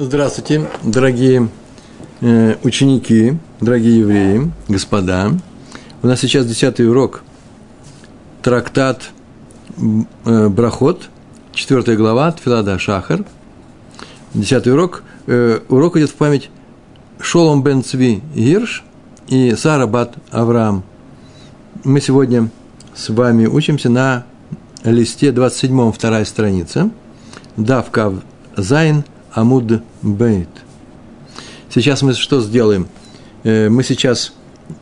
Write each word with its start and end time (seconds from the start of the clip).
Здравствуйте, 0.00 0.64
дорогие 0.84 1.48
э, 2.20 2.54
ученики, 2.62 3.36
дорогие 3.60 3.98
евреи, 3.98 4.52
господа. 4.68 5.32
У 6.04 6.06
нас 6.06 6.20
сейчас 6.20 6.46
десятый 6.46 6.88
урок. 6.88 7.24
Трактат 8.40 9.10
э, 10.24 10.48
Брахот, 10.50 11.08
четвертая 11.52 11.96
глава, 11.96 12.30
Тфилада 12.30 12.78
Шахар. 12.78 13.24
Десятый 14.34 14.72
урок. 14.72 15.02
Э, 15.26 15.62
урок 15.68 15.96
идет 15.96 16.10
в 16.10 16.14
память 16.14 16.48
Шолом 17.18 17.64
бен 17.64 17.82
Цви 17.82 18.22
Гирш 18.36 18.84
и 19.26 19.56
Сара 19.56 19.88
бат 19.88 20.14
Авраам. 20.30 20.84
Мы 21.82 22.00
сегодня 22.00 22.50
с 22.94 23.08
вами 23.08 23.46
учимся 23.46 23.90
на 23.90 24.26
листе 24.84 25.32
27, 25.32 25.90
вторая 25.90 26.24
страница. 26.24 26.88
Давкав 27.56 28.14
Зайн– 28.56 29.02
Амуд 29.32 29.82
Бейт. 30.02 30.48
Сейчас 31.68 32.02
мы 32.02 32.14
что 32.14 32.40
сделаем? 32.40 32.88
Э, 33.44 33.68
мы 33.68 33.82
сейчас 33.82 34.32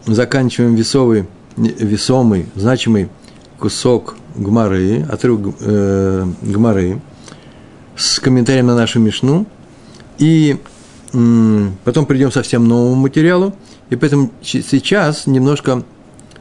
заканчиваем 0.07 0.75
весовый, 0.75 1.27
весомый, 1.57 2.47
значимый 2.55 3.09
кусок 3.59 4.17
гмары, 4.35 5.03
отрыв 5.03 5.57
э, 5.61 6.27
гмары 6.43 7.01
с 7.97 8.21
комментарием 8.21 8.67
на 8.67 8.77
нашу 8.77 9.01
мишну, 9.01 9.47
и 10.19 10.59
потом 11.85 12.05
придем 12.05 12.31
совсем 12.31 12.69
новому 12.69 12.95
материалу, 12.97 13.55
и 13.89 13.97
поэтому 13.97 14.31
сейчас 14.43 15.27
немножко 15.27 15.83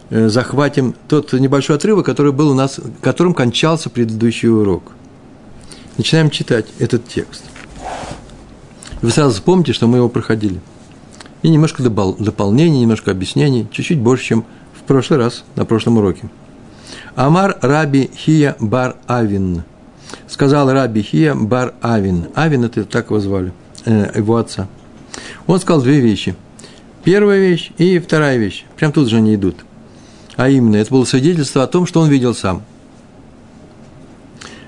э, 0.09 0.27
захватим 0.27 0.95
тот 1.07 1.31
небольшой 1.33 1.77
отрывок, 1.77 2.05
который 2.05 2.33
был 2.33 2.49
у 2.49 2.53
нас, 2.53 2.79
которым 3.01 3.33
кончался 3.33 3.89
предыдущий 3.89 4.49
урок. 4.49 4.91
Начинаем 5.97 6.29
читать 6.29 6.65
этот 6.79 7.07
текст. 7.07 7.43
Вы 9.05 9.11
сразу 9.11 9.35
вспомните, 9.35 9.71
что 9.71 9.85
мы 9.85 9.97
его 9.99 10.09
проходили. 10.09 10.59
И 11.43 11.49
немножко 11.49 11.83
допол- 11.83 12.15
дополнений, 12.17 12.81
немножко 12.81 13.11
объяснений, 13.11 13.67
чуть-чуть 13.71 13.99
больше, 13.99 14.25
чем 14.25 14.45
в 14.73 14.81
прошлый 14.81 15.19
раз, 15.19 15.43
на 15.55 15.63
прошлом 15.63 15.99
уроке. 15.99 16.27
Амар 17.15 17.55
Раби 17.61 18.09
Хия 18.15 18.55
Бар 18.59 18.95
Авин. 19.05 19.61
Сказал 20.27 20.71
Раби 20.71 21.03
Хия 21.03 21.35
Бар 21.35 21.75
Авин. 21.81 22.29
Авин 22.33 22.63
это 22.63 22.83
так 22.83 23.11
его 23.11 23.19
звали, 23.19 23.53
э, 23.85 24.11
его 24.15 24.37
отца. 24.37 24.67
Он 25.45 25.59
сказал 25.59 25.83
две 25.83 25.99
вещи. 25.99 26.35
Первая 27.03 27.39
вещь 27.39 27.73
и 27.77 27.99
вторая 27.99 28.37
вещь. 28.37 28.65
Прям 28.75 28.91
тут 28.91 29.07
же 29.07 29.17
они 29.17 29.35
идут. 29.35 29.57
А 30.35 30.49
именно, 30.49 30.77
это 30.77 30.89
было 30.89 31.05
свидетельство 31.05 31.61
о 31.61 31.67
том, 31.67 31.85
что 31.85 32.01
он 32.01 32.09
видел 32.09 32.33
сам. 32.33 32.63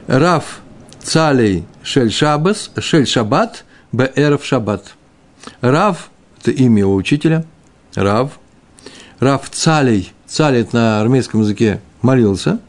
Раф 0.06 0.60
Цалей 1.02 1.66
Шель 1.82 2.12
Шабас, 2.12 2.70
Шель 2.78 3.08
Шабат, 3.08 3.64
Беэров 3.98 4.46
Шаббат. 4.46 4.94
Рав– 5.62 6.12
это 6.40 6.52
имя 6.52 6.82
его 6.82 6.94
учителя, 6.94 7.46
Рав. 7.96 8.40
Рав 9.20 9.50
Цалей, 9.50 10.14
Цалей– 10.28 10.68
на 10.72 11.02
армейском 11.02 11.42
языке 11.42 11.82
молился. 12.04 12.60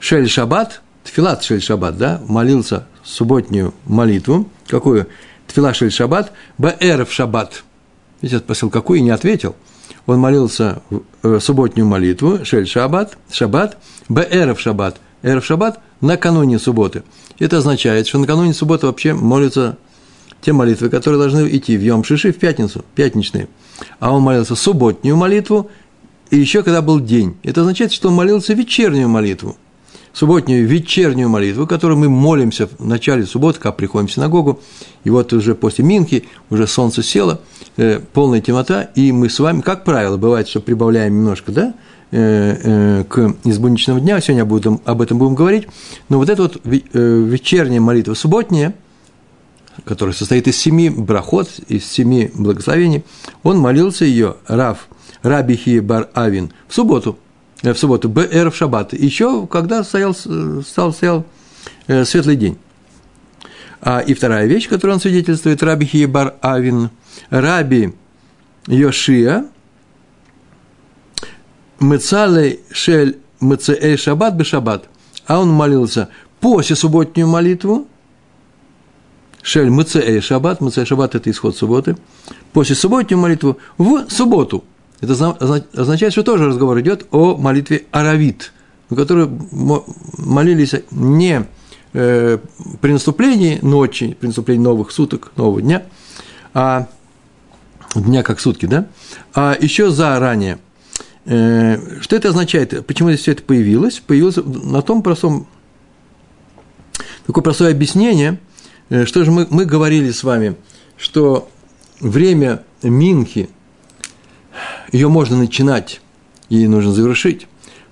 Шель 0.00 0.30
Шаббат, 0.30 0.80
Тфилат 1.04 1.44
Шель 1.44 1.60
Шаббат, 1.60 1.98
да, 1.98 2.22
молился 2.26 2.86
субботнюю 3.04 3.74
молитву. 3.84 4.48
Какую? 4.68 5.06
Тфила 5.46 5.74
Шель 5.74 5.92
Шаббат, 5.92 6.32
Беэров 6.56 7.12
Шаббат. 7.12 7.62
Видите, 8.22 8.38
спросил, 8.38 8.70
какую, 8.70 9.00
и 9.00 9.02
не 9.02 9.10
ответил. 9.10 9.54
Он 10.06 10.18
молился 10.18 10.80
э, 11.22 11.40
субботнюю 11.40 11.86
молитву, 11.86 12.42
Шель 12.44 12.66
Шаббат, 12.66 13.18
Шаббат, 13.30 13.76
Беэров 14.08 14.58
Шаббат. 14.58 14.96
Эров 15.22 15.44
Шаббат 15.44 15.78
накануне 16.00 16.58
субботы. 16.58 17.02
Это 17.38 17.58
означает, 17.58 18.08
что 18.08 18.18
накануне 18.18 18.54
субботы 18.54 18.86
вообще 18.86 19.12
молятся 19.12 19.76
те 20.42 20.52
молитвы, 20.52 20.90
которые 20.90 21.18
должны 21.18 21.48
идти 21.56 21.76
в 21.76 21.82
Йом 21.82 22.04
Шиши 22.04 22.32
в 22.32 22.38
пятницу, 22.38 22.84
пятничные. 22.94 23.48
А 24.00 24.12
он 24.12 24.22
молился 24.22 24.54
субботнюю 24.54 25.16
молитву, 25.16 25.70
и 26.30 26.36
еще 26.36 26.62
когда 26.62 26.82
был 26.82 27.00
день. 27.00 27.36
Это 27.42 27.60
означает, 27.60 27.92
что 27.92 28.08
он 28.08 28.14
молился 28.14 28.52
вечернюю 28.52 29.08
молитву. 29.08 29.56
Субботнюю 30.12 30.66
вечернюю 30.66 31.30
молитву, 31.30 31.66
которую 31.66 31.96
мы 31.98 32.10
молимся 32.10 32.66
в 32.66 32.84
начале 32.84 33.24
субботы, 33.24 33.58
когда 33.60 33.72
приходим 33.72 34.08
в 34.08 34.12
синагогу, 34.12 34.60
и 35.04 35.10
вот 35.10 35.32
уже 35.32 35.54
после 35.54 35.84
Минки, 35.84 36.24
уже 36.50 36.66
солнце 36.66 37.02
село, 37.02 37.40
э, 37.78 38.00
полная 38.12 38.42
темнота, 38.42 38.82
и 38.82 39.10
мы 39.10 39.30
с 39.30 39.38
вами, 39.38 39.62
как 39.62 39.84
правило, 39.84 40.18
бывает, 40.18 40.48
что 40.48 40.60
прибавляем 40.60 41.14
немножко, 41.14 41.50
да, 41.50 41.74
э, 42.10 42.58
э, 42.62 43.04
к 43.08 43.36
избуничного 43.44 44.00
дня, 44.00 44.20
сегодня 44.20 44.42
об 44.84 45.00
этом 45.00 45.18
будем 45.18 45.34
говорить, 45.34 45.68
но 46.10 46.18
вот 46.18 46.28
эта 46.28 46.42
вот 46.42 46.60
э, 46.62 46.78
вечерняя 46.92 47.80
молитва 47.80 48.12
субботняя, 48.12 48.74
который 49.84 50.14
состоит 50.14 50.48
из 50.48 50.56
семи 50.56 50.90
брахот, 50.90 51.48
из 51.68 51.84
семи 51.84 52.30
благословений, 52.34 53.04
он 53.42 53.58
молился 53.58 54.04
ее, 54.04 54.36
Рав, 54.46 54.88
Рабихи 55.22 55.80
Бар 55.80 56.08
Авин, 56.14 56.52
в 56.68 56.74
субботу, 56.74 57.18
э, 57.62 57.72
в 57.72 57.78
субботу, 57.78 58.08
БР 58.08 58.50
в 58.50 58.56
шаббат, 58.56 58.92
еще 58.92 59.46
когда 59.46 59.84
стоял, 59.84 60.14
стал, 60.14 60.92
стоял 60.92 61.24
э, 61.86 62.04
светлый 62.04 62.36
день. 62.36 62.58
А, 63.80 63.98
и 63.98 64.14
вторая 64.14 64.46
вещь, 64.46 64.68
которую 64.68 64.94
он 64.94 65.00
свидетельствует, 65.00 65.62
Рабихи 65.62 66.06
Бар 66.06 66.34
Авин, 66.40 66.90
Раби 67.30 67.94
Йошия, 68.66 69.46
Мецалей 71.80 72.60
Шель 72.70 73.18
Мецеэй 73.40 73.96
Шаббат 73.96 74.36
бы 74.36 74.44
Шаббат, 74.44 74.84
а 75.26 75.40
он 75.40 75.50
молился 75.50 76.08
после 76.40 76.76
субботнюю 76.76 77.26
молитву, 77.26 77.88
Шель 79.42 79.70
Мцеэй 79.70 80.20
Шаббат, 80.20 80.60
Мцеэй 80.60 80.86
Шаббат– 80.86 81.14
это 81.16 81.30
исход 81.30 81.56
субботы, 81.56 81.96
после 82.52 82.76
субботнюю 82.76 83.20
молитву 83.20 83.58
в 83.76 84.08
субботу. 84.08 84.64
Это 85.00 85.30
означает, 85.74 86.12
что 86.12 86.22
тоже 86.22 86.46
разговор 86.46 86.80
идет 86.80 87.06
о 87.10 87.36
молитве 87.36 87.86
Аравит, 87.90 88.52
в 88.88 88.94
которой 88.94 89.28
молились 90.16 90.74
не 90.92 91.44
э, 91.92 92.38
при 92.80 92.92
наступлении 92.92 93.58
ночи, 93.62 94.16
при 94.20 94.28
наступлении 94.28 94.62
новых 94.62 94.92
суток, 94.92 95.32
нового 95.34 95.60
дня, 95.60 95.82
а 96.54 96.86
дня 97.96 98.22
как 98.22 98.38
сутки, 98.38 98.66
да, 98.66 98.86
а 99.34 99.56
еще 99.60 99.90
заранее. 99.90 100.58
Э, 101.24 102.00
что 102.00 102.14
это 102.14 102.28
означает? 102.28 102.86
Почему 102.86 103.08
здесь 103.10 103.22
все 103.22 103.32
это 103.32 103.42
появилось? 103.42 103.98
Появилось 103.98 104.36
на 104.36 104.82
том 104.82 105.02
простом, 105.02 105.48
такое 107.26 107.42
простое 107.42 107.72
объяснение– 107.72 108.38
что 108.88 109.24
же 109.24 109.30
мы, 109.30 109.46
мы 109.50 109.64
говорили 109.64 110.10
с 110.10 110.24
вами, 110.24 110.56
что 110.96 111.48
время 112.00 112.62
Минхи, 112.82 113.48
ее 114.92 115.08
можно 115.08 115.36
начинать 115.36 116.00
и 116.48 116.66
нужно 116.66 116.92
завершить, 116.92 117.46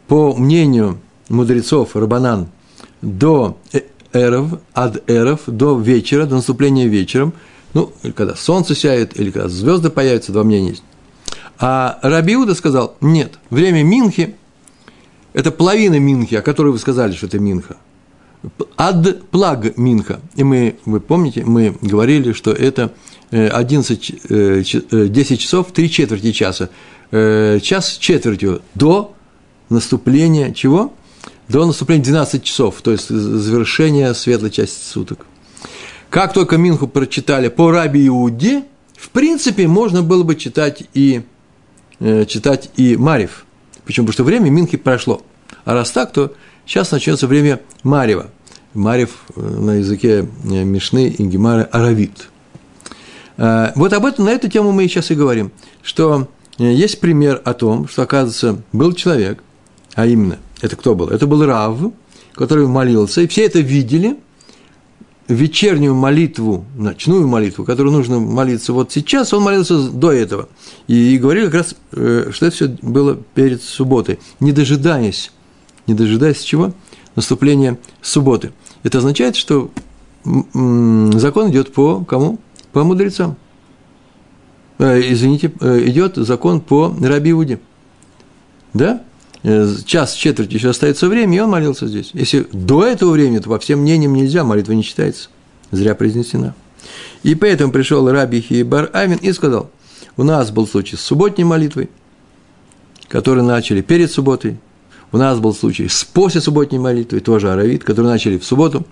по 0.07 0.35
мнению 0.35 0.99
мудрецов 1.29 1.97
Рабанан, 1.97 2.49
до 3.01 3.59
э, 3.73 3.83
эров, 4.13 4.61
ад 4.75 5.03
эров, 5.09 5.43
до 5.47 5.79
вечера, 5.79 6.27
до 6.27 6.37
наступления 6.37 6.87
вечером, 6.87 7.33
ну, 7.73 7.93
когда 8.15 8.35
солнце 8.35 8.75
сяет, 8.75 9.19
или 9.19 9.31
когда 9.31 9.49
звезды 9.49 9.91
появятся, 9.91 10.33
два 10.33 10.45
мнения 10.45 10.71
есть. 10.71 10.83
А 11.59 11.99
Рабиуда 12.03 12.55
сказал, 12.55 12.97
нет, 13.01 13.39
время 13.49 13.83
Минхи– 13.83 14.35
это 15.33 15.51
половина 15.51 15.99
Минхи, 15.99 16.35
о 16.35 16.43
которой 16.43 16.73
вы 16.73 16.79
сказали, 16.79 17.13
что 17.13 17.27
это 17.27 17.39
Минха– 17.39 17.77
ад 18.77 19.23
плаг 19.31 19.77
минха. 19.77 20.21
И 20.37 20.45
мы, 20.45 20.77
вы 20.85 21.01
помните, 21.01 21.45
мы 21.45 21.77
говорили, 21.83 22.33
что 22.33 22.53
это 22.53 22.93
11, 23.31 24.13
э, 24.29 24.63
10 24.63 25.33
э, 25.33 25.37
часов, 25.37 25.73
3 25.73 25.91
четверти 25.91 26.33
часа. 26.33 26.71
Э, 27.11 27.59
час 27.61 27.97
четвертью 27.99 28.63
до 28.75 29.15
наступления 29.69 30.53
чего? 30.53 30.93
До 31.49 31.67
наступления 31.67 32.05
12 32.05 32.43
часов, 32.43 32.81
то 32.83 32.93
есть 32.93 33.09
завершения 33.09 34.15
светлой 34.15 34.51
части 34.51 34.85
суток. 34.85 35.27
Как 36.09 36.33
только 36.33 36.57
Минху 36.57 36.89
прочитали 36.89 37.49
по 37.49 37.71
Раби 37.71 38.07
Иуде, 38.07 38.65
в 38.97 39.11
принципе, 39.11 39.67
можно 39.67 40.03
было 40.03 40.23
бы 40.23 40.37
читать 40.37 40.85
и, 40.95 41.23
читать 41.99 42.71
и 42.77 42.97
Марив. 42.97 43.47
Почему? 43.85 44.07
Потому 44.07 44.13
что 44.13 44.25
время 44.25 44.51
Минхи 44.51 44.77
прошло. 44.77 45.23
А 45.65 45.75
раз 45.75 45.91
так, 45.91 46.13
то 46.13 46.33
Сейчас 46.71 46.93
начнется 46.93 47.27
время 47.27 47.63
Марева. 47.83 48.31
Марев 48.75 49.25
э, 49.35 49.41
на 49.41 49.73
языке 49.79 50.29
э, 50.45 50.63
Мишны 50.63 51.09
и 51.09 51.25
Гемара 51.25 51.65
Аравит. 51.65 52.29
Э, 53.39 53.73
вот 53.75 53.93
об 53.93 54.07
этом, 54.07 54.27
на 54.27 54.31
эту 54.31 54.49
тему 54.49 54.71
мы 54.71 54.87
сейчас 54.87 55.11
и 55.11 55.17
говорим, 55.17 55.51
что 55.83 56.29
есть 56.59 57.01
пример 57.01 57.43
о 57.45 57.55
том, 57.55 57.89
что, 57.89 58.03
оказывается, 58.03 58.63
был 58.73 58.93
человек, 58.93 59.43
а 59.97 60.07
именно, 60.07 60.39
это 60.61 60.77
кто 60.77 60.95
был? 60.95 61.09
Это 61.09 61.27
был 61.27 61.45
Рав, 61.45 61.77
который 62.35 62.69
молился, 62.69 63.23
и 63.23 63.27
все 63.27 63.47
это 63.47 63.59
видели, 63.59 64.17
вечернюю 65.27 65.97
молитву, 65.97 66.67
ночную 66.77 67.27
молитву, 67.27 67.65
которую 67.65 67.93
нужно 67.97 68.21
молиться 68.21 68.73
вот 68.73 68.93
сейчас, 68.93 69.35
он 69.35 69.43
молился 69.43 69.91
до 69.91 70.13
этого. 70.13 70.49
И, 70.87 71.19
говорили 71.19 71.47
как 71.47 71.55
раз, 71.55 71.75
что 71.91 72.47
это 72.47 72.51
все 72.51 72.69
было 72.81 73.17
перед 73.35 73.61
субботой, 73.61 74.21
не 74.39 74.53
дожидаясь 74.53 75.33
не 75.87 75.95
дожидаясь 75.95 76.41
чего? 76.41 76.73
Наступления 77.17 77.79
субботы. 78.03 78.53
Это 78.83 78.99
означает, 78.99 79.37
что 79.37 79.71
закон 80.25 81.51
идет 81.51 81.73
по 81.73 82.05
кому? 82.05 82.39
По 82.73 82.85
мудрецам. 82.85 83.37
Э, 84.79 85.01
извините, 85.01 85.53
э, 85.61 85.83
идет 85.87 86.17
закон 86.17 86.61
по 86.61 86.95
Раби. 87.01 87.59
Да? 88.73 89.03
Э, 89.43 89.69
час, 89.85 90.15
четверть 90.15 90.53
еще 90.53 90.71
остается 90.71 91.09
время, 91.09 91.37
и 91.37 91.41
он 91.41 91.51
молился 91.51 91.87
здесь. 91.87 92.11
Если 92.15 92.47
до 92.53 92.87
этого 92.87 93.11
времени, 93.11 93.39
то 93.39 93.51
по 93.51 93.59
всем 93.59 93.81
мнениям 93.81 94.15
нельзя, 94.15 94.45
молитва 94.45 94.73
не 94.73 94.85
читается. 94.85 95.29
Зря 95.71 95.95
произнесена. 95.95 96.55
И 97.23 97.35
поэтому 97.35 97.73
пришел 97.73 98.11
Раби 98.11 98.41
Хибар 98.41 98.91
Амин 98.93 99.19
и 99.19 99.33
сказал, 99.33 99.71
у 100.17 100.23
нас 100.23 100.51
был 100.51 100.67
случай 100.67 100.97
с 100.97 101.01
субботней 101.01 101.45
молитвой, 101.45 101.91
который 103.09 103.43
начали 103.43 103.83
перед 103.83 104.11
субботой, 104.11 104.59
у 105.13 105.19
нас 105.19 105.39
был 105.39 105.55
случай 105.55 105.89
с 105.89 106.05
после 106.05 106.41
субботней 106.41 106.79
молитвы, 106.79 107.21
тоже 107.21 107.51
Аравит, 107.53 107.85
который 107.85 108.07
начали 108.07 108.39
в 108.39 108.45
субботу. 108.45 108.87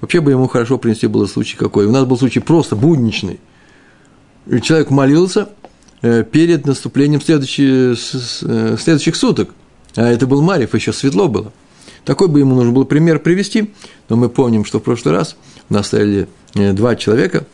Вообще 0.00 0.20
бы 0.20 0.30
ему 0.30 0.48
хорошо 0.48 0.78
принести 0.78 1.06
было 1.06 1.26
случай 1.26 1.56
какой. 1.56 1.86
У 1.86 1.92
нас 1.92 2.04
был 2.06 2.18
случай 2.18 2.40
просто 2.40 2.74
будничный. 2.74 3.38
Человек 4.62 4.90
молился 4.90 5.50
э, 6.02 6.24
перед 6.24 6.66
наступлением 6.66 7.20
следующих, 7.20 7.98
э, 8.42 8.76
следующих 8.78 9.14
суток. 9.14 9.50
А 9.96 10.08
это 10.08 10.26
был 10.26 10.42
Марьев, 10.42 10.74
еще 10.74 10.92
светло 10.92 11.28
было. 11.28 11.52
Такой 12.04 12.28
бы 12.28 12.40
ему 12.40 12.54
нужно 12.54 12.72
было 12.72 12.84
пример 12.84 13.20
привести, 13.20 13.72
но 14.08 14.16
мы 14.16 14.28
помним, 14.28 14.64
что 14.64 14.80
в 14.80 14.82
прошлый 14.82 15.14
раз 15.14 15.36
у 15.68 15.74
нас 15.74 15.88
стояли 15.88 16.28
э, 16.54 16.72
два 16.72 16.96
человека, 16.96 17.46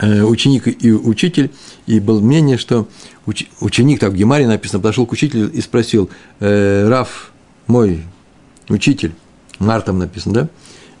ученик 0.00 0.82
и 0.82 0.92
учитель, 0.92 1.50
и 1.86 2.00
было 2.00 2.20
мнение, 2.20 2.58
что 2.58 2.88
уч, 3.26 3.46
ученик, 3.60 4.00
так 4.00 4.12
в 4.12 4.16
Гемаре 4.16 4.46
написано, 4.46 4.80
подошел 4.80 5.06
к 5.06 5.12
учителю 5.12 5.50
и 5.50 5.60
спросил, 5.60 6.10
э, 6.40 6.88
Раф, 6.88 7.32
мой 7.66 8.02
учитель, 8.68 9.12
Мартом 9.58 9.98
написано, 9.98 10.34
да, 10.34 10.48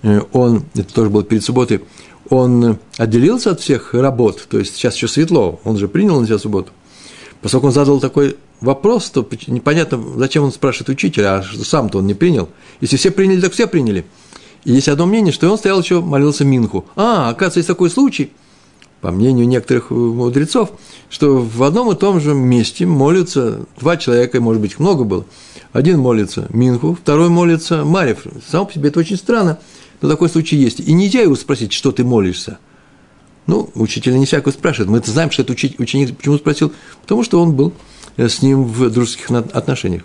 э, 0.02 0.20
он, 0.32 0.64
это 0.74 0.94
тоже 0.94 1.10
было 1.10 1.24
перед 1.24 1.42
субботой, 1.42 1.80
он 2.30 2.78
отделился 2.96 3.50
от 3.50 3.60
всех 3.60 3.94
работ, 3.94 4.46
то 4.48 4.58
есть 4.58 4.76
сейчас 4.76 4.94
еще 4.94 5.08
светло, 5.08 5.60
он 5.64 5.76
же 5.76 5.88
принял 5.88 6.20
на 6.20 6.26
себя 6.26 6.38
субботу. 6.38 6.72
Поскольку 7.42 7.66
он 7.66 7.72
задал 7.74 8.00
такой 8.00 8.36
вопрос, 8.60 9.10
то 9.10 9.28
непонятно, 9.48 10.02
зачем 10.16 10.44
он 10.44 10.52
спрашивает 10.52 10.88
учителя, 10.88 11.36
а 11.36 11.42
сам-то 11.42 11.98
он 11.98 12.06
не 12.06 12.14
принял. 12.14 12.48
Если 12.80 12.96
все 12.96 13.10
приняли, 13.10 13.42
так 13.42 13.52
все 13.52 13.66
приняли. 13.66 14.06
И 14.64 14.72
есть 14.72 14.88
одно 14.88 15.04
мнение, 15.04 15.30
что 15.30 15.50
он 15.50 15.58
стоял 15.58 15.78
еще, 15.82 16.00
молился 16.00 16.46
Минху. 16.46 16.86
А, 16.96 17.28
оказывается, 17.28 17.58
есть 17.58 17.68
такой 17.68 17.90
случай– 17.90 18.30
по 19.04 19.10
мнению 19.10 19.46
некоторых 19.46 19.90
мудрецов, 19.90 20.70
что 21.10 21.36
в 21.36 21.62
одном 21.62 21.92
и 21.92 21.94
том 21.94 22.22
же 22.22 22.32
месте 22.32 22.86
молятся 22.86 23.66
два 23.78 23.98
человека, 23.98 24.40
может 24.40 24.62
быть, 24.62 24.72
их 24.72 24.78
много 24.78 25.04
было. 25.04 25.26
Один 25.74 25.98
молится 25.98 26.46
Минху, 26.48 26.94
второй 26.94 27.28
молится 27.28 27.84
Марев. 27.84 28.20
Сам 28.50 28.66
по 28.66 28.72
себе 28.72 28.88
это 28.88 29.00
очень 29.00 29.18
странно, 29.18 29.58
но 30.00 30.08
такой 30.08 30.30
случай 30.30 30.56
есть. 30.56 30.80
И 30.80 30.90
нельзя 30.94 31.20
его 31.20 31.36
спросить, 31.36 31.74
что 31.74 31.92
ты 31.92 32.02
молишься. 32.02 32.56
Ну, 33.46 33.68
учителя 33.74 34.16
не 34.16 34.24
всякого 34.24 34.52
спрашивают. 34.52 34.90
Мы 34.90 35.02
знаем, 35.04 35.30
что 35.30 35.42
это 35.42 35.52
ученик 35.52 36.16
почему 36.16 36.38
спросил? 36.38 36.72
Потому 37.02 37.24
что 37.24 37.42
он 37.42 37.54
был 37.54 37.74
э, 38.16 38.26
с 38.26 38.40
ним 38.40 38.64
в 38.64 38.88
дружеских 38.88 39.30
отношениях. 39.30 40.04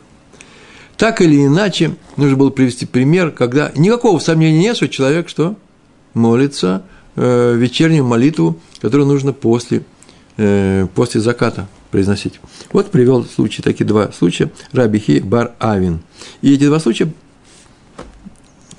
Так 0.97 1.21
или 1.21 1.45
иначе, 1.45 1.95
нужно 2.17 2.35
было 2.35 2.49
привести 2.49 2.85
пример, 2.85 3.31
когда 3.31 3.71
никакого 3.77 4.19
сомнения 4.19 4.59
нет, 4.59 4.75
что 4.75 4.89
человек 4.89 5.29
что? 5.29 5.55
Молится 6.13 6.83
вечернюю 7.15 8.05
молитву, 8.05 8.59
которую 8.81 9.07
нужно 9.07 9.33
после, 9.33 9.83
э, 10.37 10.87
после 10.95 11.21
заката 11.21 11.67
произносить. 11.91 12.39
Вот 12.71 12.91
привел 12.91 13.25
случаи, 13.25 13.61
такие 13.61 13.85
два 13.85 14.11
случая, 14.11 14.51
Рабихи 14.71 15.19
Бар 15.19 15.53
Авин. 15.59 16.01
И 16.41 16.53
эти 16.53 16.65
два 16.65 16.79
случая 16.79 17.11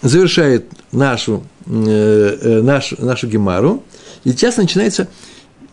завершает 0.02 0.66
нашу, 0.92 1.44
э, 1.66 2.38
э, 2.40 2.62
нашу, 2.62 3.04
нашу 3.04 3.26
гемару, 3.28 3.84
и 4.24 4.30
сейчас 4.30 4.56
начинается, 4.56 5.08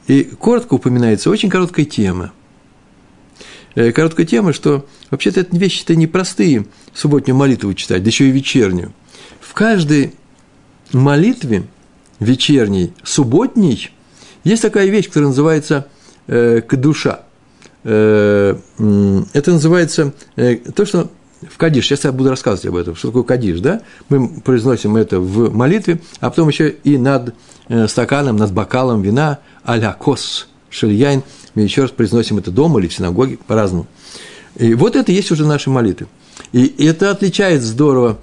и 0.08 0.24
коротко 0.24 0.76
упоминается 0.76 1.30
очень 1.30 1.50
короткая 1.50 1.86
тема. 1.86 2.34
Э, 3.76 3.92
короткая 3.92 4.26
тема, 4.26 4.54
что 4.54 4.86
вообще-то 5.12 5.42
это 5.42 5.56
вещи-то 5.56 5.96
непростые, 5.96 6.66
субботнюю 6.94 7.38
молитву 7.38 7.74
читать, 7.74 8.04
да 8.04 8.08
еще 8.08 8.28
и 8.28 8.32
вечернюю. 8.32 8.92
В 9.40 9.54
каждой 9.54 10.14
молитве– 10.92 11.64
вечерний, 12.20 12.94
субботний, 13.04 13.92
есть 14.44 14.62
такая 14.62 14.88
вещь, 14.88 15.08
которая 15.08 15.30
называется 15.30 15.88
э, 16.28 16.62
кадуша. 16.62 17.22
Э, 17.84 18.56
это 19.34 19.52
называется 19.52 20.14
э, 20.36 20.56
то, 20.56 20.86
что 20.86 21.12
в 21.48 21.58
кадиш, 21.58 21.86
сейчас 21.86 22.06
я 22.06 22.12
буду 22.12 22.30
рассказывать 22.30 22.66
об 22.66 22.76
этом, 22.76 22.96
что 22.96 23.10
такое 23.10 23.24
кадиш, 23.24 23.60
да? 23.60 23.82
Мы 24.10 24.40
произносим 24.42 24.96
это 24.96 25.20
в 25.20 25.54
молитве, 25.54 26.00
а 26.20 26.30
потом 26.30 26.50
еще 26.50 26.70
и 26.70 26.98
над 26.98 27.36
э, 27.68 27.88
стаканом, 27.88 28.38
над 28.38 28.54
бокалом 28.54 29.02
вина, 29.02 29.40
а-ля 29.64 29.94
кос, 29.94 30.48
шельяйн, 30.70 31.24
мы 31.54 31.64
еще 31.64 31.84
раз 31.84 31.92
произносим 31.92 32.38
это 32.38 32.50
дома 32.50 32.80
или 32.80 32.88
в 32.88 32.94
синагоге, 32.94 33.38
по-разному. 33.46 33.86
И 34.56 34.74
вот 34.74 34.96
это 34.96 35.12
есть 35.12 35.32
уже 35.32 35.46
наши 35.46 35.70
молитвы. 35.70 36.08
И 36.52 36.86
это 36.86 37.12
отличает 37.12 37.62
здорово, 37.62 38.18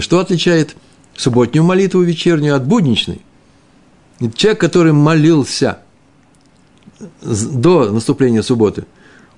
что 0.00 0.18
отличает– 0.18 0.76
субботнюю 1.16 1.64
молитву 1.64 2.00
вечернюю 2.02 2.56
от 2.56 2.66
будничной. 2.66 3.20
И 4.20 4.30
человек, 4.30 4.60
который 4.60 4.92
молился 4.92 5.78
до 7.22 7.90
наступления 7.90 8.42
субботы, 8.42 8.86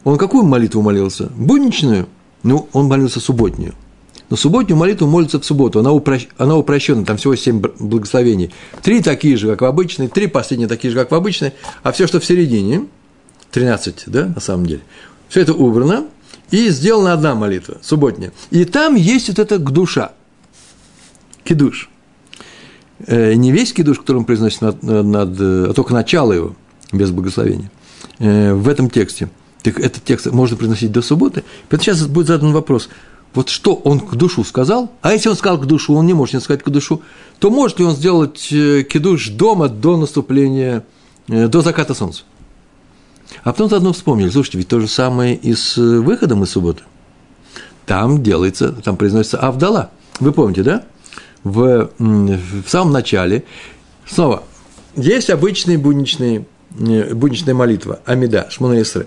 он 0.04 0.18
какую 0.18 0.44
молитву 0.44 0.82
молился? 0.82 1.30
Будничную? 1.36 2.08
Ну, 2.42 2.68
он 2.72 2.86
молился 2.86 3.20
субботнюю. 3.20 3.74
Но 4.30 4.36
субботнюю 4.36 4.78
молитву 4.78 5.06
молится 5.06 5.40
в 5.40 5.44
субботу, 5.44 5.80
она, 5.80 5.90
упрощ... 5.90 6.28
она 6.36 6.56
упрощена, 6.56 7.04
там 7.04 7.16
всего 7.16 7.34
семь 7.34 7.62
благословений. 7.78 8.52
Три 8.82 9.00
такие 9.00 9.36
же, 9.36 9.48
как 9.48 9.62
в 9.62 9.64
обычной, 9.64 10.08
три 10.08 10.26
последние 10.26 10.68
такие 10.68 10.90
же, 10.92 10.98
как 10.98 11.10
в 11.10 11.14
обычной, 11.14 11.54
а 11.82 11.92
все, 11.92 12.06
что 12.06 12.20
в 12.20 12.24
середине, 12.24 12.86
13, 13.52 14.04
да, 14.06 14.26
на 14.26 14.40
самом 14.40 14.66
деле, 14.66 14.82
все 15.28 15.40
это 15.40 15.54
убрано, 15.54 16.06
и 16.50 16.68
сделана 16.68 17.14
одна 17.14 17.34
молитва, 17.34 17.78
субботняя. 17.82 18.32
И 18.50 18.64
там 18.66 18.96
есть 18.96 19.28
вот 19.28 19.38
эта 19.38 19.58
душа 19.58 20.12
кидуш. 21.48 21.88
Э, 23.06 23.34
не 23.34 23.52
весь 23.52 23.72
кидуш, 23.72 23.98
который 23.98 24.18
он 24.18 24.24
произносит 24.24 24.60
над, 24.60 24.82
над, 24.82 25.40
а 25.40 25.72
только 25.74 25.94
начало 25.94 26.32
его, 26.32 26.54
без 26.92 27.10
благословения. 27.10 27.70
Э, 28.18 28.52
в 28.52 28.68
этом 28.68 28.90
тексте. 28.90 29.30
Так 29.62 29.80
этот 29.80 30.04
текст 30.04 30.26
можно 30.26 30.56
произносить 30.56 30.92
до 30.92 31.02
субботы. 31.02 31.44
Поэтому 31.68 31.84
сейчас 31.84 32.06
будет 32.06 32.26
задан 32.26 32.52
вопрос. 32.52 32.88
Вот 33.34 33.48
что 33.48 33.74
он 33.74 34.00
к 34.00 34.14
душу 34.14 34.44
сказал, 34.44 34.90
а 35.02 35.12
если 35.12 35.28
он 35.28 35.36
сказал 35.36 35.58
к 35.58 35.66
душу, 35.66 35.94
он 35.94 36.06
не 36.06 36.14
может 36.14 36.34
не 36.34 36.40
сказать 36.40 36.62
к 36.62 36.70
душу, 36.70 37.02
то 37.38 37.50
может 37.50 37.78
ли 37.78 37.84
он 37.84 37.94
сделать 37.94 38.48
э, 38.52 38.82
кидуш 38.82 39.30
дома 39.30 39.68
до 39.68 39.96
наступления, 39.96 40.84
до 41.28 41.60
заката 41.60 41.94
солнца? 41.94 42.22
А 43.44 43.52
потом 43.52 43.68
заодно 43.68 43.92
вспомнили, 43.92 44.30
слушайте, 44.30 44.58
ведь 44.58 44.68
то 44.68 44.80
же 44.80 44.88
самое 44.88 45.36
и 45.36 45.54
с 45.54 45.76
выходом 45.76 46.42
из 46.44 46.50
субботы. 46.50 46.82
Там 47.84 48.22
делается, 48.22 48.72
там 48.72 48.96
произносится 48.96 49.38
Авдала. 49.38 49.90
Вы 50.20 50.32
помните, 50.32 50.62
да? 50.62 50.84
В, 51.44 51.90
в 51.98 52.68
самом 52.68 52.92
начале. 52.92 53.44
Снова, 54.06 54.44
есть 54.96 55.30
обычные 55.30 55.78
будничные, 55.78 56.44
будничная 56.70 57.54
молитва, 57.54 58.00
Амида, 58.04 58.48
Шмунаисры. 58.50 59.06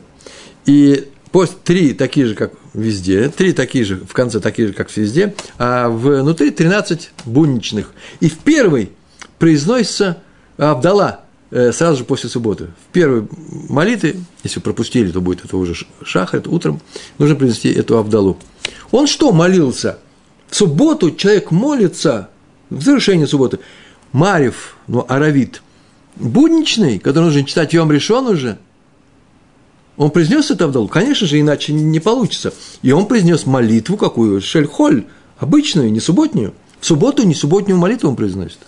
И 0.65 1.09
после 1.31 1.57
три 1.63 1.93
такие 1.93 2.27
же, 2.27 2.35
как 2.35 2.53
везде, 2.73 3.29
три 3.29 3.53
такие 3.53 3.83
же, 3.83 3.97
в 3.97 4.13
конце 4.13 4.39
такие 4.39 4.69
же, 4.69 4.73
как 4.73 4.95
везде, 4.95 5.35
а 5.57 5.89
внутри 5.89 6.51
13 6.51 7.11
будничных. 7.25 7.91
И 8.19 8.29
в 8.29 8.37
первой 8.39 8.91
произносится 9.39 10.21
Абдала, 10.57 11.21
э, 11.49 11.71
сразу 11.71 11.99
же 11.99 12.03
после 12.03 12.29
субботы. 12.29 12.67
В 12.89 12.93
первой 12.93 13.27
молитве, 13.69 14.15
если 14.43 14.59
пропустили, 14.59 15.11
то 15.11 15.19
будет 15.19 15.43
это 15.43 15.57
уже 15.57 15.75
шахар, 16.03 16.39
это 16.39 16.49
утром, 16.49 16.79
нужно 17.17 17.35
произнести 17.35 17.71
эту 17.71 17.97
Абдалу. 17.97 18.37
Он 18.91 19.07
что 19.07 19.31
молился– 19.31 19.97
субботу 20.55 21.11
человек 21.11 21.51
молится, 21.51 22.29
в 22.69 22.81
завершении 22.81 23.25
субботы, 23.25 23.59
Марев, 24.11 24.75
ну, 24.87 25.05
Аравит, 25.07 25.61
будничный, 26.15 26.99
который 26.99 27.25
нужно 27.25 27.43
читать 27.43 27.73
Йом 27.73 27.91
решен 27.91 28.27
уже, 28.27 28.57
он 29.97 30.09
произнес 30.09 30.49
это 30.49 30.65
Авдалу? 30.65 30.87
Конечно 30.87 31.27
же, 31.27 31.39
иначе 31.39 31.73
не 31.73 31.99
получится. 31.99 32.53
И 32.81 32.91
он 32.91 33.05
произнес 33.05 33.45
молитву 33.45 33.97
какую? 33.97 34.41
Шельхоль, 34.41 35.05
обычную, 35.37 35.91
не 35.91 35.99
субботнюю. 35.99 36.53
В 36.79 36.85
субботу 36.85 37.23
не 37.23 37.35
субботнюю 37.35 37.77
молитву 37.77 38.09
он 38.09 38.15
произносит. 38.15 38.59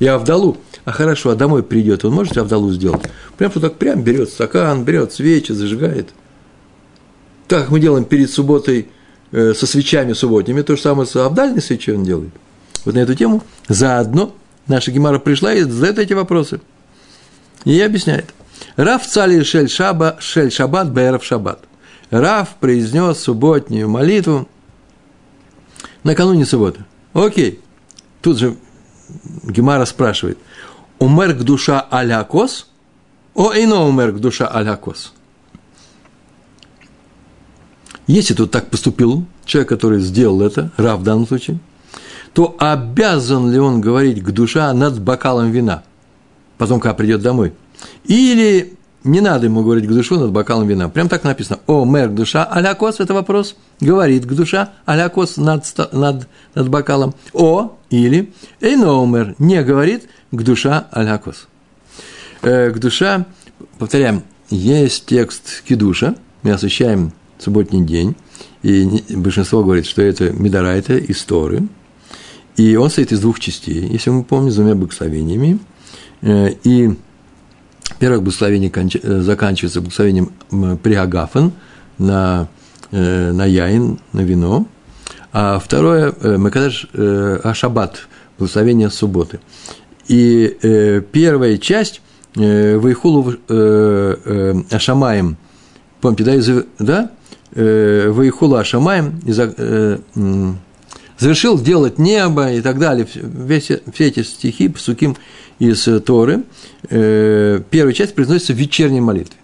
И 0.00 0.06
Авдалу. 0.06 0.58
А 0.84 0.92
хорошо, 0.92 1.30
а 1.30 1.34
домой 1.34 1.62
придет, 1.62 2.04
он 2.04 2.12
может 2.12 2.36
Авдалу 2.36 2.70
сделать? 2.72 3.02
Прям 3.36 3.50
вот 3.54 3.62
так 3.62 3.76
прям 3.76 4.02
берет 4.02 4.30
стакан, 4.30 4.84
берет 4.84 5.12
свечи, 5.12 5.52
зажигает. 5.52 6.10
Так 7.46 7.70
мы 7.70 7.80
делаем 7.80 8.04
перед 8.04 8.30
субботой 8.30 8.88
со 9.32 9.66
свечами 9.66 10.12
субботними, 10.12 10.62
то 10.62 10.76
же 10.76 10.82
самое 10.82 11.06
с 11.06 11.14
абдальной 11.16 11.60
свечой 11.60 11.96
он 11.96 12.04
делает. 12.04 12.32
Вот 12.84 12.94
на 12.94 13.00
эту 13.00 13.14
тему 13.14 13.42
заодно 13.68 14.34
наша 14.66 14.90
Гемара 14.90 15.18
пришла 15.18 15.52
и 15.52 15.62
задает 15.62 15.98
эти 15.98 16.12
вопросы. 16.12 16.60
И 17.64 17.80
объясняет. 17.80 18.32
Раф 18.76 19.06
цали 19.06 19.42
шель, 19.42 19.68
шаба, 19.68 20.16
шель 20.20 20.50
шаббат 20.50 20.92
бэров 20.92 21.24
шаббат. 21.24 21.60
Раф 22.10 22.56
произнес 22.60 23.18
субботнюю 23.18 23.88
молитву 23.88 24.48
накануне 26.04 26.46
субботы. 26.46 26.84
Окей. 27.12 27.60
Тут 28.22 28.38
же 28.38 28.56
Гемара 29.44 29.84
спрашивает, 29.84 30.38
умер 30.98 31.34
к 31.34 31.42
душа 31.42 31.80
алякос? 31.80 32.68
О, 33.34 33.52
ино 33.54 33.88
умер 33.88 34.12
к 34.12 34.18
душа 34.18 34.46
алякос. 34.46 35.12
Если 38.08 38.34
тут 38.34 38.50
так 38.50 38.70
поступил 38.70 39.24
человек, 39.44 39.68
который 39.68 40.00
сделал 40.00 40.40
это, 40.42 40.72
Рав 40.78 41.00
в 41.00 41.02
данном 41.04 41.28
случае, 41.28 41.58
то 42.32 42.56
обязан 42.58 43.52
ли 43.52 43.58
он 43.58 43.80
говорить 43.80 44.22
к 44.24 44.30
душа 44.30 44.72
над 44.72 45.00
бокалом 45.00 45.50
вина, 45.50 45.82
потом, 46.56 46.80
когда 46.80 46.94
придет 46.94 47.20
домой? 47.20 47.52
Или 48.04 48.78
не 49.04 49.20
надо 49.20 49.44
ему 49.46 49.62
говорить 49.62 49.86
к 49.86 49.92
душу 49.92 50.18
над 50.18 50.32
бокалом 50.32 50.66
вина. 50.66 50.88
Прям 50.88 51.08
так 51.08 51.22
написано. 51.22 51.60
О, 51.66 51.84
мэр, 51.84 52.08
душа, 52.08 52.44
алякос, 52.44 53.00
это 53.00 53.12
вопрос. 53.12 53.56
Говорит 53.78 54.24
к 54.24 54.32
душа, 54.32 54.70
алякос 54.86 55.36
над, 55.36 55.64
над, 55.92 56.28
над 56.54 56.68
бокалом. 56.68 57.14
О, 57.34 57.76
или 57.90 58.32
эйноумер, 58.60 59.34
не 59.38 59.62
говорит 59.62 60.08
к 60.30 60.42
душа 60.42 60.88
алякос. 60.90 61.46
Э, 62.40 62.70
к 62.70 62.78
душа, 62.78 63.26
повторяем, 63.78 64.22
есть 64.48 65.06
текст 65.06 65.62
кидуша, 65.62 66.14
мы 66.42 66.52
освещаем 66.52 67.12
субботний 67.38 67.82
день, 67.82 68.16
и 68.62 69.02
большинство 69.10 69.62
говорит, 69.62 69.86
что 69.86 70.02
это 70.02 70.30
Медорайта 70.30 70.96
из 70.96 71.22
Торы, 71.22 71.62
и 72.58 72.74
он 72.74 72.88
состоит 72.88 73.12
из 73.12 73.20
двух 73.20 73.38
частей, 73.38 73.86
если 73.86 74.10
мы 74.10 74.24
помним, 74.24 74.50
с 74.50 74.56
двумя 74.56 74.74
благословениями, 74.74 75.60
э, 76.22 76.50
и 76.64 76.90
первое 78.00 78.18
благословение 78.18 78.70
э, 78.74 79.20
заканчивается 79.20 79.80
благословением 79.80 80.32
приагафен 80.82 81.52
на, 81.98 82.48
э, 82.90 83.30
на 83.30 83.46
яин, 83.46 84.00
на 84.12 84.20
вино, 84.22 84.66
а 85.32 85.60
второе 85.60 86.12
Макадаш 86.38 86.88
Ашабат, 87.44 88.08
благословение 88.38 88.90
субботы. 88.90 89.40
И 90.08 91.02
первая 91.12 91.58
часть 91.58 92.00
Вайхулу 92.34 93.34
Ашамаем, 94.70 95.36
помните, 96.00 96.24
да, 96.24 96.34
из, 96.34 96.64
да? 96.78 97.10
Э, 97.52 98.10
Ваихула 98.10 98.64
Шамаем, 98.64 99.20
э, 99.26 99.98
завершил 101.18 101.58
делать 101.58 101.98
небо 101.98 102.52
и 102.52 102.60
так 102.60 102.78
далее, 102.78 103.06
все, 103.06 103.80
все 103.92 104.06
эти 104.06 104.22
стихи, 104.22 104.68
псуким 104.68 105.16
из 105.58 105.88
Торы, 106.04 106.44
э, 106.88 107.60
первая 107.70 107.92
часть 107.92 108.14
произносится 108.14 108.52
в 108.52 108.56
вечерней 108.56 109.00
молитве, 109.00 109.36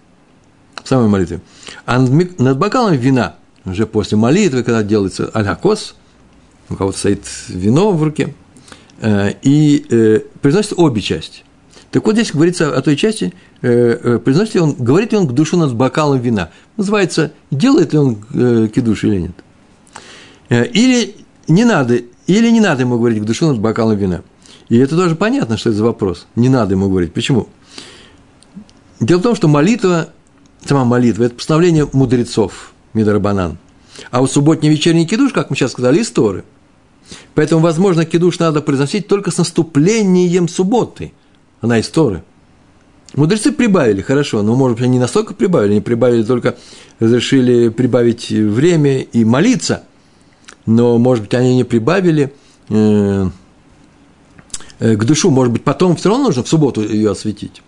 в 0.83 0.87
самой 0.87 1.07
молитве. 1.07 1.41
А 1.85 1.99
над, 1.99 2.39
над 2.39 2.57
бокалом 2.57 2.95
вина, 2.95 3.35
уже 3.65 3.87
после 3.87 4.17
молитвы, 4.17 4.63
когда 4.63 4.83
делается 4.83 5.29
алякос, 5.33 5.95
у 6.69 6.75
кого-то 6.75 6.97
стоит 6.97 7.25
вино 7.47 7.91
в 7.91 8.03
руке, 8.03 8.33
и 9.03 10.23
произносится 10.41 10.75
обе 10.75 11.01
части. 11.01 11.44
Так 11.95 12.05
вот 12.05 12.15
здесь 12.15 12.33
говорится 12.33 12.75
о 12.75 12.81
той 12.81 12.97
части, 12.97 13.33
э, 13.61 13.69
э, 14.03 14.19
произносит 14.19 14.55
ли 14.55 14.59
он, 14.59 14.75
говорит 14.77 15.13
ли 15.13 15.17
он 15.17 15.29
к 15.29 15.31
душу 15.31 15.55
над 15.55 15.73
бокалом 15.73 16.19
вина. 16.19 16.49
Называется, 16.75 17.31
делает 17.51 17.93
ли 17.93 17.99
он 17.99 18.17
э, 18.33 18.67
кидуш 18.67 19.05
или 19.05 19.21
нет. 19.21 19.31
Э, 20.49 20.65
или 20.65 21.15
не 21.47 21.63
надо, 21.63 22.01
или 22.27 22.49
не 22.51 22.59
надо 22.59 22.81
ему 22.81 22.97
говорить 22.97 23.23
к 23.23 23.25
душу 23.25 23.47
над 23.47 23.61
бокалом 23.61 23.97
вина. 23.97 24.23
И 24.67 24.77
это 24.77 24.97
тоже 24.97 25.15
понятно, 25.15 25.55
что 25.55 25.69
это 25.69 25.77
за 25.77 25.85
вопрос. 25.85 26.27
Не 26.35 26.49
надо 26.49 26.73
ему 26.73 26.89
говорить. 26.89 27.13
Почему? 27.13 27.47
Дело 28.99 29.19
в 29.19 29.23
том, 29.23 29.33
что 29.33 29.47
молитва, 29.47 30.09
сама 30.65 30.83
молитва, 30.83 31.23
это 31.23 31.35
постановление 31.35 31.87
мудрецов, 31.93 32.73
Мидарабанан. 32.93 33.57
А 34.11 34.21
у 34.21 34.27
субботний 34.27 34.67
вечерний 34.67 35.07
кидуш, 35.07 35.31
как 35.31 35.49
мы 35.49 35.55
сейчас 35.55 35.71
сказали, 35.71 36.01
истории. 36.01 36.43
Поэтому, 37.35 37.61
возможно, 37.61 38.03
кидуш 38.03 38.37
надо 38.39 38.59
произносить 38.59 39.07
только 39.07 39.31
с 39.31 39.37
наступлением 39.37 40.49
субботы– 40.49 41.13
она 41.65 41.79
из 41.79 41.89
Торы. 41.89 42.23
Мудрецы 43.13 43.51
прибавили, 43.51 44.01
хорошо, 44.01 44.41
но, 44.41 44.55
может 44.55 44.77
быть, 44.77 44.85
они 44.85 44.99
настолько 44.99 45.33
прибавили, 45.33 45.73
они 45.73 45.81
прибавили 45.81 46.23
только, 46.23 46.55
разрешили 46.99 47.69
прибавить 47.69 48.29
время 48.29 49.01
и 49.01 49.23
молиться, 49.23 49.83
но, 50.65 50.97
может 50.97 51.25
быть, 51.25 51.33
они 51.33 51.55
не 51.55 51.63
прибавили 51.63 52.33
э, 52.69 53.29
э, 54.79 54.95
к 54.95 55.03
душу, 55.05 55.29
может 55.29 55.53
быть, 55.53 55.63
потом 55.63 55.95
все 55.95 56.09
равно 56.09 56.25
нужно 56.25 56.43
в 56.43 56.49
субботу 56.49 56.81
ее 56.81 57.11
осветить. 57.11 57.61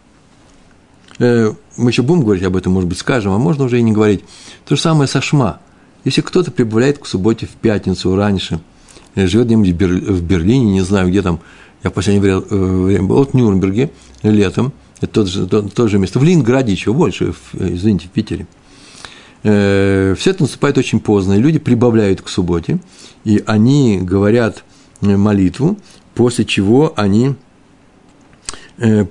Э, 1.20 1.54
мы 1.78 1.92
еще 1.92 2.02
будем 2.02 2.22
говорить 2.22 2.44
об 2.44 2.58
этом, 2.58 2.74
может 2.74 2.90
быть, 2.90 2.98
скажем, 2.98 3.32
а 3.34 3.38
можно 3.38 3.66
уже 3.66 3.80
и 3.80 3.84
не 3.84 3.94
говорить. 3.94 4.24
То 4.66 4.76
же 4.76 4.82
самое 4.82 5.08
со 5.08 5.22
Шма. 5.22 5.60
Если 6.04 6.22
кто-то 6.22 6.52
прибавляет 6.52 7.00
к 7.00 7.06
субботе 7.06 7.46
в 7.46 7.52
пятницу 7.52 8.16
раньше, 8.16 8.60
э, 9.16 9.28
живет 9.28 9.48
где-нибудь 9.48 10.10
в 10.10 10.24
Берлине, 10.24 10.74
не 10.74 10.82
знаю, 10.82 11.10
где 11.10 11.22
там, 11.22 11.40
я 11.84 11.90
в 11.90 11.94
последнее 11.94 12.44
э, 12.50 12.56
время 12.56 13.04
был 13.04 13.20
от 13.20 13.34
Нюрнберге 13.34 13.92
летом, 14.24 14.74
это 15.00 15.14
тот 15.14 15.28
же, 15.28 15.48
тот, 15.48 15.74
тот 15.74 15.90
же 15.90 16.00
место, 16.00 16.20
в 16.20 16.24
Ленинграде 16.24 16.72
еще 16.72 16.94
больше, 16.94 17.34
в, 17.34 17.56
извините, 17.56 18.08
в 18.08 18.12
Питере. 18.12 18.48
Э, 19.44 20.16
все 20.18 20.32
это 20.32 20.44
наступает 20.44 20.78
очень 20.78 21.00
поздно, 21.00 21.34
и 21.34 21.40
люди 21.40 21.60
прибавляют 21.60 22.22
к 22.22 22.30
субботе, 22.30 22.80
и 23.24 23.44
они 23.46 24.00
говорят 24.02 24.64
э, 25.02 25.16
молитву, 25.16 25.78
после 26.16 26.46
чего 26.46 26.94
они, 26.96 27.36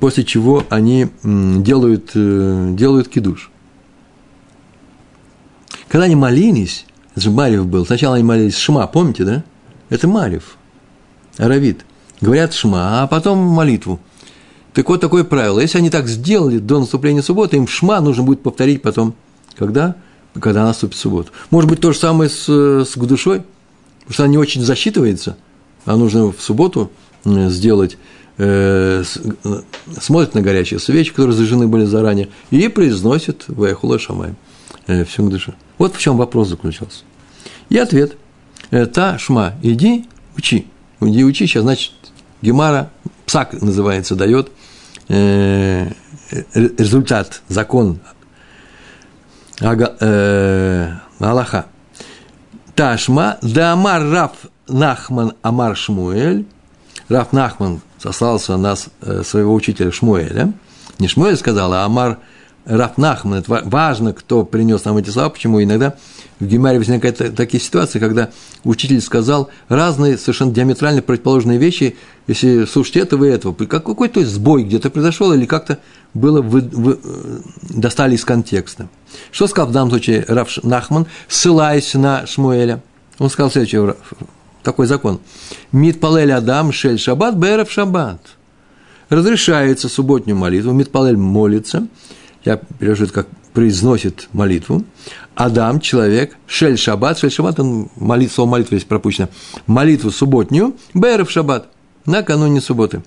после 0.01 0.25
чего 0.25 0.65
они 0.71 1.09
делают, 1.23 2.11
делают 2.15 3.09
кидуш. 3.09 3.51
Когда 5.87 6.07
они 6.07 6.17
молились, 6.17 6.85
это 7.13 7.21
же 7.21 7.31
Марьев 7.31 7.67
был, 7.67 7.87
сначала 7.87 8.17
они 8.17 8.25
молились 8.25 8.57
Шма, 8.57 8.89
помните, 8.89 9.25
да? 9.25 9.45
Это 9.89 10.09
Марьев, 10.09 10.57
Аравит– 11.39 11.85
говорят 12.21 12.55
шма, 12.55 13.03
а 13.03 13.07
потом 13.07 13.39
молитву. 13.39 14.01
Так 14.73 14.89
вот 14.89 15.01
такое 15.01 15.25
правило. 15.25 15.61
Если 15.61 15.79
они 15.79 15.91
так 15.91 16.07
сделали 16.07 16.59
до 16.59 16.81
наступления 16.81 17.23
субботы, 17.23 17.57
им 17.57 17.67
шма 17.67 18.01
нужно 18.01 18.23
будет 18.23 18.43
повторить 18.43 18.83
потом. 18.83 19.15
Когда? 19.57 19.97
Когда 20.39 20.65
наступит 20.65 20.99
суббота. 20.99 21.31
Может 21.51 21.71
быть, 21.71 21.81
то 21.81 21.93
же 21.93 21.99
самое 21.99 22.29
с, 22.29 22.47
с 22.47 22.95
душой, 22.95 23.43
потому 24.01 24.13
что 24.13 24.23
она 24.25 24.33
не 24.33 24.39
очень 24.39 24.63
засчитывается, 24.63 25.39
а 25.87 25.97
нужно 25.97 26.31
в 26.31 26.41
субботу 26.41 26.91
сделать, 27.25 27.97
э, 28.37 29.03
э, 29.45 29.63
смотрит 29.99 30.35
на 30.35 30.43
горячие 30.43 30.79
свечи, 30.79 31.11
которые 31.11 31.35
зажжены 31.35 31.67
были 31.69 31.85
заранее, 31.87 32.29
и 32.51 32.69
произносит 32.69 33.45
Ваяхула 33.49 33.99
Шамай 33.99 34.35
э, 34.87 35.05
всем 35.05 35.31
душе. 35.31 35.55
Вот 35.79 35.95
в 35.95 35.99
чем 35.99 36.19
вопрос 36.19 36.49
заключался. 36.49 37.05
И 37.69 37.79
ответ. 37.79 38.17
«Э, 38.71 38.87
Та 38.87 39.19
шма, 39.19 39.55
иди, 39.63 40.05
учи. 40.37 40.67
Иди 41.01 41.25
учи, 41.25 41.47
сейчас, 41.47 41.63
значит, 41.63 41.93
Гемара, 42.43 42.91
псак 43.27 43.53
называется, 43.55 44.15
дает 44.15 44.51
э, 45.09 45.89
результат, 46.53 47.43
закон 47.49 48.01
ага, 49.61 49.97
э, 50.01 50.93
Аллаха. 51.19 51.67
Ташма, 52.75 53.39
да 53.41 53.73
Амар 53.73 54.03
Раф 54.03 54.33
Нахман 54.69 55.33
Амар 55.43 55.77
Шмуэль. 55.77 56.45
Раф 57.09 57.33
Нахман 57.33 57.81
сослался 57.99 58.57
на 58.57 58.75
э, 59.01 59.23
своего 59.25 59.55
учителя 59.55 59.91
Шмуэля. 59.91 60.53
Не 60.99 61.09
Шмуэль 61.09 61.37
сказал, 61.37 61.73
а 61.73 61.85
Амар 61.85 62.19
Раф 62.67 62.99
Нахман. 62.99 63.39
Это 63.39 63.63
важно, 63.65 64.13
кто 64.13 64.45
принес 64.45 64.85
нам 64.85 64.99
эти 64.99 65.09
слова, 65.09 65.31
почему 65.31 65.63
иногда 65.63 65.95
в 66.39 66.47
Гемаре 66.47 66.79
возникают 66.79 67.35
такие 67.35 67.63
ситуации, 67.63 67.99
когда 67.99 68.31
учитель 68.65 69.01
сказал 69.01 69.49
разные, 69.69 70.19
совершенно 70.19 70.53
диаметрально 70.53 71.01
противоположные 71.01 71.59
вещи, 71.59 71.97
если 72.27 72.67
слушать 72.67 72.97
этого 72.97 73.25
и 73.25 73.31
этого. 73.31 73.55
Какой-то 73.55 74.25
сбой 74.27 74.65
где-то 74.65 74.91
произошел 74.91 75.33
или 75.33 75.47
как-то 75.47 75.79
было 76.13 76.43
вы, 76.43 76.61
вы, 76.61 76.99
э, 77.03 77.39
достали 77.71 78.17
из 78.17 78.25
контекста. 78.25 78.89
Что 79.31 79.47
сказал 79.47 79.71
в 79.71 79.73
данном 79.73 79.91
случае 79.91 80.25
Раф 80.29 80.63
Нахман, 80.63 81.07
ссылаясь 81.29 81.95
на 81.95 82.27
Шмуэля? 82.27 82.83
Он 83.19 83.31
сказал 83.31 83.51
следующий 83.51 83.95
такой 84.63 84.87
закон. 84.87 85.21
Митпалель 85.73 86.33
Адам 86.33 86.73
Шель 86.73 86.99
Шаббат 86.99 87.37
Берев 87.37 87.71
Шаббат. 87.71 88.21
Разрешается 89.09 89.89
субботнюю 89.89 90.37
молитву, 90.37 90.73
Митпалель 90.73 91.17
молится, 91.17 91.87
я 92.47 92.57
перевожу 92.57 93.05
это 93.05 93.13
как 93.13 93.27
произносит 93.53 94.29
молитву, 94.33 94.85
Адам, 95.35 95.81
человек, 95.81 96.37
Шель 96.47 96.79
Шаббат, 96.79 97.19
Шель 97.19 97.31
Шаббат, 97.31 97.59
он 97.59 97.91
молит, 97.97 98.33
слово 98.33 98.49
молитва 98.51 98.77
есть 98.77 98.87
пропущено, 98.87 99.29
молитву 99.67 100.11
субботнюю, 100.11 100.77
Берев 100.95 101.31
Шаббат, 101.31 101.69
накануне 102.07 102.61
субботы. 102.61 103.03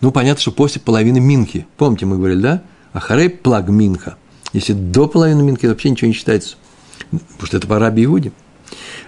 Ну, 0.00 0.10
понятно, 0.10 0.40
что 0.40 0.50
после 0.50 0.80
половины 0.80 1.20
Минхи. 1.20 1.66
Помните, 1.76 2.06
мы 2.06 2.16
говорили, 2.16 2.40
да? 2.40 2.62
Ахарей 2.92 3.30
плаг 3.30 3.68
Минха. 3.68 4.16
Если 4.52 4.72
до 4.72 5.06
половины 5.06 5.42
Минхи, 5.42 5.66
вообще 5.66 5.90
ничего 5.90 6.08
не 6.08 6.14
считается. 6.14 6.56
Потому 7.10 7.46
что 7.46 7.56
это 7.56 7.66
по 7.68 7.78
Раби 7.78 8.04
Иуде. 8.04 8.32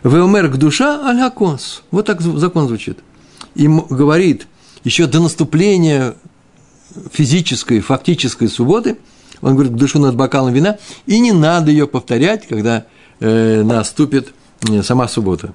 Веомер 0.05 0.49
к 0.49 0.57
душа 0.57 1.01
аль 1.05 1.21
Вот 1.91 2.07
так 2.07 2.21
закон 2.21 2.69
звучит. 2.69 2.99
И 3.57 3.67
говорит, 3.67 4.47
еще 4.85 5.07
до 5.07 5.21
наступления 5.21 6.15
физической, 7.11 7.81
фактической 7.81 8.49
субботы– 8.49 8.99
он 9.45 9.55
говорит, 9.55 9.75
душу 9.75 9.99
над 9.99 10.17
бокалом 10.17 10.55
вина, 10.55 10.79
и 11.05 11.21
не 11.21 11.33
надо 11.33 11.71
ее 11.71 11.87
повторять, 11.87 12.49
когда 12.49 12.87
э, 13.21 13.63
наступит 13.63 14.33
э, 14.69 14.83
сама 14.83 15.07
суббота. 15.07 15.53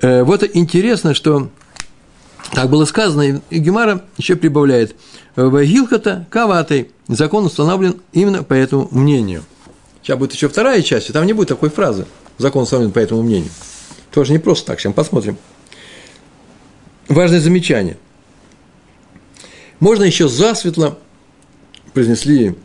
Э, 0.00 0.22
вот 0.22 0.42
интересно, 0.54 1.14
что 1.14 1.50
Так 2.52 2.70
было 2.70 2.86
сказано, 2.86 3.42
и 3.50 3.58
Гемара 3.58 4.04
еще 4.16 4.36
прибавляет. 4.36 4.96
В 5.36 5.62
Гилхата 5.62 6.26
Каватой 6.30 6.90
закон 7.06 7.44
установлен 7.44 8.00
именно 8.12 8.42
по 8.42 8.54
этому 8.54 8.88
мнению. 8.90 9.44
Сейчас 10.02 10.18
будет 10.18 10.32
еще 10.32 10.48
вторая 10.48 10.82
часть, 10.82 11.10
и 11.10 11.12
там 11.12 11.26
не 11.26 11.34
будет 11.34 11.48
такой 11.48 11.68
фразы. 11.68 12.06
Закон 12.38 12.62
установлен 12.62 12.90
по 12.90 12.98
этому 12.98 13.22
мнению. 13.22 13.50
Тоже 14.10 14.32
не 14.32 14.38
просто 14.38 14.66
так, 14.66 14.80
сейчас 14.80 14.94
посмотрим. 14.94 15.36
Важное 17.08 17.40
замечание. 17.40 17.98
Можно 19.78 20.04
еще 20.04 20.26
засветло 20.28 20.98
произнесли 21.92 22.56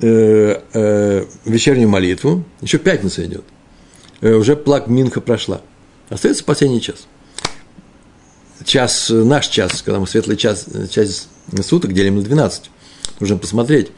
э, 0.00 0.60
э, 0.72 1.26
вечернюю 1.44 1.88
молитву, 1.88 2.44
еще 2.60 2.78
пятница 2.78 3.24
идет, 3.24 3.44
э, 4.20 4.32
уже 4.34 4.56
плак 4.56 4.88
Минха 4.88 5.20
прошла. 5.20 5.60
Остается 6.08 6.44
последний 6.44 6.80
час. 6.80 7.06
Час, 8.64 9.10
наш 9.10 9.48
час, 9.48 9.82
когда 9.82 9.98
мы 9.98 10.06
светлый 10.06 10.36
час, 10.36 10.66
час 10.90 11.28
суток 11.62 11.92
делим 11.92 12.16
на 12.16 12.22
12. 12.22 12.70
Нужно 13.18 13.36
посмотреть. 13.36 13.90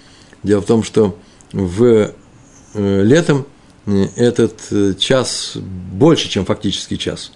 Дело 0.43 0.63
в 0.63 0.67
том, 0.67 0.83
что 0.83 1.19
в 1.53 2.13
летом 2.73 3.47
этот 4.17 4.99
час 4.99 5.57
больше, 5.57 6.31
чем 6.31 6.47
фактический 6.47 6.97
час. 6.97 7.33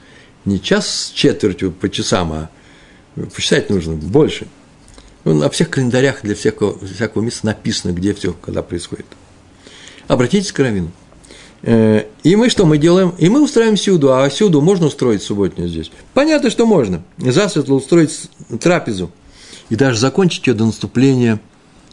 Не 0.47 0.61
час 0.61 0.89
с 0.89 1.11
четвертью 1.11 1.71
по 1.71 1.91
часам, 1.91 2.33
а 2.33 2.51
посчитать 3.35 3.69
нужно 3.69 3.95
больше– 3.95 4.47
ну, 5.25 5.35
на 5.35 5.51
всех 5.51 5.71
календарях 5.71 6.23
для 6.23 6.35
всякого, 6.35 6.79
всякого 6.87 7.23
места 7.23 7.47
написано, 7.47 7.93
где 7.93 8.15
все, 8.15 8.33
когда 8.33 8.63
происходит. 8.63 9.07
Обратитесь 10.07 10.53
к 10.53 10.59
Равину. 10.59 10.91
Э, 11.63 12.05
и 12.23 12.37
мы 12.37 12.49
что 12.49 12.67
мы 12.67 12.79
делаем? 12.79 13.15
И 13.19 13.29
мы 13.29 13.43
устраиваем 13.43 13.77
сюду, 13.77 14.13
а 14.13 14.29
сюду 14.31 14.61
можно 14.61 14.87
устроить 14.87 15.23
субботнюю 15.23 15.69
здесь? 15.69 15.91
Понятно, 16.15 16.51
что 16.51 16.67
можно. 16.67 17.03
Засветло 17.19 17.75
устроить 17.75 18.31
трапезу. 18.61 19.11
И 19.69 19.77
даже 19.77 19.99
закончить 19.99 20.47
ее 20.47 20.55
до 20.55 20.65
наступления, 20.65 21.41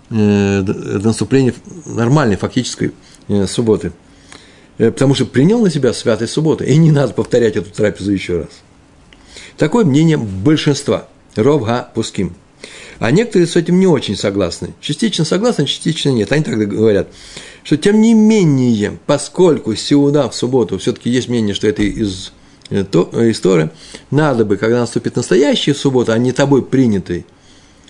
э, 0.09 0.61
до 0.61 1.07
наступления 1.07 1.53
нормальной 1.85 2.37
фактической 2.37 2.93
э, 3.27 3.47
субботы. 3.47 3.91
Потому 4.77 5.15
что 5.15 5.25
принял 5.25 5.61
на 5.61 5.69
себя 5.69 5.93
святой 5.93 6.27
субботы, 6.27 6.65
и 6.65 6.75
не 6.75 6.91
надо 6.91 7.13
повторять 7.13 7.55
эту 7.55 7.71
трапезу 7.71 8.11
еще 8.11 8.39
раз. 8.39 8.49
Такое 9.57 9.85
мнение 9.85 10.17
большинства. 10.17 11.07
Ровга 11.35 11.89
Пуским– 11.93 12.35
а 12.99 13.11
некоторые 13.11 13.47
с 13.47 13.55
этим 13.55 13.79
не 13.79 13.87
очень 13.87 14.15
согласны. 14.15 14.73
Частично 14.81 15.25
согласны, 15.25 15.65
частично 15.65 16.09
нет. 16.09 16.31
Они 16.31 16.43
тогда 16.43 16.65
говорят, 16.65 17.07
что 17.63 17.77
тем 17.77 18.01
не 18.01 18.13
менее, 18.13 18.97
поскольку 19.05 19.75
сеуда 19.75 20.29
в 20.29 20.35
субботу, 20.35 20.77
все-таки 20.77 21.09
есть 21.09 21.29
мнение, 21.29 21.55
что 21.55 21.67
это 21.67 21.83
из 21.83 22.31
э, 22.69 22.83
э, 22.91 23.31
истории, 23.31 23.69
надо 24.11 24.45
бы, 24.45 24.57
когда 24.57 24.79
наступит 24.79 25.15
настоящая 25.15 25.73
суббота, 25.73 26.13
а 26.13 26.17
не 26.17 26.31
тобой 26.31 26.63
принятый, 26.63 27.25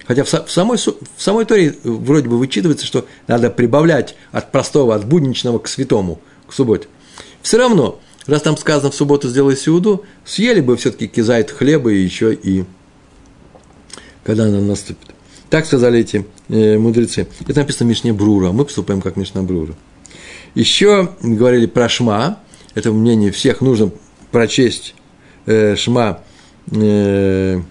Хотя 0.08 0.24
в 0.24 0.52
самой, 0.52 0.78
в 0.78 1.22
самой 1.22 1.46
Торе 1.46 1.76
вроде 1.84 2.30
бы 2.30 2.38
вычитывается, 2.38 2.86
что 2.86 3.08
надо 3.28 3.50
прибавлять 3.50 4.16
от 4.32 4.52
простого, 4.52 4.94
от 4.94 5.06
будничного 5.06 5.60
к 5.60 5.68
святому, 5.68 6.20
к 6.48 6.54
субботе. 6.54 6.88
Все 7.42 7.58
равно, 7.58 8.00
раз 8.28 8.44
там 8.44 8.56
сказано 8.56 8.92
в 8.92 8.96
субботу 8.96 9.30
сделай 9.30 9.58
сеуду, 9.58 10.04
съели 10.24 10.62
бы 10.62 10.78
все-таки 10.78 11.08
кизайт 11.08 11.50
хлеба 11.50 11.92
и 11.92 12.02
еще 12.02 12.34
и 12.34 12.66
когда 14.26 14.46
она 14.46 14.60
наступит. 14.60 15.14
Так 15.50 15.66
сказали 15.66 16.00
эти 16.00 16.26
э, 16.50 16.78
мудрецы. 16.78 17.28
Это 17.48 17.60
написано 17.60 17.88
Мишне 17.88 18.12
Брура, 18.12 18.52
мы 18.52 18.66
поступаем 18.66 19.02
как 19.02 19.16
Мишна 19.16 19.44
Брура. 19.44 19.74
Еще 20.56 21.12
говорили 21.22 21.68
про 21.68 21.88
Шма, 21.88 22.40
это 22.74 22.92
мнение 22.92 23.32
всех 23.32 23.62
нужно 23.62 23.92
прочесть 24.32 24.96
э, 25.46 25.76
Шма 25.76 26.22
э, 26.72 27.62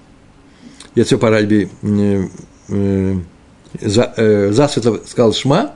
Яцё 0.95 1.19
Паральби 1.19 1.69
э, 1.83 2.29
э, 2.69 3.17
за, 3.81 4.15
э, 4.17 4.53
засветло 4.53 5.01
сказал 5.05 5.33
Шма 5.33 5.75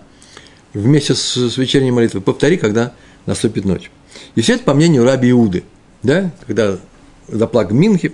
вместе 0.72 1.14
с, 1.14 1.36
с 1.36 1.56
вечерней 1.56 1.90
молитвой. 1.90 2.22
Повтори, 2.22 2.56
когда 2.56 2.92
наступит 3.26 3.64
ночь. 3.64 3.90
И 4.36 4.40
все 4.42 4.54
это 4.54 4.62
по 4.62 4.74
мнению 4.74 5.04
Раби 5.04 5.30
Иуды, 5.30 5.64
да, 6.04 6.30
когда 6.46 6.78
заплак 7.26 7.72
Минхи 7.72 8.12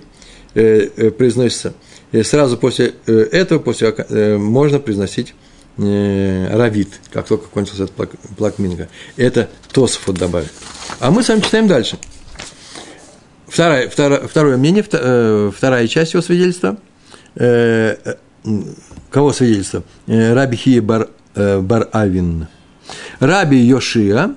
э, 0.55 0.89
э, 0.95 1.11
произносится– 1.11 1.75
и 2.15 2.23
сразу 2.23 2.57
после 2.57 2.93
э, 3.07 3.27
этого, 3.31 3.59
после, 3.59 3.89
э, 3.89 4.37
можно 4.37 4.79
произносить 4.79 5.35
э, 5.77 6.47
равит, 6.55 7.01
как 7.11 7.27
только 7.27 7.47
кончился 7.47 7.83
этот 7.83 7.95
плак, 7.95 8.11
плак 8.37 8.57
Минга. 8.57 8.87
Это 9.17 9.49
Тосфот 9.73 10.15
добавит. 10.15 10.51
А 11.01 11.11
мы 11.11 11.23
с 11.23 11.27
вами 11.27 11.41
читаем 11.41 11.67
дальше. 11.67 11.97
Второе, 13.47 13.89
второе, 13.89 14.27
второе 14.27 14.55
мнение, 14.55 14.83
вторая 15.51 15.87
часть 15.87 16.13
его 16.13 16.23
свидетельства. 16.23 16.77
Кого 17.35 19.33
свидетельство? 19.33 19.83
Раби 20.07 20.55
Хия 20.55 20.81
бар, 20.81 21.09
бар 21.35 21.89
Авин. 21.91 22.47
Раби 23.19 23.57
Йошия, 23.57 24.35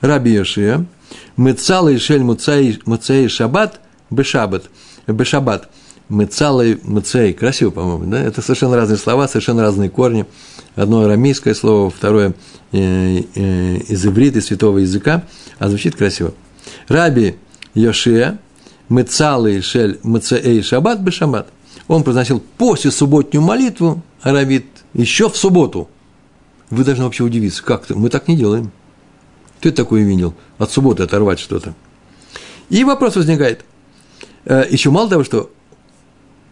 Раби 0.00 0.32
Йошия, 0.32 0.86
Мыцал 1.36 1.88
и 1.88 1.98
Шель 1.98 2.22
Муцей 2.22 3.28
Шаббат, 3.28 3.80
Бешаббат, 4.10 4.70
Бешаббат– 5.08 5.68
Мыцалой, 6.08 6.80
мыцей, 6.84 7.34
красиво, 7.34 7.70
по-моему, 7.70 8.10
да? 8.10 8.20
Это 8.22 8.40
совершенно 8.40 8.76
разные 8.76 8.96
слова, 8.96 9.28
совершенно 9.28 9.62
разные 9.62 9.90
корни. 9.90 10.24
Одно 10.74 11.02
арамейское 11.02 11.54
слово, 11.54 11.90
второе 11.90 12.34
э, 12.72 13.22
э, 13.34 13.76
из 13.88 14.06
иврита, 14.06 14.38
из 14.38 14.46
святого 14.46 14.78
языка, 14.78 15.24
а 15.58 15.68
звучит 15.68 15.96
красиво. 15.96 16.32
Раби 16.88 17.36
Йошия, 17.74 18.38
Мыцалый 18.88 19.60
шель 19.60 20.00
мыцей 20.02 20.62
шаббат 20.62 21.02
бы 21.02 21.10
шаббат. 21.10 21.48
Он 21.88 22.02
произносил 22.02 22.42
после 22.56 22.90
субботнюю 22.90 23.42
молитву, 23.42 24.02
аравит, 24.22 24.66
еще 24.94 25.28
в 25.28 25.36
субботу. 25.36 25.88
Вы 26.70 26.84
должны 26.84 27.04
вообще 27.04 27.22
удивиться, 27.22 27.62
как-то, 27.62 27.96
мы 27.96 28.08
так 28.08 28.28
не 28.28 28.36
делаем. 28.36 28.70
Это 29.60 29.72
такое 29.72 30.04
видел? 30.04 30.34
От 30.58 30.70
субботы 30.70 31.02
оторвать 31.02 31.38
что-то. 31.38 31.74
И 32.70 32.84
вопрос 32.84 33.16
возникает. 33.16 33.64
Э, 34.44 34.64
еще 34.68 34.90
мало 34.90 35.08
того, 35.08 35.24
что 35.24 35.50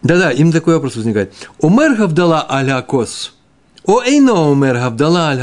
да-да, 0.03 0.31
им 0.31 0.51
такой 0.51 0.75
вопрос 0.75 0.95
возникает. 0.95 1.33
Умер 1.59 1.95
гавдала 1.95 2.45
аль-хакос. 2.49 3.33
О 3.85 4.01
эйно 4.03 4.49
умер 4.49 4.75
гавдала. 4.75 5.33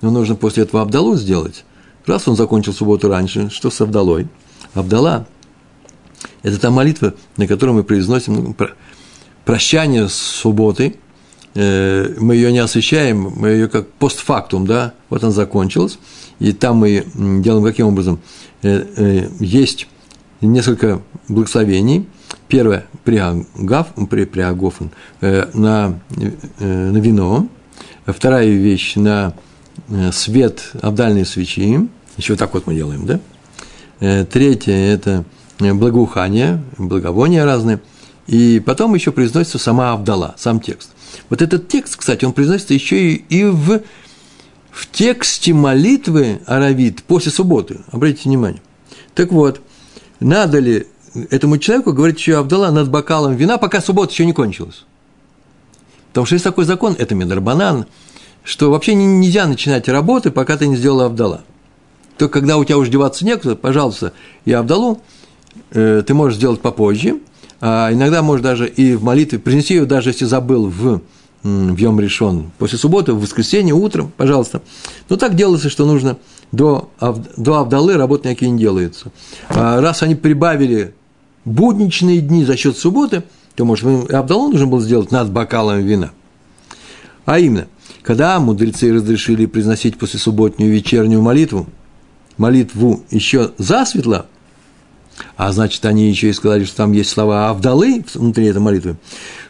Но 0.00 0.10
нужно 0.10 0.34
после 0.34 0.64
этого 0.64 0.82
Абдалу 0.82 1.16
сделать. 1.16 1.64
Раз 2.06 2.26
он 2.26 2.36
закончил 2.36 2.72
субботу 2.72 3.08
раньше, 3.08 3.48
что 3.50 3.70
с 3.70 3.80
Абдалой? 3.80 4.28
Абдала– 4.74 5.26
это 6.42 6.58
та 6.58 6.70
молитва, 6.70 7.14
на 7.36 7.46
которой 7.46 7.70
мы 7.70 7.84
произносим 7.84 8.34
ну, 8.34 8.56
прощание 9.44 10.08
с 10.08 10.14
субботой. 10.14 10.96
Э, 11.54 12.14
мы 12.18 12.34
ее 12.34 12.50
не 12.50 12.58
освещаем, 12.58 13.32
мы 13.36 13.48
ее 13.50 13.68
как 13.68 13.88
постфактум, 13.92 14.66
да, 14.66 14.94
вот 15.08 15.22
она 15.22 15.32
закончилась. 15.32 15.98
И 16.40 16.52
там 16.52 16.78
мы 16.78 17.06
делаем 17.14 17.64
каким 17.64 17.86
образом? 17.86 18.20
Э, 18.62 18.84
э, 18.96 19.28
есть 19.38 19.86
несколько 20.40 21.00
благословений– 21.28 22.08
Первое– 22.52 22.84
приагав, 23.04 23.94
при, 24.10 24.26
приагофен, 24.26 24.90
э, 25.22 25.48
на, 25.54 25.98
э, 26.58 26.90
на 26.90 26.98
вино. 26.98 27.48
Вторая 28.04 28.46
вещь– 28.46 28.94
на 28.96 29.32
э, 29.88 30.12
свет 30.12 30.72
обдальной 30.82 31.24
свечи. 31.24 31.88
Еще 32.18 32.36
так 32.36 32.52
вот 32.52 32.66
мы 32.66 32.74
делаем, 32.74 33.06
да? 33.06 33.20
Э, 34.00 34.26
третье– 34.26 34.74
это 34.74 35.24
благоухание, 35.58 36.62
благовония 36.76 37.46
разные. 37.46 37.80
И 38.26 38.60
потом 38.60 38.94
еще 38.94 39.12
произносится 39.12 39.58
сама 39.58 39.92
Авдала, 39.92 40.34
сам 40.36 40.60
текст. 40.60 40.90
Вот 41.30 41.40
этот 41.40 41.68
текст, 41.68 41.96
кстати, 41.96 42.26
он 42.26 42.34
произносится 42.34 42.74
еще 42.74 43.12
и, 43.12 43.24
и 43.30 43.44
в, 43.44 43.80
в 44.70 44.90
тексте 44.92 45.54
молитвы 45.54 46.42
Аравит 46.44 47.02
после 47.04 47.32
субботы. 47.32 47.80
Обратите 47.90 48.28
внимание. 48.28 48.60
Так 49.14 49.32
вот, 49.32 49.62
надо 50.20 50.58
ли 50.58 50.86
этому 51.30 51.58
человеку 51.58 51.92
говорит 51.92 52.18
еще 52.18 52.38
Абдалла 52.38 52.70
над 52.70 52.90
бокалом 52.90 53.34
вина, 53.34 53.58
пока 53.58 53.80
суббота 53.80 54.12
еще 54.12 54.26
не 54.26 54.32
кончилась. 54.32 54.84
Потому 56.08 56.26
что 56.26 56.34
есть 56.34 56.44
такой 56.44 56.64
закон, 56.64 56.94
это 56.98 57.14
Медарбанан, 57.14 57.86
что 58.44 58.70
вообще 58.70 58.94
нельзя 58.94 59.46
начинать 59.46 59.88
работы, 59.88 60.30
пока 60.30 60.56
ты 60.56 60.66
не 60.66 60.76
сделал 60.76 61.02
Абдала. 61.02 61.42
Только 62.18 62.40
когда 62.40 62.58
у 62.58 62.64
тебя 62.64 62.78
уже 62.78 62.90
деваться 62.90 63.24
некуда, 63.24 63.56
пожалуйста, 63.56 64.12
и 64.44 64.52
Абдалу 64.52 65.00
э, 65.70 66.02
ты 66.06 66.14
можешь 66.14 66.36
сделать 66.36 66.60
попозже, 66.60 67.20
а 67.60 67.92
иногда 67.92 68.22
можешь 68.22 68.42
даже 68.42 68.68
и 68.68 68.94
в 68.94 69.02
молитве, 69.02 69.38
принести 69.38 69.74
ее 69.74 69.86
даже 69.86 70.10
если 70.10 70.24
забыл 70.24 70.66
в, 70.66 71.00
в 71.42 71.76
Йом 71.76 72.00
решен, 72.00 72.50
после 72.58 72.78
субботы, 72.78 73.12
в 73.12 73.20
воскресенье, 73.20 73.74
утром, 73.74 74.12
пожалуйста. 74.16 74.62
Но 75.08 75.16
так 75.16 75.34
делается, 75.34 75.70
что 75.70 75.86
нужно 75.86 76.18
до, 76.50 76.90
до 77.36 77.58
Авдалы 77.58 77.96
работы 77.96 78.28
никакие 78.28 78.50
не 78.50 78.58
делаются. 78.58 79.12
А 79.48 79.80
раз 79.80 80.02
они 80.02 80.14
прибавили 80.14 80.94
будничные 81.44 82.20
дни 82.20 82.44
за 82.44 82.56
счет 82.56 82.76
субботы, 82.76 83.24
то, 83.54 83.64
может, 83.64 84.10
Абдалу 84.12 84.50
нужно 84.50 84.66
было 84.66 84.80
сделать 84.80 85.10
над 85.10 85.30
бокалом 85.30 85.80
вина. 85.80 86.10
А 87.24 87.38
именно, 87.38 87.66
когда 88.02 88.38
мудрецы 88.40 88.92
разрешили 88.92 89.46
произносить 89.46 89.98
после 89.98 90.18
субботнюю 90.18 90.72
вечернюю 90.72 91.22
молитву, 91.22 91.66
молитву 92.36 93.04
еще 93.10 93.52
засветло, 93.58 94.26
а 95.36 95.52
значит, 95.52 95.84
они 95.84 96.08
еще 96.08 96.30
и 96.30 96.32
сказали, 96.32 96.64
что 96.64 96.78
там 96.78 96.92
есть 96.92 97.10
слова 97.10 97.50
Авдалы 97.50 98.04
внутри 98.14 98.46
этой 98.46 98.60
молитвы, 98.60 98.96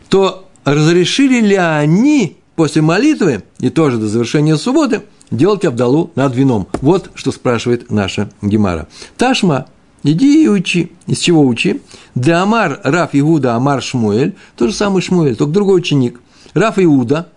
то 0.08 0.48
разрешили 0.64 1.40
ли 1.40 1.56
они 1.56 2.36
после 2.56 2.82
молитвы 2.82 3.44
и 3.58 3.70
тоже 3.70 3.98
до 3.98 4.08
завершения 4.08 4.56
субботы 4.56 5.02
делать 5.30 5.64
Авдалу 5.64 6.10
над 6.14 6.34
вином? 6.34 6.68
Вот 6.80 7.10
что 7.14 7.32
спрашивает 7.32 7.90
наша 7.90 8.30
Гемара. 8.42 8.88
תא 9.16 9.31
שמע, 9.31 9.66
иди 10.02 10.44
и 10.44 10.48
учи. 10.48 10.92
Из 11.06 11.18
чего 11.18 11.46
учи? 11.46 11.80
דאמר 12.14 12.80
רב 12.84 13.10
יהודה 13.12 13.54
אמר 13.54 13.82
שמואל, 13.82 14.34
тот 14.56 14.70
же 14.70 14.74
самый 14.74 15.02
Шмуэль, 15.02 15.36
только 15.36 15.52
другой 15.52 15.78
ученик. 15.78 16.20
Рав 16.54 16.78
Иуда, 16.78 17.28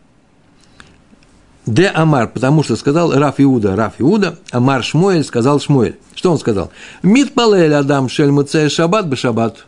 דאמר, 1.65 2.27
потому 2.27 2.61
что 2.63 2.75
сказал 2.75 3.11
Рав 3.11 3.35
Иуда, 3.39 3.75
רב 3.75 3.95
יהודה, 3.97 4.37
אמר 4.51 4.83
שמואל 4.83 5.23
сказал 5.23 5.59
Шмуэль. 5.59 5.97
Что 6.13 6.31
он 6.31 6.37
сказал? 6.37 6.71
מתפלל 7.01 7.73
אדם 7.73 8.07
של 8.07 8.31
מוצאי 8.31 8.69
שבת 8.69 9.09
בשבת. 9.09 9.65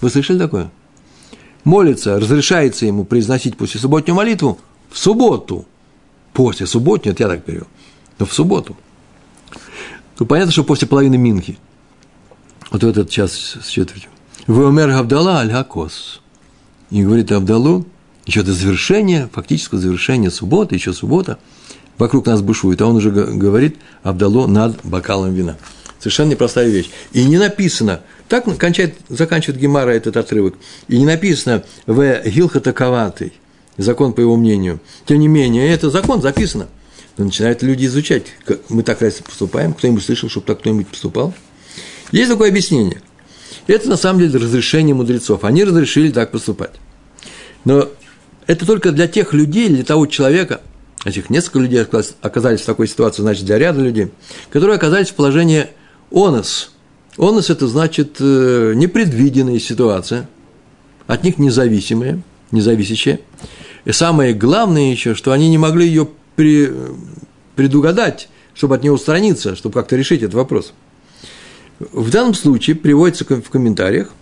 Вы 0.00 0.10
слышали 0.10 0.38
такое? 0.38 0.70
Молится, 1.62 2.18
разрешается 2.18 2.86
ему 2.86 3.04
произносить 3.04 3.56
после 3.56 3.80
субботнюю 3.80 4.16
молитву 4.16 4.58
в 4.90 4.98
субботу. 4.98 5.66
После 6.32 6.66
субботней, 6.66 7.12
это 7.12 7.24
я 7.24 7.28
так 7.28 7.44
перевел. 7.44 7.66
Но 8.18 8.26
в 8.26 8.32
субботу. 8.32 8.76
Ну, 10.18 10.26
понятно, 10.26 10.52
что 10.52 10.64
после 10.64 10.88
половины 10.88 11.16
Минхи. 11.16 11.58
Вот 12.70 12.84
в 12.84 12.88
этот 12.88 13.10
час 13.10 13.32
с 13.32 13.66
четвертью. 13.66 14.10
Вы 14.46 14.66
умер 14.66 14.88
Гавдала 14.88 15.38
аль-Хакос. 15.38 16.20
И 16.90 17.02
говорит 17.02 17.30
Авдалу, 17.32 17.86
еще 18.26 18.42
до 18.42 18.52
завершения, 18.52 19.28
фактического 19.32 19.80
завершения 19.80 20.30
субботы, 20.30 20.74
еще 20.74 20.92
суббота, 20.92 21.38
вокруг 21.98 22.26
нас 22.26 22.42
бушует, 22.42 22.80
а 22.80 22.86
он 22.86 22.96
уже 22.96 23.10
говорит 23.10 23.76
Абдало 24.02 24.46
над 24.46 24.84
бокалом 24.84 25.34
вина. 25.34 25.56
Совершенно 25.98 26.30
непростая 26.30 26.68
вещь. 26.68 26.90
И 27.12 27.24
не 27.24 27.38
написано, 27.38 28.00
так 28.28 28.44
кончает, 28.56 28.94
заканчивает 29.08 29.60
Гемара 29.60 29.90
этот 29.90 30.16
отрывок, 30.16 30.54
и 30.88 30.98
не 30.98 31.04
написано 31.04 31.64
в 31.86 32.22
Гилхатаковатый, 32.24 33.32
закон 33.76 34.12
по 34.12 34.20
его 34.20 34.36
мнению. 34.36 34.80
Тем 35.06 35.18
не 35.18 35.28
менее, 35.28 35.68
это 35.68 35.90
закон 35.90 36.22
записано. 36.22 36.68
Но 37.16 37.24
начинают 37.24 37.62
люди 37.62 37.86
изучать, 37.86 38.24
мы 38.68 38.82
так 38.82 39.02
раз 39.02 39.14
поступаем, 39.14 39.74
кто-нибудь 39.74 40.04
слышал, 40.04 40.28
чтобы 40.28 40.46
так 40.46 40.60
кто-нибудь 40.60 40.88
поступал. 40.88 41.34
Есть 42.12 42.30
такое 42.30 42.48
объяснение. 42.50 43.00
Это 43.66 43.88
на 43.88 43.96
самом 43.96 44.20
деле 44.20 44.38
разрешение 44.38 44.94
мудрецов. 44.94 45.44
Они 45.44 45.64
разрешили 45.64 46.10
так 46.10 46.30
поступать. 46.30 46.72
Но 47.64 47.88
это 48.46 48.66
только 48.66 48.90
для 48.90 49.06
тех 49.06 49.32
людей, 49.32 49.68
для 49.68 49.84
того 49.84 50.06
человека, 50.06 50.60
этих 51.04 51.30
несколько 51.30 51.60
людей 51.60 51.82
оказались 51.82 52.60
в 52.60 52.66
такой 52.66 52.88
ситуации, 52.88 53.22
значит, 53.22 53.44
для 53.44 53.58
ряда 53.58 53.80
людей, 53.80 54.10
которые 54.50 54.76
оказались 54.76 55.10
в 55.10 55.14
положении 55.14 55.68
онос. 56.10 56.72
Онос– 57.16 57.50
это 57.50 57.66
значит 57.66 58.16
э, 58.18 58.72
непредвиденная 58.74 59.58
ситуация, 59.58 60.28
от 61.06 61.22
них 61.22 61.38
независимая, 61.38 62.22
независящая. 62.50 63.20
И 63.84 63.92
самое 63.92 64.34
главное 64.34 64.90
еще, 64.90 65.14
что 65.14 65.32
они 65.32 65.48
не 65.48 65.58
могли 65.58 65.86
ее 65.86 66.08
при, 66.36 66.72
предугадать, 67.56 68.28
чтобы 68.54 68.74
от 68.74 68.82
нее 68.82 68.92
устраниться, 68.92 69.56
чтобы 69.56 69.74
как-то 69.74 69.96
решить 69.96 70.22
этот 70.22 70.34
вопрос. 70.34 70.72
В 71.80 72.10
данном 72.10 72.34
случае 72.34 72.76
приводится 72.76 73.24
в 73.24 73.50
комментариях 73.50 74.12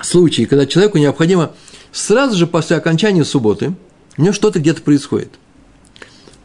случаи, 0.00 0.44
когда 0.44 0.66
человеку 0.66 0.98
необходимо– 0.98 1.52
сразу 1.92 2.36
же 2.36 2.46
после 2.46 2.76
окончания 2.76 3.24
субботы 3.24 3.74
у 4.16 4.22
него 4.22 4.32
что-то 4.32 4.58
где-то 4.58 4.82
происходит. 4.82 5.30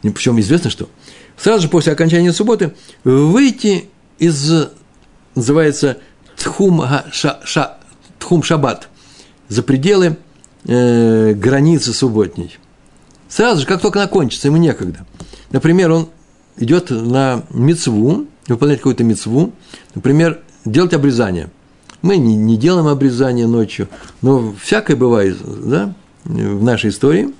Причем 0.02 0.38
известно, 0.38 0.70
что 0.70 0.88
сразу 1.36 1.62
же 1.62 1.68
после 1.68 1.92
окончания 1.92 2.32
субботы 2.32 2.74
выйти 3.02 3.86
из, 4.18 4.68
называется, 5.34 5.98
тхум, 6.36 6.84
ша, 7.10 7.40
ша, 7.44 7.78
тхум 8.18 8.42
шаббат, 8.42 8.88
за 9.48 9.62
пределы 9.62 10.18
э, 10.66 11.32
границы 11.34 11.92
субботней. 11.92 12.58
Сразу 13.28 13.62
же, 13.62 13.66
как 13.66 13.80
только 13.80 14.00
она 14.00 14.08
кончится, 14.08 14.48
ему 14.48 14.56
некогда. 14.56 15.04
Например, 15.50 15.90
он 15.90 16.08
идет 16.56 16.90
на 16.90 17.44
мецву, 17.50 18.26
выполнять 18.48 18.78
какую-то 18.78 19.04
мецву, 19.04 19.52
например, 19.94 20.40
делать 20.64 20.94
обрезание– 20.94 21.50
мы 22.02 22.16
не, 22.16 22.36
не 22.36 22.56
делаем 22.56 22.86
обрезание 22.86 23.46
ночью, 23.46 23.88
но 24.22 24.54
всякое 24.60 24.96
бывает, 24.96 25.36
да, 25.42 25.94
в 26.24 26.62
нашей 26.62 26.90
истории. 26.90 27.34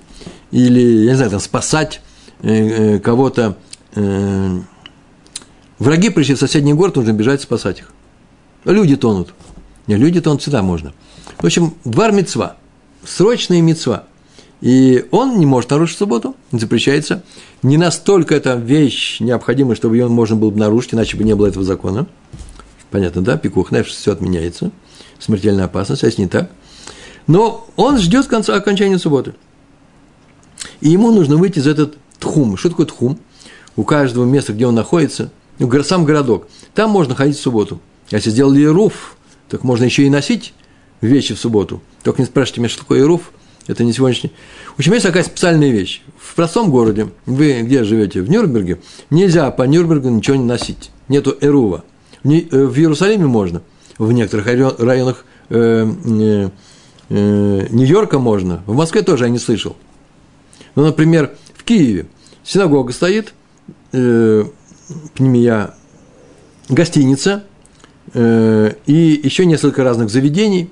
Или, 0.51 1.05
я 1.05 1.11
не 1.11 1.15
знаю, 1.15 1.31
там, 1.31 1.39
спасать 1.39 2.01
э, 2.41 2.95
э, 2.95 2.99
кого-то. 2.99 3.57
Э, 3.95 4.59
враги 5.77 6.09
пришли 6.09 6.35
в 6.35 6.39
соседний 6.39 6.73
город, 6.73 6.97
нужно 6.97 7.13
бежать 7.13 7.41
спасать 7.41 7.79
их. 7.79 7.93
Люди 8.65 8.95
тонут. 8.97 9.33
Не, 9.87 9.95
люди 9.95 10.19
тонут 10.19 10.41
всегда 10.41 10.61
можно. 10.61 10.93
В 11.37 11.45
общем, 11.45 11.75
двор 11.85 12.11
мецва, 12.11 12.57
срочная 13.05 13.61
мецва. 13.61 14.05
И 14.61 15.05
он 15.11 15.39
не 15.39 15.45
может 15.45 15.69
нарушить 15.69 15.97
субботу, 15.97 16.35
запрещается. 16.51 17.23
Не 17.63 17.77
настолько 17.77 18.35
эта 18.35 18.55
вещь 18.55 19.19
необходима, 19.19 19.75
чтобы 19.75 19.95
ее 19.95 20.07
можно 20.07 20.35
было 20.35 20.49
бы 20.49 20.59
нарушить, 20.59 20.93
иначе 20.93 21.15
бы 21.15 21.23
не 21.23 21.33
было 21.33 21.47
этого 21.47 21.63
закона. 21.63 22.07
Понятно, 22.91 23.21
да? 23.21 23.37
Пикух 23.37 23.71
нефш, 23.71 23.91
все 23.91 24.11
отменяется. 24.11 24.71
Смертельная 25.19 25.65
опасность, 25.65 26.03
а 26.03 26.07
если 26.07 26.23
не 26.23 26.27
так. 26.27 26.51
Но 27.27 27.67
он 27.75 27.99
ждет 27.99 28.27
конца 28.27 28.55
окончания 28.55 28.97
субботы. 28.97 29.33
И 30.81 30.89
ему 30.89 31.11
нужно 31.11 31.37
выйти 31.37 31.59
из 31.59 31.67
этот 31.67 31.97
тхум. 32.19 32.57
Что 32.57 32.69
такое 32.69 32.85
тхум? 32.85 33.19
У 33.75 33.83
каждого 33.83 34.25
места, 34.25 34.51
где 34.53 34.65
он 34.65 34.75
находится, 34.75 35.31
ну, 35.57 35.83
сам 35.83 36.03
городок, 36.03 36.47
там 36.73 36.89
можно 36.89 37.15
ходить 37.15 37.37
в 37.37 37.41
субботу. 37.41 37.79
Если 38.09 38.29
сделали 38.29 38.63
руф, 38.63 39.15
так 39.47 39.63
можно 39.63 39.83
еще 39.85 40.03
и 40.03 40.09
носить 40.09 40.53
вещи 41.01 41.33
в 41.33 41.39
субботу. 41.39 41.81
Только 42.03 42.21
не 42.21 42.25
спрашивайте 42.25 42.61
меня, 42.61 42.69
что 42.69 42.79
такое 42.79 43.05
руф, 43.05 43.31
это 43.69 43.83
не 43.83 43.93
сегодняшний. 43.93 44.31
В 44.75 44.79
общем, 44.79 44.93
есть 44.93 45.05
такая 45.05 45.23
специальная 45.23 45.69
вещь. 45.69 46.01
В 46.17 46.33
простом 46.35 46.71
городе, 46.71 47.09
вы 47.27 47.61
где 47.61 47.83
живете? 47.83 48.21
В 48.21 48.29
Нюрнберге, 48.29 48.79
нельзя 49.11 49.49
по 49.51 49.63
Нюрнбергу 49.63 50.09
ничего 50.09 50.35
не 50.35 50.43
носить. 50.43 50.89
Нету 51.07 51.37
эрува. 51.39 51.83
Э, 52.23 52.27
в 52.27 52.77
Иерусалиме 52.77 53.27
можно, 53.27 53.61
в 53.99 54.11
некоторых 54.11 54.47
районах 54.79 55.23
э, 55.49 55.87
э, 57.09 57.67
Нью-Йорка 57.69 58.17
можно, 58.17 58.63
в 58.65 58.73
Москве 58.73 59.03
тоже 59.03 59.25
я 59.25 59.29
не 59.29 59.39
слышал. 59.39 59.77
Ну, 60.73 60.85
например, 60.85 61.35
в 61.55 61.63
Киеве 61.63 62.07
синагога 62.43 62.91
стоит, 62.91 63.33
э, 63.91 64.45
пнемия, 65.13 65.75
гостиница 66.69 67.43
э, 68.13 68.73
и 68.87 69.21
еще 69.23 69.45
несколько 69.45 69.83
разных 69.83 70.09
заведений, 70.09 70.71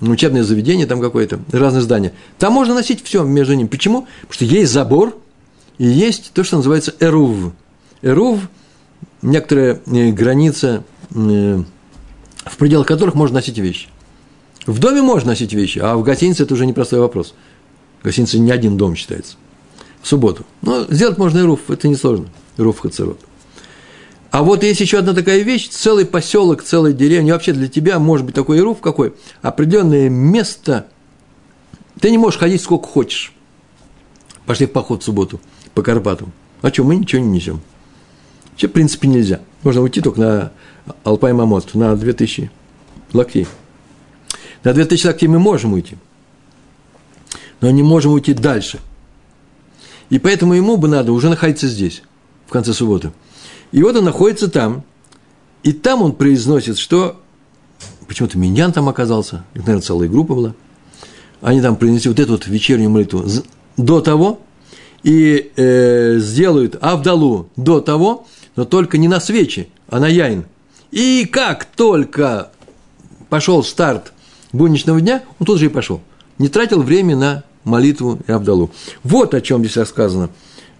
учебное 0.00 0.44
заведение 0.44 0.86
там 0.86 1.00
какое-то, 1.00 1.40
разные 1.52 1.82
здания. 1.82 2.12
Там 2.38 2.52
можно 2.52 2.74
носить 2.74 3.02
все 3.02 3.22
между 3.24 3.54
ними. 3.54 3.66
Почему? 3.66 4.06
Потому 4.22 4.32
что 4.32 4.44
есть 4.44 4.72
забор 4.72 5.16
и 5.78 5.86
есть 5.86 6.32
то, 6.34 6.44
что 6.44 6.56
называется 6.56 6.94
эрув. 7.00 7.52
Эрув 8.02 8.40
некоторая 9.22 9.80
э, 9.86 10.10
граница, 10.12 10.84
э, 11.14 11.62
в 12.44 12.56
пределах 12.56 12.86
которых 12.86 13.14
можно 13.14 13.36
носить 13.36 13.58
вещи. 13.58 13.88
В 14.66 14.78
доме 14.78 15.02
можно 15.02 15.30
носить 15.30 15.52
вещи, 15.52 15.78
а 15.78 15.96
в 15.96 16.02
гостинице 16.02 16.42
это 16.42 16.54
уже 16.54 16.66
непростой 16.66 17.00
вопрос. 17.00 17.34
В 18.00 18.04
гостинице 18.04 18.38
не 18.38 18.50
один 18.50 18.76
дом 18.76 18.94
считается. 18.94 19.36
В 20.02 20.06
субботу. 20.06 20.44
Но 20.62 20.84
сделать 20.84 21.18
можно 21.18 21.38
и 21.38 21.42
руф, 21.42 21.70
это 21.70 21.88
несложно. 21.88 22.28
Руф 22.56 22.80
хацерот. 22.80 23.18
А 24.30 24.42
вот 24.42 24.62
есть 24.62 24.80
еще 24.80 24.98
одна 24.98 25.14
такая 25.14 25.40
вещь, 25.40 25.68
целый 25.68 26.04
поселок, 26.04 26.62
целая 26.62 26.92
деревня, 26.92 27.32
вообще 27.32 27.52
для 27.52 27.68
тебя 27.68 27.98
может 27.98 28.26
быть 28.26 28.34
такой 28.34 28.60
руф 28.60 28.80
какой, 28.80 29.14
определенное 29.40 30.10
место, 30.10 30.86
ты 32.00 32.10
не 32.10 32.18
можешь 32.18 32.38
ходить 32.38 32.60
сколько 32.60 32.86
хочешь. 32.86 33.32
Пошли 34.44 34.66
в 34.66 34.72
поход 34.72 35.02
в 35.02 35.04
субботу 35.04 35.40
по 35.74 35.82
Карпатам. 35.82 36.32
А 36.60 36.68
что, 36.68 36.84
мы 36.84 36.96
ничего 36.96 37.22
не 37.22 37.28
несем. 37.28 37.60
Вообще, 38.50 38.68
в 38.68 38.72
принципе, 38.72 39.08
нельзя. 39.08 39.40
Можно 39.62 39.82
уйти 39.82 40.00
только 40.00 40.20
на 40.20 40.52
Алпай 41.04 41.32
Мамот, 41.32 41.74
на 41.74 41.96
2000 41.96 42.50
локтей. 43.12 43.46
На 44.64 44.74
2000 44.74 45.06
локтей 45.06 45.28
мы 45.28 45.38
можем 45.38 45.72
уйти, 45.72 45.96
но 47.60 47.70
не 47.70 47.82
можем 47.82 48.12
уйти 48.12 48.34
дальше. 48.34 48.80
И 50.10 50.18
поэтому 50.18 50.54
ему 50.54 50.76
бы 50.76 50.88
надо 50.88 51.12
уже 51.12 51.28
находиться 51.28 51.68
здесь, 51.68 52.02
в 52.46 52.50
конце 52.50 52.72
субботы. 52.72 53.12
И 53.72 53.82
вот 53.82 53.96
он 53.96 54.04
находится 54.04 54.48
там, 54.48 54.82
и 55.62 55.72
там 55.72 56.02
он 56.02 56.12
произносит, 56.12 56.78
что 56.78 57.20
почему-то 58.06 58.38
Миньян 58.38 58.72
там 58.72 58.88
оказался, 58.88 59.44
их, 59.54 59.62
наверное, 59.62 59.82
целая 59.82 60.08
группа 60.08 60.34
была. 60.34 60.54
Они 61.40 61.60
там 61.60 61.76
принесли 61.76 62.08
вот 62.08 62.18
эту 62.18 62.32
вот 62.32 62.46
вечернюю 62.46 62.90
молитву 62.90 63.24
до 63.76 64.00
того, 64.00 64.40
и 65.02 65.52
э, 65.56 66.18
сделают 66.18 66.76
Авдалу 66.80 67.48
до 67.56 67.80
того, 67.80 68.26
но 68.56 68.64
только 68.64 68.98
не 68.98 69.06
на 69.06 69.20
свечи, 69.20 69.68
а 69.88 70.00
на 70.00 70.08
яин. 70.08 70.46
И 70.90 71.26
как 71.30 71.66
только 71.66 72.50
пошел 73.28 73.62
старт 73.62 74.12
будничного 74.52 75.00
дня, 75.00 75.22
он 75.38 75.46
тут 75.46 75.58
же 75.58 75.66
и 75.66 75.68
пошел. 75.68 76.00
Не 76.38 76.48
тратил 76.48 76.82
время 76.82 77.16
на 77.16 77.44
молитву 77.64 78.18
и 78.26 78.32
Авдалу. 78.32 78.70
Вот 79.04 79.34
о 79.34 79.40
чем 79.40 79.60
здесь 79.60 79.76
рассказано. 79.76 80.30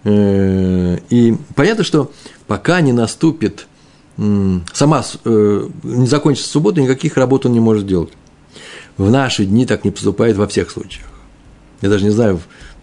Э, 0.03 0.97
и 1.09 1.35
понятно, 1.55 1.83
что 1.83 2.11
пока 2.49 2.81
не 2.81 2.93
наступит 2.93 3.67
сама 4.17 5.05
э, 5.23 5.69
не 5.83 6.07
закончится 6.07 6.49
суббота, 6.49 6.81
никаких 6.81 7.15
работ 7.15 7.45
он 7.45 7.53
не 7.53 7.61
может 7.61 7.87
делать. 7.87 8.11
В 8.97 9.09
наши 9.09 9.45
дни 9.45 9.65
так 9.65 9.85
не 9.85 9.91
поступает 9.91 10.35
во 10.35 10.45
всех 10.47 10.71
случаях. 10.71 11.07
Я 11.81 11.89
даже 11.89 12.03
не 12.03 12.09
знаю, 12.09 12.41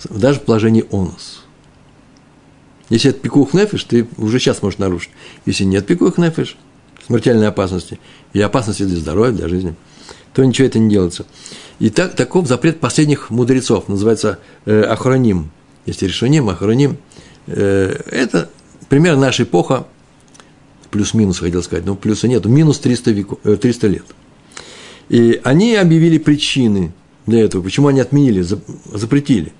даже 0.08 0.38
в 0.38 0.44
положении 0.44 0.86
онос. 0.90 1.42
Если 2.88 3.10
это 3.10 3.18
пикух 3.18 3.52
нефиш, 3.52 3.84
ты 3.84 4.08
уже 4.16 4.38
сейчас 4.38 4.62
можешь 4.62 4.78
нарушить. 4.78 5.10
Если 5.44 5.64
нет 5.64 5.84
пикух 5.84 6.16
нефиш, 6.16 6.56
смертельной 7.06 7.48
опасности, 7.48 7.98
и 8.32 8.40
опасности 8.40 8.84
для 8.84 8.96
здоровья, 8.96 9.32
для 9.32 9.48
жизни, 9.48 9.74
то 10.32 10.44
ничего 10.44 10.68
это 10.68 10.78
не 10.78 10.88
делается. 10.88 11.26
И 11.80 11.90
так, 11.90 12.14
таков 12.14 12.46
запрет 12.46 12.78
последних 12.78 13.30
мудрецов, 13.30 13.88
называется 13.88 14.38
э, 14.64 14.80
охроним. 14.82 15.50
Если 15.84 16.06
решением, 16.06 16.48
охроним. 16.48 16.96
Э, 17.46 18.00
это 18.10 18.48
примерно 18.88 19.22
наша 19.22 19.44
эпоха, 19.44 19.86
плюс-минус, 20.90 21.38
хотел 21.38 21.62
сказать, 21.62 21.84
но 21.84 21.94
плюса 21.94 22.28
нет, 22.28 22.44
минус 22.46 22.78
300, 22.78 23.10
веку, 23.10 23.36
300 23.36 23.86
лет. 23.88 24.04
И 25.08 25.40
они 25.44 25.76
объявили 25.76 26.18
причины 26.18 26.92
для 27.26 27.44
этого, 27.44 27.62
почему 27.62 27.88
они 27.88 28.00
отменили, 28.00 28.44
запретили. 28.92 29.52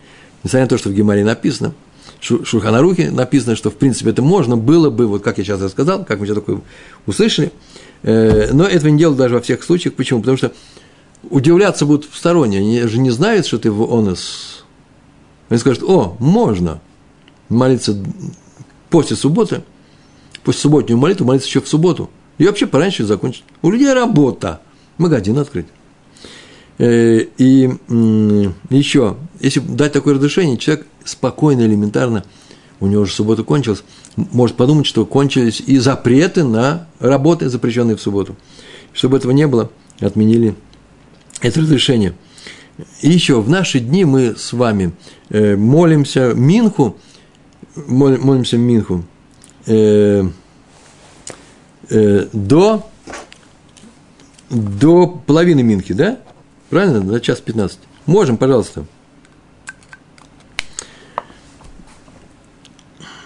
Несмотря 0.43 0.65
на 0.65 0.69
то, 0.69 0.79
что 0.79 0.91
в 0.91 0.95
Гемаре 0.95 1.25
написано, 1.25 1.75
Шурханарухе 2.21 3.11
написано, 3.11 3.57
что 3.57 3.71
в 3.71 3.75
принципе 3.75 4.11
это 4.11 4.23
можно 4.23 4.57
было 4.57 4.91
бы, 4.91 5.07
вот 5.07 5.23
как 5.23 5.39
я 5.39 5.45
сейчас 5.45 5.61
рассказал, 5.61 6.05
как 6.05 6.19
мы 6.19 6.27
сейчас 6.27 6.37
такое 6.37 6.61
услышали, 7.07 7.53
э, 8.03 8.53
но 8.53 8.65
этого 8.65 8.91
не 8.91 8.99
делают 8.99 9.19
даже 9.19 9.35
во 9.35 9.41
всех 9.41 9.62
случаях. 9.62 9.95
Почему? 9.95 10.21
Потому 10.21 10.37
что 10.37 10.53
удивляться 11.29 11.87
будут 11.87 12.09
в 12.11 12.17
стороне, 12.17 12.59
они 12.59 12.81
же 12.83 12.99
не 12.99 13.11
знают, 13.11 13.47
что 13.47 13.59
ты 13.59 13.71
в 13.71 13.83
онос. 13.83 14.65
Они 15.49 15.59
скажут, 15.59 15.83
о, 15.85 16.17
можно 16.19 16.81
молиться 17.49 17.97
после 18.90 19.16
субботы, 19.16 19.62
после 20.44 20.61
субботнюю 20.61 20.99
молитву 20.99 21.27
молиться 21.27 21.49
еще 21.49 21.61
в 21.61 21.68
субботу. 21.68 22.11
И 22.38 22.46
вообще 22.46 22.66
пораньше 22.66 23.05
закончить. 23.05 23.44
У 23.62 23.70
людей 23.70 23.92
работа. 23.92 24.61
Магазин 24.99 25.38
открыть. 25.38 25.66
Э, 26.79 27.20
и 27.38 27.70
еще, 28.70 29.16
если 29.40 29.61
дать 29.61 29.92
такое 29.92 30.14
разрешение, 30.14 30.59
человек 30.59 30.87
спокойно, 31.05 31.62
элементарно, 31.62 32.25
у 32.81 32.87
него 32.87 33.03
уже 33.03 33.12
суббота 33.12 33.42
кончилась, 33.42 33.83
может 34.16 34.57
подумать, 34.57 34.87
что 34.87 35.07
кончились 35.07 35.62
и 35.66 35.79
запреты 35.79 36.44
на 36.44 36.88
работы, 36.99 37.49
запрещенные 37.49 37.96
в 37.96 38.03
субботу. 38.03 38.37
Чтобы 38.92 39.16
этого 39.16 39.33
не 39.33 39.46
было, 39.46 39.70
отменили 40.01 40.55
это 41.40 41.61
разрешение. 41.61 42.14
И 43.01 43.09
еще, 43.09 43.40
в 43.40 43.49
наши 43.49 43.81
дни 43.81 44.05
мы 44.05 44.35
с 44.37 44.53
вами 44.53 44.92
э, 45.31 45.57
молимся 45.57 46.35
Минху, 46.35 46.99
молимся 47.77 48.57
Минху 48.59 49.05
э, 49.67 50.29
до, 52.33 52.87
до 54.51 55.07
половины 55.07 55.62
Минхи, 55.62 55.95
да? 55.95 56.19
Правильно? 56.71 57.03
На 57.03 57.21
час 57.21 57.41
15. 57.41 57.79
Можем, 58.07 58.37
пожалуйста. 58.37 58.85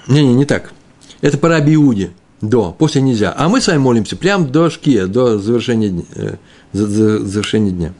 Не-не, 0.08 0.34
не 0.34 0.44
так. 0.44 0.72
Это 1.20 1.38
по 1.38 1.48
Раби. 1.48 2.10
До. 2.40 2.72
После 2.72 3.02
нельзя. 3.02 3.34
А 3.36 3.48
мы 3.48 3.60
с 3.60 3.66
вами 3.66 3.78
молимся 3.78 4.16
прямо 4.16 4.46
до 4.46 4.70
шкия, 4.70 5.06
до 5.06 5.38
завершения, 5.38 6.04
э, 6.14 6.36
завершения 6.72 7.70
дня. 7.70 7.92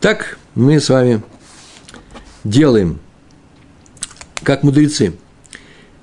Так 0.00 0.38
мы 0.56 0.80
с 0.80 0.88
вами 0.88 1.22
делаем, 2.42 2.98
как 4.42 4.64
мудрецы. 4.64 5.14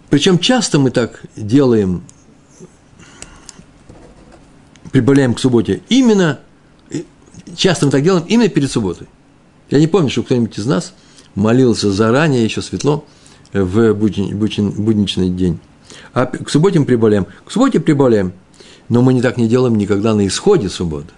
Причем 0.09 0.39
часто 0.39 0.79
мы 0.79 0.91
так 0.91 1.21
делаем, 1.35 2.03
прибавляем 4.91 5.33
к 5.33 5.39
субботе, 5.39 5.81
именно 5.89 6.39
часто 7.55 7.85
мы 7.85 7.91
так 7.91 8.03
делаем 8.03 8.25
именно 8.27 8.49
перед 8.49 8.71
субботой. 8.71 9.07
Я 9.69 9.79
не 9.79 9.87
помню, 9.87 10.09
что 10.09 10.23
кто-нибудь 10.23 10.57
из 10.57 10.65
нас 10.65 10.93
молился 11.35 11.91
заранее, 11.91 12.43
еще 12.43 12.61
светло, 12.61 13.05
в 13.53 13.93
будничный 13.93 15.29
день. 15.29 15.59
А 16.13 16.25
к 16.25 16.49
субботе 16.49 16.79
мы 16.79 16.85
прибавляем. 16.85 17.27
К 17.45 17.51
субботе 17.51 17.79
прибавляем. 17.79 18.33
Но 18.89 19.03
мы 19.03 19.13
не 19.13 19.21
так 19.21 19.37
не 19.37 19.47
делаем 19.47 19.77
никогда 19.77 20.15
на 20.15 20.25
исходе 20.25 20.69
субботы. 20.69 21.13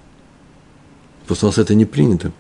Просто 1.28 1.46
у 1.46 1.50
нас 1.50 1.58
это 1.58 1.76
не 1.76 1.86
принято. 1.86 2.34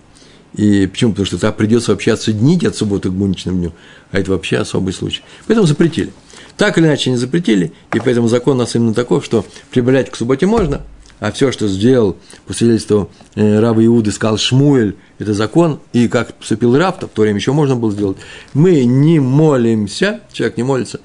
И 0.53 0.85
почему? 0.87 1.11
Потому 1.11 1.25
что 1.25 1.37
тогда 1.37 1.53
придется 1.53 1.91
вообще 1.91 2.11
отсоединить 2.11 2.65
от 2.65 2.75
субботы 2.75 3.09
к 3.09 3.13
будничному 3.13 3.57
дню. 3.57 3.73
А 4.11 4.19
это 4.19 4.31
вообще 4.31 4.57
особый 4.57 4.93
случай. 4.93 5.21
Поэтому 5.47 5.65
запретили. 5.65 6.11
Так 6.57 6.77
или 6.77 6.85
иначе 6.85 7.09
не 7.09 7.17
запретили, 7.17 7.73
и 7.93 7.99
поэтому 7.99 8.27
закон 8.27 8.57
у 8.57 8.59
нас 8.59 8.75
именно 8.75 8.93
такой, 8.93 9.21
что 9.21 9.45
прибавлять 9.71 10.09
к 10.09 10.15
субботе 10.15 10.45
можно, 10.45 10.81
а 11.19 11.31
все, 11.31 11.51
что 11.51 11.67
сделал 11.67 12.17
по 12.47 12.53
свидетельству 12.53 13.09
э, 13.35 13.59
раба 13.59 13.83
Иуды, 13.85 14.11
сказал 14.11 14.37
Шмуэль, 14.37 14.95
это 15.19 15.33
закон, 15.33 15.79
и 15.93 16.07
как 16.07 16.33
поступил 16.33 16.75
раб, 16.77 16.99
то 16.99 17.07
в 17.07 17.11
то 17.11 17.21
время 17.21 17.37
еще 17.37 17.51
можно 17.51 17.75
было 17.75 17.91
сделать. 17.91 18.17
Мы 18.53 18.83
не 18.85 19.19
молимся, 19.19 20.21
человек 20.33 20.57
не 20.57 20.63
молится, 20.63 20.99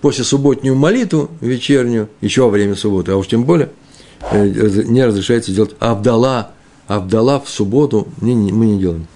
после 0.00 0.22
субботнюю 0.22 0.76
молитву 0.76 1.30
вечернюю, 1.40 2.10
еще 2.20 2.42
во 2.42 2.50
время 2.50 2.76
субботы, 2.76 3.12
а 3.12 3.16
уж 3.16 3.26
тем 3.26 3.44
более, 3.44 3.70
э, 4.30 4.46
не 4.84 5.04
разрешается 5.04 5.50
делать 5.50 5.74
Абдала, 5.80 6.50
Абдала 6.86 7.40
в 7.40 7.48
субботу 7.48 8.08
мы 8.20 8.34
не, 8.34 8.52
мы 8.52 8.66
не 8.66 8.78
делаем. 8.78 9.06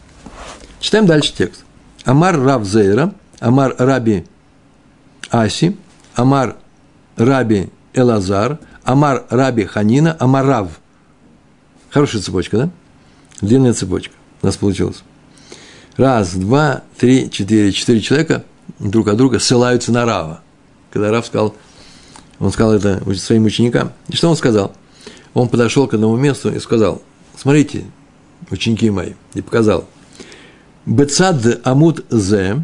Читаем 0.81 1.07
дальше 1.07 1.35
текст. 1.37 1.65
אמר 2.05 2.41
רב 2.41 2.65
זירא, 2.65 3.13
אמר 3.41 3.75
רבי 3.77 4.25
אסי, 5.31 5.77
אמר 6.15 6.57
רבי 7.17 7.71
אלעזר, 7.95 8.59
אמר 8.85 9.25
רבי 9.31 9.65
חנינא, 9.65 10.17
אמר 10.19 10.47
רב. 10.47 10.81
Хорошая 11.91 12.23
цепочка, 12.23 12.57
да? 12.57 12.71
Длинная 13.41 13.73
цепочка 13.73 14.15
у 14.43 14.47
нас 14.47 14.57
получилась. 14.57 15.03
Раз, 15.97 16.35
два, 16.35 16.83
три, 16.97 17.31
четыре. 17.31 17.73
Четыре 17.73 18.01
человека 18.01 18.45
друг 18.79 19.09
от 19.09 19.17
друга 19.17 19.39
ссылаются 19.39 19.93
на 19.93 20.05
Рава. 20.05 20.41
Когда 20.91 21.11
Рав 21.11 21.27
сказал, 21.27 21.55
он 22.39 22.53
сказал 22.53 22.75
это 22.75 23.03
своим 23.17 23.45
ученикам. 23.45 23.93
И 24.09 24.17
что 24.17 24.29
он 24.29 24.37
сказал? 24.37 24.73
Он 25.35 25.49
подошел 25.49 25.87
к 25.87 25.95
одному 25.95 26.17
месту 26.17 26.53
и 26.53 26.59
сказал, 26.61 27.03
смотрите, 27.37 27.85
ученики 28.51 28.91
мои, 28.91 29.13
и 29.35 29.43
показал. 29.43 29.87
Бецад 30.87 31.67
Амуд 31.67 32.05
Зе, 32.11 32.63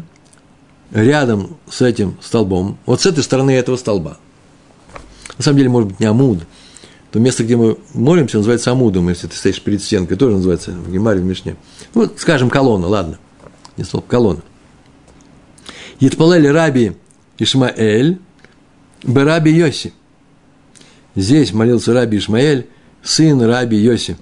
рядом 0.91 1.57
с 1.69 1.81
этим 1.81 2.17
столбом, 2.21 2.77
вот 2.85 3.01
с 3.01 3.05
этой 3.05 3.23
стороны 3.23 3.51
этого 3.51 3.77
столба– 3.77 4.17
на 5.37 5.43
самом 5.43 5.57
деле, 5.57 5.69
может 5.69 5.89
быть, 5.89 5.99
не 5.99 6.05
Амуд. 6.05 6.39
То 7.11 7.19
место, 7.19 7.43
где 7.43 7.55
мы 7.55 7.77
молимся, 7.93 8.37
называется 8.37 8.71
Амудом, 8.71 9.09
если 9.09 9.27
ты 9.27 9.35
стоишь 9.35 9.61
перед 9.61 9.81
стенкой, 9.81 10.17
тоже 10.17 10.35
называется 10.35 10.71
в 10.71 10.91
Гемаре, 10.91 11.19
в 11.19 11.25
Мишне. 11.25 11.55
Ну, 11.93 12.09
скажем, 12.17 12.49
колонна, 12.49 12.87
ладно. 12.87 13.19
Не 13.77 13.83
столб, 13.83 14.07
колонна. 14.07 14.41
Етпалели 15.99 16.47
Раби 16.47 16.93
Ишмаэль, 17.37 18.19
Бераби 19.03 19.51
Йоси. 19.51 19.93
Здесь 21.15 21.53
молился 21.53 21.93
Раби 21.93 22.17
Ишмаэль, 22.17 22.69
сын 23.01 23.41
Раби 23.41 23.77
Йоси. 23.77 24.17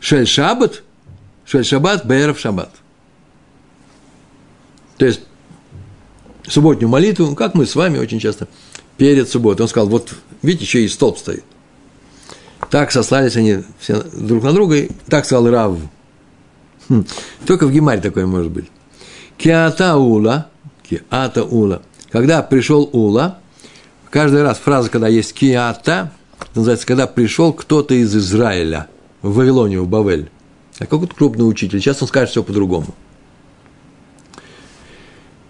Шель 0.00 0.26
Шаббат, 0.26 0.82
Шель 1.44 1.64
Шаббат, 1.64 2.06
Бэров 2.06 2.38
Шаббат. 2.38 2.70
То 4.98 5.06
есть, 5.06 5.22
субботнюю 6.50 6.88
молитву, 6.88 7.34
как 7.34 7.54
мы 7.54 7.66
с 7.66 7.74
вами 7.74 7.98
очень 7.98 8.20
часто– 8.20 8.48
перед 8.98 9.28
субботой. 9.30 9.62
Он 9.62 9.68
сказал, 9.68 9.88
вот 9.88 10.12
видите, 10.42 10.64
еще 10.64 10.84
и 10.84 10.88
столб 10.88 11.16
стоит. 11.16 11.44
Так 12.70 12.92
сослались 12.92 13.36
они 13.36 13.60
все 13.78 14.02
друг 14.12 14.42
на 14.42 14.52
друга, 14.52 14.76
и 14.76 14.90
так 15.08 15.24
сказал 15.24 15.48
Рав. 15.48 15.78
Хм. 16.90 17.06
Только 17.46 17.66
в 17.66 17.72
Гемаре 17.72 18.02
такое 18.02 18.26
может 18.26 18.50
быть. 18.50 18.66
Киата 19.38 19.96
ула, 19.96 20.48
киата 20.82 21.44
ула. 21.44 21.82
Когда 22.10 22.42
пришел 22.42 22.90
ула, 22.92 23.38
каждый 24.10 24.42
раз 24.42 24.58
фраза, 24.58 24.90
когда 24.90 25.06
есть 25.06 25.32
киата, 25.32 26.12
называется, 26.54 26.86
когда 26.86 27.06
пришел 27.06 27.52
кто-то 27.52 27.94
из 27.94 28.14
Израиля 28.16 28.88
в 29.22 29.34
Вавилонию, 29.34 29.84
в 29.84 29.88
Бавель. 29.88 30.30
А 30.80 30.86
какой-то 30.86 31.14
крупный 31.14 31.48
учитель. 31.48 31.80
Сейчас 31.80 32.02
он 32.02 32.08
скажет 32.08 32.30
все 32.30 32.42
по-другому. 32.42 32.94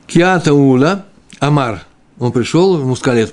Киата 0.08 0.54
ула, 0.54 1.04
Амар, 1.38 1.84
он 2.18 2.32
пришел, 2.32 2.80
ему 2.80 2.96
сказали 2.96 3.28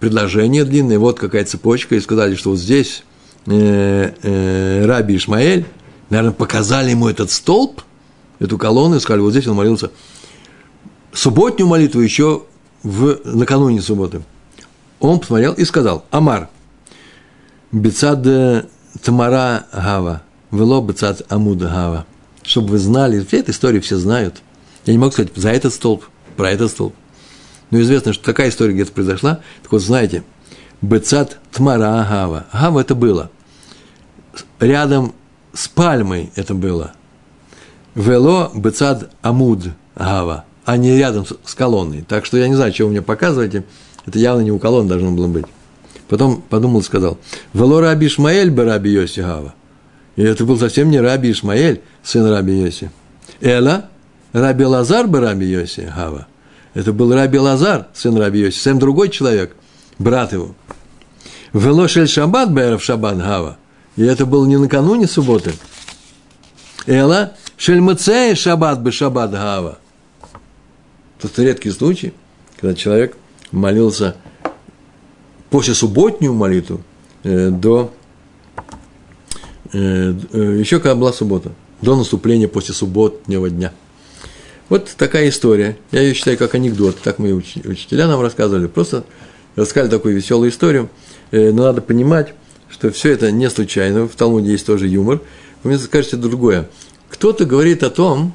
предложение 0.00 0.64
длинное, 0.64 0.98
вот 0.98 1.20
какая 1.20 1.44
цепочка, 1.44 1.94
и 1.94 2.00
сказали, 2.00 2.34
что 2.34 2.50
вот 2.50 2.58
здесь 2.58 3.04
э, 3.46 4.12
э, 4.20 4.86
Раби 4.86 5.16
Ишмаэль, 5.16 5.64
наверное, 6.10 6.32
показали 6.32 6.90
ему 6.90 7.08
этот 7.08 7.30
столб, 7.30 7.82
эту 8.40 8.58
колонну, 8.58 8.96
и 8.96 9.00
сказали, 9.00 9.22
вот 9.22 9.30
здесь 9.30 9.46
он 9.46 9.54
молился 9.54 9.92
субботнюю 11.12 11.68
молитву 11.68 12.00
еще 12.00 12.42
в, 12.82 13.20
накануне 13.24 13.80
субботы. 13.80 14.22
Он 14.98 15.20
посмотрел 15.20 15.52
и 15.52 15.64
сказал, 15.64 16.04
Амар, 16.10 16.48
Бецад 17.70 18.26
Тамара 19.00 19.66
Гава, 19.72 20.22
вело 20.50 20.82
Бецад 20.82 21.22
Амуда 21.28 21.68
Гава. 21.68 22.06
Чтобы 22.42 22.70
вы 22.70 22.78
знали, 22.78 23.24
все 23.24 23.38
эту 23.38 23.52
историю 23.52 23.80
все 23.80 23.96
знают. 23.96 24.42
Я 24.86 24.92
не 24.92 24.98
могу 24.98 25.12
сказать 25.12 25.32
за 25.34 25.50
этот 25.50 25.72
столб, 25.72 26.04
про 26.36 26.50
этот 26.50 26.70
столб. 26.70 26.94
Но 27.70 27.80
известно, 27.80 28.12
что 28.12 28.24
такая 28.24 28.50
история 28.50 28.74
где-то 28.74 28.92
произошла. 28.92 29.40
Так 29.62 29.72
вот, 29.72 29.82
знаете, 29.82 30.22
Бецат 30.82 31.38
Тмара 31.52 32.06
Гава. 32.08 32.46
Гава 32.52 32.80
это 32.80 32.94
было. 32.94 33.30
Рядом 34.60 35.14
с 35.52 35.68
пальмой 35.68 36.30
это 36.36 36.54
было. 36.54 36.92
Вело 37.94 38.50
Бецад 38.54 39.10
Амуд 39.22 39.68
Гава, 39.94 40.44
а 40.64 40.76
не 40.76 40.96
рядом 40.96 41.24
с 41.44 41.54
колонной. 41.54 42.02
Так 42.02 42.26
что 42.26 42.36
я 42.36 42.48
не 42.48 42.54
знаю, 42.54 42.74
что 42.74 42.84
вы 42.84 42.90
мне 42.90 43.02
показываете. 43.02 43.64
Это 44.04 44.18
явно 44.18 44.42
не 44.42 44.52
у 44.52 44.58
колонны 44.58 44.88
должно 44.88 45.12
было 45.12 45.28
быть. 45.28 45.46
Потом 46.08 46.42
подумал 46.42 46.80
и 46.80 46.84
сказал, 46.84 47.18
«Вело 47.54 47.80
Раби 47.80 48.08
Ишмаэль 48.08 48.50
бы 48.50 48.64
Раби 48.64 48.90
Йоси 48.90 49.20
Гава». 49.20 49.54
И 50.16 50.22
это 50.22 50.44
был 50.44 50.58
совсем 50.58 50.90
не 50.90 51.00
Раби 51.00 51.30
Ишмаэль, 51.30 51.80
сын 52.02 52.26
Раби 52.26 52.60
Йоси. 52.60 52.90
Эла, 53.40 53.88
Раби 54.34 54.64
Лазар 54.64 55.06
бы 55.06 55.20
Раби 55.20 55.46
Йоси 55.46 55.92
Гава. 55.94 56.26
Это 56.74 56.92
был 56.92 57.14
Раби 57.14 57.38
Лазар, 57.38 57.86
сын 57.94 58.16
Раби 58.16 58.40
Йоси, 58.40 58.56
совсем 58.56 58.80
другой 58.80 59.08
человек, 59.08 59.54
брат 60.00 60.32
его. 60.32 60.56
Вело 61.52 61.86
Шель 61.86 62.08
Шаббат 62.08 62.52
Бэров 62.52 62.82
Шаббат 62.82 63.16
Гава. 63.16 63.58
И 63.94 64.02
это 64.02 64.26
было 64.26 64.44
не 64.44 64.58
накануне 64.58 65.06
субботы. 65.06 65.54
Эла 66.84 67.34
Шель 67.56 67.80
Мацея 67.80 68.34
Шаббат 68.34 68.82
бы 68.82 68.90
Шаббат 68.90 69.30
Гава. 69.30 69.78
Это 71.22 71.42
редкий 71.42 71.70
случай, 71.70 72.12
когда 72.60 72.74
человек 72.74 73.16
молился 73.52 74.16
после 75.48 75.74
субботнюю 75.74 76.34
молитву 76.34 76.82
э, 77.22 77.50
до 77.50 77.94
э, 79.72 79.78
э, 80.32 80.58
еще 80.58 80.80
когда 80.80 80.96
была 80.96 81.12
суббота, 81.12 81.52
до 81.80 81.94
наступления 81.96 82.48
после 82.48 82.74
субботнего 82.74 83.48
дня. 83.48 83.72
Вот 84.68 84.94
такая 84.96 85.28
история. 85.28 85.76
Я 85.90 86.00
ее 86.00 86.14
считаю 86.14 86.38
как 86.38 86.54
анекдот. 86.54 86.96
Так 87.02 87.18
мы 87.18 87.32
учителя 87.32 88.06
нам 88.06 88.20
рассказывали. 88.20 88.66
Просто 88.66 89.04
рассказали 89.56 89.90
такую 89.90 90.16
веселую 90.16 90.50
историю. 90.50 90.88
Э, 91.30 91.50
но 91.50 91.64
надо 91.64 91.80
понимать, 91.80 92.34
что 92.68 92.90
все 92.90 93.12
это 93.12 93.30
не 93.30 93.50
случайно. 93.50 94.08
В 94.08 94.16
Талмуде 94.16 94.52
есть 94.52 94.66
тоже 94.66 94.88
юмор. 94.88 95.20
Вы 95.62 95.70
мне 95.70 95.78
скажете 95.78 96.16
другое. 96.16 96.68
Кто-то 97.08 97.44
говорит 97.44 97.82
о 97.82 97.90
том, 97.90 98.34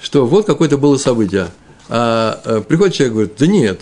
что 0.00 0.26
вот 0.26 0.46
какое-то 0.46 0.78
было 0.78 0.96
событие. 0.96 1.48
А, 1.88 2.40
а 2.44 2.60
приходит 2.60 2.94
человек 2.94 3.12
и 3.12 3.14
говорит, 3.14 3.32
да 3.38 3.46
нет, 3.46 3.80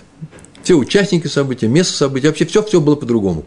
все 0.62 0.74
участники 0.74 1.26
события, 1.26 1.68
место 1.68 1.94
события, 1.94 2.28
вообще 2.28 2.46
все, 2.46 2.62
все 2.62 2.80
было 2.80 2.96
по-другому. 2.96 3.44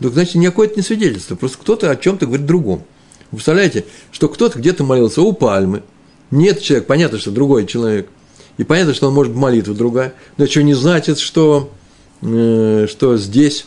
Так 0.00 0.12
значит, 0.12 0.34
никакое 0.36 0.66
это 0.66 0.76
не 0.76 0.82
свидетельство, 0.82 1.36
просто 1.36 1.58
кто-то 1.58 1.90
о 1.90 1.96
чем-то 1.96 2.26
говорит 2.26 2.46
другом. 2.46 2.84
Вы 3.30 3.36
представляете, 3.36 3.84
что 4.10 4.28
кто-то 4.28 4.58
где-то 4.58 4.82
молился 4.82 5.22
у 5.22 5.32
пальмы, 5.32 5.82
нет 6.30 6.60
человек, 6.60 6.86
понятно, 6.86 7.18
что 7.18 7.30
другой 7.30 7.66
человек, 7.66 8.08
и 8.56 8.64
понятно, 8.64 8.94
что 8.94 9.08
он 9.08 9.14
может 9.14 9.34
молитва 9.34 9.74
другая, 9.74 10.14
но 10.36 10.46
что 10.46 10.62
не 10.62 10.74
значит, 10.74 11.18
что, 11.18 11.70
э, 12.22 12.86
что 12.88 13.16
здесь... 13.16 13.66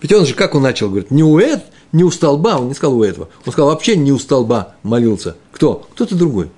Ведь 0.00 0.12
он 0.12 0.26
же 0.26 0.34
как 0.34 0.54
он 0.54 0.62
начал, 0.62 0.88
говорит, 0.88 1.10
не 1.10 1.22
у 1.22 1.38
этого, 1.38 1.64
не 1.92 2.04
у 2.04 2.10
столба, 2.10 2.58
он 2.58 2.68
не 2.68 2.74
сказал 2.74 2.98
у 2.98 3.02
этого, 3.02 3.28
он 3.44 3.52
сказал, 3.52 3.70
вообще 3.70 3.96
не 3.96 4.12
у 4.12 4.18
столба 4.18 4.74
молился. 4.82 5.36
Кто? 5.52 5.86
Кто-то 5.94 6.14
другой. 6.14 6.50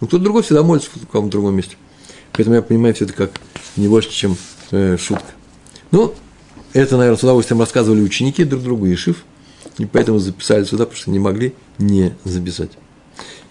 Ну, 0.00 0.06
кто-то 0.06 0.22
другой 0.22 0.42
всегда 0.42 0.62
молится 0.62 0.90
в 0.94 1.00
каком-то 1.00 1.32
другом 1.32 1.54
месте. 1.54 1.76
Поэтому 2.32 2.56
я 2.56 2.62
понимаю 2.62 2.94
все 2.94 3.04
это 3.04 3.14
как 3.14 3.32
не 3.76 3.88
больше, 3.88 4.10
чем 4.10 4.36
э, 4.70 4.96
шутка. 4.98 5.32
Ну, 5.90 6.14
это, 6.72 6.96
наверное, 6.96 7.18
с 7.18 7.22
удовольствием 7.22 7.60
рассказывали 7.60 8.00
ученики 8.00 8.44
друг 8.44 8.62
другу, 8.62 8.86
Ишив, 8.86 9.24
и 9.78 9.84
поэтому 9.84 10.18
записали 10.18 10.64
сюда, 10.64 10.84
потому 10.84 11.00
что 11.00 11.10
не 11.10 11.18
могли 11.18 11.54
не 11.78 12.14
записать. 12.24 12.70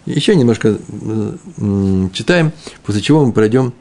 Еще 0.05 0.35
немножко 0.35 0.77
э, 0.77 2.07
читаем, 2.13 2.51
после 2.83 3.01
чего 3.01 3.23
мы 3.25 3.33
пройдем 3.33 3.73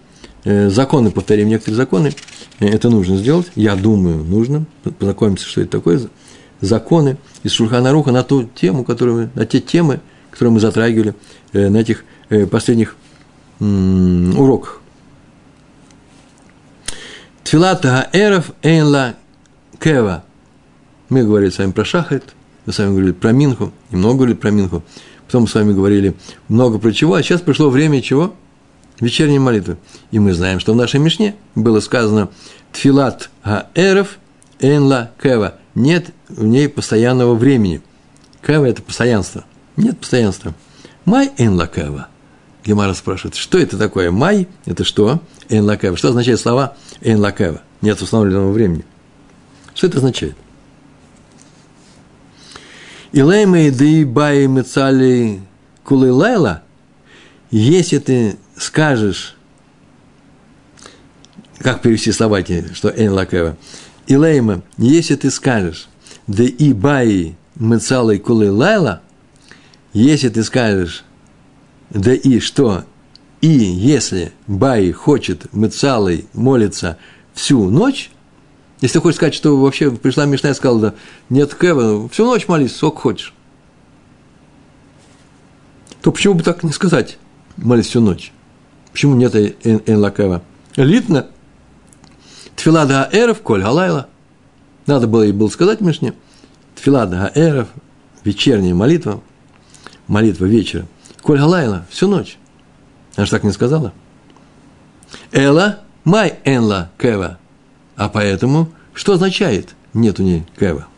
э, 0.45 0.69
законы, 0.69 1.11
повторим 1.11 1.49
некоторые 1.49 1.77
законы. 1.77 2.13
Э, 2.59 2.67
это 2.67 2.91
нужно 2.91 3.17
сделать, 3.17 3.51
я 3.55 3.75
думаю, 3.75 4.23
нужно 4.23 4.67
познакомиться, 4.83 5.47
что 5.47 5.63
это 5.63 5.71
такое. 5.71 6.01
Законы 6.61 7.17
из 7.43 7.53
Шульхана 7.53 7.91
Руха 7.91 8.13
на 8.13 8.23
ту 8.23 8.45
тему, 8.45 8.85
которую 8.85 9.31
на 9.35 9.47
те 9.47 9.61
темы, 9.61 10.01
которые 10.31 10.53
мы 10.53 10.61
затрагивали 10.61 11.15
на 11.55 11.79
этих 11.79 12.05
последних 12.51 12.97
уроках. 13.59 14.83
Тфилата 17.43 18.11
Гаэров 18.13 18.53
Эйнла 18.63 19.15
Кева. 19.81 20.23
Мы 21.09 21.25
говорили 21.25 21.51
с 21.51 21.59
вами 21.59 21.73
про 21.73 21.85
Шахет, 21.87 22.35
мы 22.67 22.75
с 22.75 22.79
вами 22.79 22.91
говорили 22.91 23.13
про 23.13 23.33
Минху, 23.33 23.73
немного 23.91 24.19
говорили 24.19 24.37
про 24.37 24.51
Минху, 24.51 24.83
потом 25.31 25.43
мы 25.43 25.49
с 25.49 25.55
вами 25.55 25.73
говорили 25.73 26.17
много 26.49 26.81
про 26.81 26.93
чего, 26.93 27.15
а 27.15 27.23
сейчас 27.23 27.41
пришло 27.41 27.71
время 27.71 28.03
чего? 28.03 28.35
Вечерней 28.99 29.39
молитвы. 29.39 29.77
И 30.11 30.19
мы 30.19 30.35
знаем, 30.35 30.59
что 30.59 30.73
в 30.73 30.77
нашей 30.77 30.99
Мишне 30.99 31.37
было 31.55 31.79
сказано 31.79 32.31
«Тфилат 32.73 33.31
Гаэров 33.45 34.19
Эйнла 34.59 35.13
Кева». 35.23 35.55
Нет 35.77 36.11
в 36.29 36.45
ней 36.45 36.69
постоянного 36.69 37.35
времени. 37.35 37.81
Кева– 38.45 38.65
это 38.67 38.83
постоянство. 38.83 39.45
Нет 39.77 39.99
постоянства. 39.99 40.53
Май 41.05 41.31
Эйнла 41.39 41.69
Кева– 41.69 42.09
Гемара 42.65 42.93
спрашивает, 42.93 43.37
что 43.37 43.59
это 43.59 43.79
такое? 43.79 44.11
Май– 44.11 44.49
это 44.67 44.85
что? 44.85 45.21
Эйн 45.49 45.65
лакева. 45.65 45.97
Что 45.97 46.09
означает 46.09 46.41
слова 46.41 46.77
эйн 47.01 47.19
лакева? 47.19 47.63
Нет 47.81 48.01
установленного 48.03 48.53
времени. 48.53 48.85
Что 49.75 49.87
это 49.87 49.99
означает? 49.99 50.37
Илеймей 53.13 53.71
ды 53.71 54.07
бай 54.07 54.47
мецали 54.47 55.41
кулы 55.85 56.13
лайла, 56.13 56.63
если 57.51 57.99
ты 57.99 58.37
скажешь, 58.57 59.37
как 61.59 61.83
перевести 61.83 62.13
слова 62.13 62.41
эти, 62.41 62.73
что 62.73 62.89
эйн 62.89 63.13
лакева, 63.13 63.57
Илейма, 64.07 64.63
если 64.77 65.17
ты 65.17 65.31
скажешь, 65.31 65.89
да 66.27 66.45
и 66.45 66.73
бай 66.73 67.37
мецалой 67.57 68.19
кулы 68.19 68.51
лайла, 68.51 69.03
если 69.93 70.29
ты 70.29 70.45
скажешь, 70.45 71.05
да 71.91 72.15
и 72.15 72.39
что? 72.39 72.85
И 73.41 73.49
если 73.49 74.33
Бай 74.47 74.93
хочет 74.93 75.53
мыцалой 75.53 76.27
молиться 76.35 76.99
всю 77.33 77.71
ночь, 77.71 78.11
если 78.81 78.95
ты 78.95 79.01
хочешь 79.01 79.17
сказать, 79.17 79.35
что 79.35 79.57
вообще 79.57 79.91
пришла 79.91 80.27
Мишна 80.27 80.51
и 80.51 80.55
сказала, 80.55 80.81
да, 80.81 80.95
нет 81.29 81.55
Кева, 81.55 82.09
всю 82.09 82.25
ночь 82.25 82.49
молись, 82.49 82.77
сколько 82.77 83.01
хочешь, 83.01 83.35
то 86.03 86.13
почему 86.13 86.35
бы 86.35 86.43
так 86.43 86.63
не 86.63 86.73
сказать, 86.73 87.19
молись 87.57 87.87
всю 87.87 88.01
ночь? 88.01 88.33
Почему 88.93 89.15
нет 89.15 89.35
эн 89.35 89.99
лакева? 89.99 90.43
Литна, 90.77 91.29
тфилада 92.57 93.09
эров, 93.13 93.43
коль 93.43 93.63
галайла. 93.63 94.09
Надо 94.87 95.07
было 95.07 95.23
ей 95.23 95.33
было 95.33 95.49
сказать 95.49 95.81
Мишне, 95.81 96.15
тфилада 96.75 97.31
эров, 97.35 97.69
вечерняя 98.25 98.75
молитва, 98.75 99.23
молитва 100.07 100.47
вечера– 100.47 100.87
Коль 101.23 101.39
Галайла, 101.39 101.87
всю 101.91 102.09
ночь. 102.09 102.39
Она 103.17 103.27
же 103.27 103.31
так 103.31 103.45
не 103.45 103.53
сказала. 103.53 103.93
Эла, 105.33 105.81
май 106.05 106.39
энла 106.45 106.91
кева. 106.99 107.39
А 108.01 108.09
поэтому, 108.09 108.71
что 108.95 109.13
означает 109.13 109.75
нет 109.93 110.19
у 110.21 110.23
ней 110.23 110.47
кева? 110.59 110.89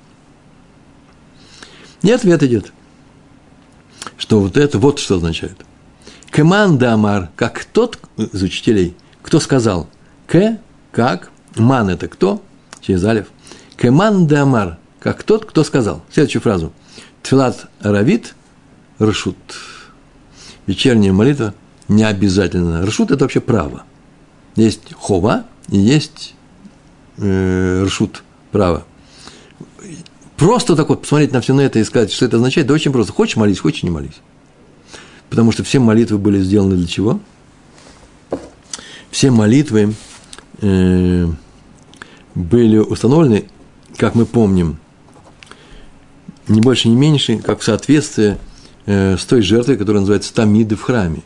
И 2.03 2.13
ответ 2.13 2.45
идет, 2.45 2.73
что 4.17 4.39
вот 4.39 4.57
это 4.57 4.79
вот 4.79 5.01
что 5.01 5.17
означает. 5.17 5.57
Кеман 6.31 6.79
дамар, 6.79 7.31
как 7.35 7.65
тот 7.65 7.99
из 8.17 8.41
учителей, 8.41 8.97
кто 9.21 9.41
сказал, 9.41 9.91
к, 10.29 10.61
как, 10.93 11.33
ман 11.57 11.91
это 11.91 12.07
кто, 12.07 12.41
через 12.81 13.05
алиф, 13.05 13.27
кеман 13.77 14.29
дамар, 14.29 14.79
как 15.01 15.25
тот, 15.25 15.45
кто 15.45 15.65
сказал. 15.65 16.05
Следующую 16.09 16.43
фразу. 16.43 16.73
Тфилат 17.25 17.67
равит 17.81 18.37
ршут 19.01 19.37
вечерняя 20.69 21.13
молитва 21.13 21.53
не 21.89 22.05
обязательно. 22.05 22.87
Ршут– 22.87 23.11
это 23.11 23.25
вообще 23.25 23.41
право. 23.41 23.83
Есть 24.55 24.95
хова 24.95 25.47
и 25.69 25.79
есть 25.79 26.37
э, 27.19 27.85
ршут– 27.87 28.23
право. 28.53 28.85
Просто 30.37 30.77
так 30.77 30.89
вот 30.89 31.03
посмотреть 31.03 31.33
на 31.33 31.41
все 31.41 31.55
на 31.55 31.61
это 31.61 31.79
и 31.79 31.85
сказать, 31.85 32.13
что 32.13 32.25
это 32.25 32.37
означает, 32.37 32.67
да 32.67 32.75
очень 32.75 32.93
просто. 32.93 33.13
Хочешь 33.13 33.37
молись, 33.37 33.61
хочешь 33.61 33.83
не 33.83 33.91
молись. 33.91 34.21
Потому 35.31 35.53
что 35.53 35.63
все 35.65 35.79
молитвы 35.79 36.19
были 36.19 36.41
сделаны 36.41 36.77
для 36.77 36.87
чего? 36.87 37.21
Все 39.11 39.31
молитвы 39.31 39.95
э, 40.61 41.27
были 42.35 42.79
установлены, 42.79 43.45
как 43.97 44.15
мы 44.15 44.27
помним, 44.27 44.79
не 46.49 46.61
больше, 46.61 46.89
не 46.89 46.97
меньше, 46.97 47.39
как 47.39 47.61
в 47.61 47.65
соответствии 47.65 48.37
Э, 48.85 49.17
с 49.17 49.25
той 49.25 49.43
жертвой, 49.43 49.77
которая 49.77 50.01
называется 50.01 50.35
тамиды 50.35 50.75
в 50.75 50.83
храме. 50.83 51.23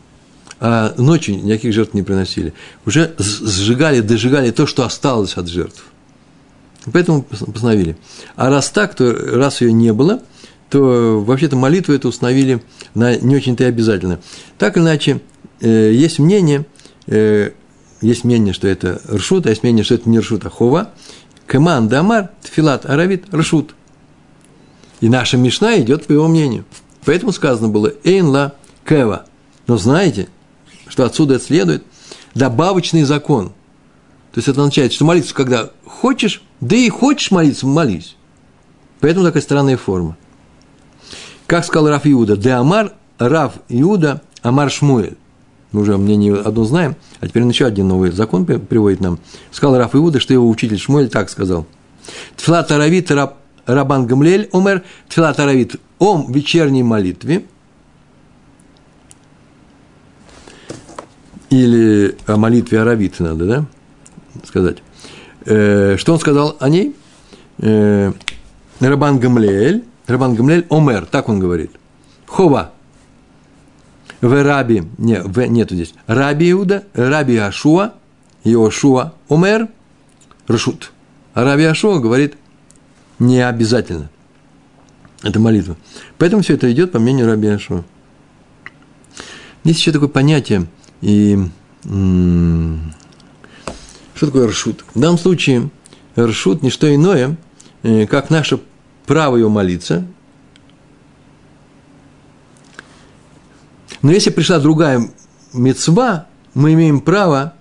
А 0.59 0.95
ночью 0.97 1.37
никаких 1.37 1.73
жертв 1.73 1.95
не 1.95 2.03
приносили. 2.03 2.55
Уже 2.87 3.15
сжигали, 3.19 4.01
дожигали 4.01 4.51
то, 4.51 4.67
что 4.67 4.85
осталось 4.85 5.37
от 5.37 5.49
жертв. 5.49 5.85
Поэтому 6.93 7.23
постановили. 7.23 7.97
А 8.37 8.49
раз 8.49 8.71
так, 8.71 8.95
то 8.95 9.13
раз 9.13 9.61
ее 9.61 9.73
не 9.73 9.93
было, 9.93 10.23
то 10.71 11.21
вообще-то 11.21 11.57
молитву 11.57 11.93
эту 11.93 12.09
установили 12.09 12.63
на 12.95 13.17
не 13.17 13.37
очень-то 13.37 13.65
и 13.65 13.67
обязательно. 13.67 14.21
Так 14.59 14.77
или 14.77 14.85
иначе, 14.85 15.21
э, 15.61 15.93
есть 15.93 16.19
мнение, 16.19 16.65
э, 17.07 17.51
есть 18.01 18.25
мнение, 18.25 18.55
что 18.55 18.69
это 18.69 19.01
ршут, 19.13 19.47
а 19.47 19.51
есть 19.51 19.63
мнение, 19.63 19.85
что 19.85 19.95
это 19.95 20.09
не 20.09 20.21
ршут, 20.21 20.47
а 20.47 20.51
хова. 20.51 20.93
Кеман 21.47 21.89
Дамар, 21.89 22.31
Тфилат 22.43 22.87
Аравит, 22.87 23.33
Рашут. 23.33 23.75
И 25.01 25.09
наша 25.09 25.37
Мишна 25.37 25.79
идет 25.79 26.07
по 26.07 26.13
его 26.13 26.29
мнению. 26.29 26.65
Поэтому 27.05 27.33
сказано 27.33 27.69
было 27.69 27.93
Эйн 28.05 28.27
ла 28.27 28.55
Кева. 28.85 29.27
Но 29.67 29.77
знаете, 29.77 30.29
что 30.97 31.05
отсюда 31.05 31.39
следует 31.39 31.85
добавочный 32.35 33.03
закон. 33.03 33.49
То 34.33 34.39
есть 34.39 34.49
это 34.49 34.63
означает, 34.63 34.95
что 34.95 35.05
молиться, 35.05 35.35
когда 35.35 35.69
хочешь, 35.85 36.43
да 36.63 36.75
и 36.75 36.89
хочешь 36.89 37.31
молиться, 37.31 37.67
молись. 37.67 38.17
Поэтому 39.01 39.27
такая 39.27 39.43
странная 39.43 39.77
форма. 39.77 40.17
Как 41.47 41.67
сказал 41.67 41.91
Раф 41.91 42.07
Иуда, 42.07 42.39
де 42.39 42.49
Амар, 42.49 42.95
Раф 43.19 43.57
Иуда, 43.69 44.23
Амар 44.41 44.71
Шмуэль. 44.71 45.19
Мы 45.71 45.83
уже 45.83 45.99
мнение 45.99 46.35
одно 46.35 46.65
знаем, 46.65 46.97
а 47.21 47.29
теперь 47.29 47.43
он 47.43 47.51
еще 47.51 47.67
один 47.67 47.89
новый 47.89 48.11
закон 48.11 48.47
приводит 48.47 49.01
нам. 49.01 49.19
Сказал 49.51 49.77
Раф 49.77 49.95
Иуда, 49.95 50.19
что 50.19 50.33
его 50.33 50.49
учитель 50.49 50.79
Шмуэль 50.79 51.11
так 51.11 51.29
сказал. 51.29 51.67
Тфилат 52.37 52.71
Аравит 52.73 53.11
раб, 53.11 53.37
Рабан 53.67 54.07
Гамлель 54.07 54.49
умер, 54.53 54.83
Тфилат 55.11 55.39
Аравит 55.41 55.77
ом 55.99 56.33
вечерней 56.33 56.83
молитве, 56.83 57.45
или 61.51 62.17
о 62.27 62.37
молитве 62.37 62.81
Аравит 62.81 63.21
надо, 63.21 63.47
да, 63.47 63.65
сказать. 64.45 64.79
Э, 65.45 65.97
что 65.97 66.13
он 66.13 66.21
сказал 66.21 66.57
о 66.61 66.69
ней? 66.69 66.95
Э, 67.59 68.13
Рабан 68.81 69.19
Гамлель, 69.19 69.85
Рабан 70.07 70.35
Гамлель 70.35 70.67
Омер, 70.71 71.07
так 71.07 71.29
он 71.29 71.39
говорит. 71.39 71.71
Хова. 72.27 72.73
В 74.21 74.43
Раби, 74.43 74.83
не, 74.99 75.21
в, 75.23 75.39
нету 75.47 75.75
здесь. 75.75 75.95
Раби 76.07 76.51
Иуда, 76.51 76.85
Раби 76.95 77.37
Ашуа, 77.37 77.95
Иошуа 78.45 79.15
Омер, 79.29 79.69
Рашут. 80.49 80.93
А 81.35 81.45
Раби 81.45 81.65
Ашуа 81.65 81.99
говорит, 81.99 82.35
не 83.19 83.47
обязательно. 83.47 84.11
Это 85.23 85.39
молитва. 85.39 85.77
Поэтому 86.19 86.43
все 86.43 86.55
это 86.55 86.71
идет 86.73 86.93
по 86.93 86.99
мнению 86.99 87.27
Раби 87.27 87.49
Ашуа. 87.49 87.85
Есть 89.65 89.81
еще 89.81 89.93
такое 89.93 90.09
понятие, 90.09 90.67
и 91.01 91.39
что 94.15 94.27
такое 94.27 94.49
ршут? 94.49 94.85
В 94.95 95.01
данном 95.01 95.19
случае 95.19 95.71
ршут– 96.19 96.63
не 96.63 96.71
что 96.71 96.93
иное, 96.93 97.37
э, 97.83 98.07
как 98.07 98.31
наше 98.31 98.61
право 99.05 99.37
его 99.37 99.51
молиться. 99.51 100.07
Но 104.03 104.13
если 104.13 104.31
пришла 104.31 104.59
другая 104.59 105.11
мецва, 105.53 106.27
мы 106.55 106.73
имеем 106.73 107.01
право, 107.01 107.55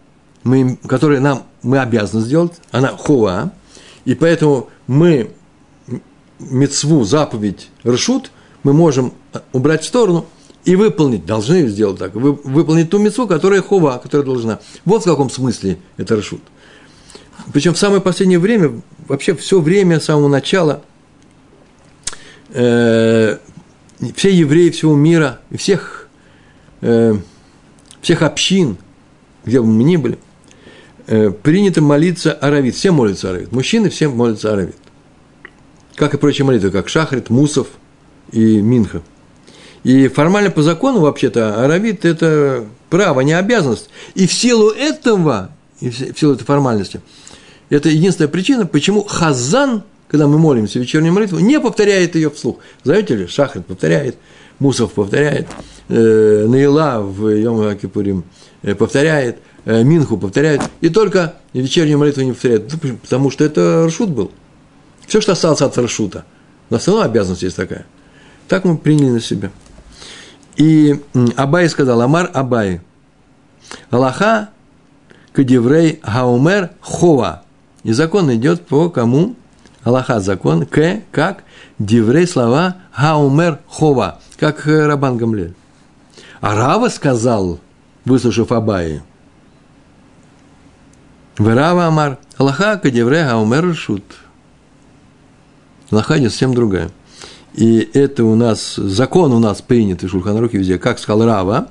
мы, 0.44 0.78
которое 0.88 1.20
нам 1.20 1.44
мы 1.62 1.80
обязаны 1.80 2.24
сделать, 2.24 2.54
она 2.72 2.90
хова, 2.90 3.52
и 4.06 4.16
поэтому 4.16 4.70
мы 4.88 5.32
мецву, 6.40 7.04
заповедь, 7.04 7.70
решут, 7.84 8.32
мы 8.64 8.74
можем 8.74 9.14
убрать 9.52 9.84
в 9.84 9.88
сторону 9.88 10.26
и 10.66 10.76
выполнить, 10.76 11.26
должны 11.26 11.68
сделать 11.68 12.00
так, 12.00 12.16
вы, 12.16 12.34
выполнить 12.34 12.90
ту 12.90 12.98
мецву, 12.98 13.28
которая 13.28 13.62
хова, 13.62 14.00
которая 14.02 14.26
должна. 14.26 14.60
Вот 14.84 15.04
в 15.04 15.06
каком 15.06 15.30
смысле 15.30 15.78
это 15.98 16.16
решут. 16.16 16.42
Причем 17.54 17.76
в 17.76 17.78
самое 17.78 18.02
последнее 18.02 18.40
время, 18.40 18.82
вообще 19.08 19.36
все 19.36 19.62
время, 19.62 20.00
с 20.00 20.06
самого 20.06 20.28
начала, 20.28 20.82
э, 22.50 23.38
все 24.16 24.32
евреи 24.32 24.72
всего 24.72 24.96
мира, 24.96 25.40
всех, 25.56 26.10
э, 26.82 27.14
всех 28.02 28.24
общин, 28.24 28.78
где 29.46 29.62
бы 29.62 29.68
мы 29.68 29.84
ни 29.84 29.98
были, 29.98 30.18
э, 31.06 31.30
принято 31.30 31.82
молиться 31.82 32.34
аравит. 32.34 32.74
Все 32.74 32.90
молятся 32.90 33.30
аравит. 33.30 33.52
Мужчины 33.52 33.90
все 33.90 34.08
молятся 34.10 34.54
аравит. 34.54 34.78
Как 35.94 36.16
и 36.16 36.18
прочие 36.18 36.46
молитвы, 36.46 36.72
как 36.72 36.90
шахрит, 36.90 37.30
мусов 37.30 37.68
и 38.32 38.60
минха– 38.62 39.04
и 39.86 40.08
формально 40.08 40.50
по 40.50 40.64
закону, 40.64 41.00
вообще-то, 41.00 41.64
аравит– 41.64 42.06
это 42.08 42.66
право, 42.90 43.22
не 43.22 43.34
обязанность. 43.34 43.92
И 44.16 44.26
в 44.26 44.34
силу 44.34 44.72
этого, 44.72 45.52
и 45.80 45.92
в 45.92 46.20
силу 46.20 46.34
этой 46.34 46.44
формальности, 46.44 47.02
это 47.70 47.90
единственная 47.90 48.28
причина, 48.28 48.66
почему 48.66 49.04
хазан, 49.04 49.84
когда 50.08 50.26
мы 50.26 50.40
молимся 50.40 50.80
вечернюю 50.80 51.14
молитву, 51.14 51.38
не 51.38 51.60
повторяет 51.60 52.16
ее 52.16 52.32
вслух. 52.32 52.58
Знаете 52.84 53.16
ли, 53.16 53.28
Шахрит 53.28 53.68
повторяет, 53.68 54.18
Мусов 54.58 54.92
повторяет, 54.94 55.46
э, 55.90 56.46
Наила 56.48 57.02
в 57.02 57.30
Йом 57.30 57.78
Кипурим 57.78 58.24
э, 58.64 58.74
повторяет, 58.74 59.38
э, 59.66 59.84
Минху 59.84 60.18
повторяет, 60.18 60.64
и 60.82 60.90
только 60.90 61.36
вечернюю 61.54 62.00
молитву 62.00 62.24
не 62.24 62.32
повторяет, 62.32 62.74
ну, 62.74 62.98
потому 62.98 63.30
что 63.30 63.44
это 63.44 63.84
Рашут 63.84 64.10
был. 64.10 64.32
Все, 65.06 65.22
что 65.22 65.34
осталось 65.34 65.62
от 65.62 65.78
Рашута. 65.78 66.26
Все 66.76 66.90
равно 66.90 67.04
обязанность 67.04 67.44
есть 67.44 67.56
такая. 67.56 67.86
Так 68.48 68.66
мы 68.66 68.80
приняли 68.80 69.12
на 69.12 69.20
себя. 69.20 69.52
И 70.56 71.02
Абай 71.36 71.70
сказал, 71.70 72.02
Амар 72.02 72.30
Абай, 72.34 72.82
Аллаха 73.90 74.50
кадеврей 75.34 76.00
гаумер 76.04 76.72
хова. 76.80 77.44
И 77.84 77.92
закон 77.92 78.34
идет 78.34 78.66
по 78.66 78.90
кому? 78.90 79.36
Аллаха 79.84 80.20
закон, 80.20 80.66
к, 80.66 81.02
как, 81.12 81.44
деврей 81.78 82.26
слова 82.26 82.78
гаумер 82.98 83.60
хова, 83.68 84.20
как 84.38 84.68
э, 84.68 84.88
Рабан 84.88 85.18
Гамлель. 85.18 85.54
А 86.42 86.56
Рава 86.56 86.90
сказал, 86.90 87.60
выслушав 88.04 88.52
Абаи, 88.52 89.04
Верава 91.38 91.86
Амар, 91.86 92.18
Аллаха 92.38 92.78
кадеврей 92.78 93.24
гаумер 93.24 93.76
шут. 93.76 94.04
Аллаха 95.92 96.18
идет 96.18 96.32
совсем 96.32 96.54
другая. 96.56 96.90
И 97.56 97.90
это 97.94 98.26
у 98.26 98.36
нас, 98.36 98.76
закон 98.76 99.32
у 99.32 99.40
нас 99.40 99.62
принят 99.62 100.04
в 100.04 100.10
Шульханрухе 100.10 100.58
везде, 100.58 100.78
как 100.78 101.00
сказал 101.00 101.26
Рава, 101.26 101.70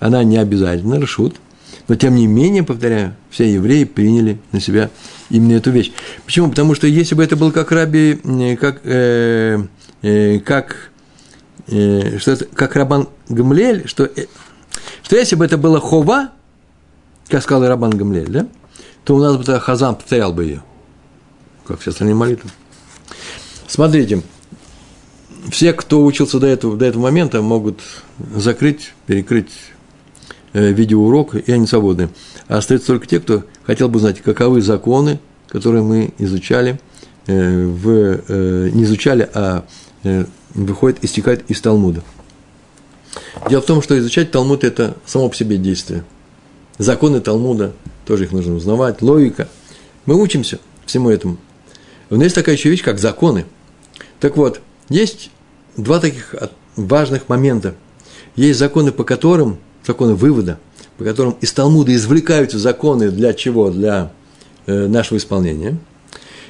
она 0.00 0.24
не 0.24 0.38
обязательно, 0.38 0.94
решут, 0.94 1.36
но 1.86 1.96
тем 1.96 2.14
не 2.14 2.26
менее, 2.26 2.62
повторяю, 2.62 3.14
все 3.28 3.52
евреи 3.52 3.84
приняли 3.84 4.38
на 4.52 4.60
себя 4.60 4.88
именно 5.28 5.52
эту 5.52 5.70
вещь. 5.70 5.92
Почему? 6.24 6.48
Потому 6.48 6.74
что 6.74 6.86
если 6.86 7.14
бы 7.14 7.22
это 7.22 7.36
был 7.36 7.52
как 7.52 7.72
раби, 7.72 8.14
как, 8.58 8.80
э, 8.84 9.58
э, 10.00 10.38
как, 10.40 10.90
э, 11.66 12.16
что 12.18 12.32
это, 12.32 12.46
как 12.46 12.74
Рабан 12.74 13.10
Гамлель, 13.28 13.86
что, 13.86 14.04
э, 14.04 14.24
что 15.02 15.16
если 15.16 15.36
бы 15.36 15.44
это 15.44 15.58
было 15.58 15.78
хова, 15.78 16.30
как 17.28 17.42
сказал 17.42 17.68
Рабан 17.68 17.90
Гамлель, 17.90 18.30
да, 18.30 18.46
то 19.04 19.14
у 19.14 19.18
нас 19.18 19.36
бы 19.36 19.44
тогда 19.44 19.60
Хазан 19.60 19.96
повторял 19.96 20.32
бы 20.32 20.44
ее, 20.44 20.62
как 21.66 21.80
все 21.80 21.90
остальные 21.90 22.14
молитвы. 22.14 22.48
Смотрите, 23.68 24.22
все, 25.50 25.72
кто 25.72 26.04
учился 26.04 26.38
до 26.38 26.46
этого, 26.46 26.76
до 26.76 26.86
этого 26.86 27.02
момента, 27.02 27.42
могут 27.42 27.80
закрыть, 28.34 28.92
перекрыть 29.06 29.50
э, 30.52 30.72
видеоурок, 30.72 31.34
и 31.34 31.52
они 31.52 31.66
свободны. 31.66 32.10
А 32.48 32.58
остаются 32.58 32.88
только 32.88 33.06
те, 33.06 33.20
кто 33.20 33.44
хотел 33.64 33.88
бы 33.88 33.98
знать, 33.98 34.20
каковы 34.20 34.62
законы, 34.62 35.20
которые 35.48 35.82
мы 35.82 36.12
изучали, 36.18 36.80
э, 37.26 37.66
в, 37.66 37.88
э, 38.28 38.70
не 38.72 38.84
изучали, 38.84 39.28
а 39.34 39.64
выходит, 40.54 41.04
истекает 41.04 41.50
из 41.50 41.60
Талмуда. 41.60 42.02
Дело 43.48 43.60
в 43.60 43.66
том, 43.66 43.82
что 43.82 43.98
изучать 43.98 44.30
Талмуд– 44.30 44.62
это 44.64 44.96
само 45.04 45.28
по 45.28 45.34
себе 45.34 45.56
действие. 45.56 46.04
Законы 46.78 47.20
Талмуда, 47.20 47.72
тоже 48.04 48.24
их 48.24 48.32
нужно 48.32 48.54
узнавать, 48.54 49.02
логика. 49.02 49.48
Мы 50.04 50.20
учимся 50.20 50.60
всему 50.84 51.10
этому. 51.10 51.38
Но 52.08 52.22
есть 52.22 52.36
такая 52.36 52.54
еще 52.54 52.70
вещь, 52.70 52.84
как 52.84 53.00
законы. 53.00 53.46
Так 54.20 54.36
вот, 54.36 54.60
есть 54.88 55.30
два 55.76 56.00
таких 56.00 56.34
важных 56.76 57.28
момента. 57.28 57.74
Есть 58.34 58.58
законы, 58.58 58.92
по 58.92 59.04
которым, 59.04 59.58
законы 59.86 60.14
вывода, 60.14 60.58
по 60.98 61.04
которым 61.04 61.36
из 61.40 61.52
Талмуда 61.52 61.94
извлекаются 61.94 62.58
законы 62.58 63.10
для 63.10 63.32
чего? 63.32 63.70
Для 63.70 64.12
э, 64.66 64.86
нашего 64.86 65.18
исполнения. 65.18 65.78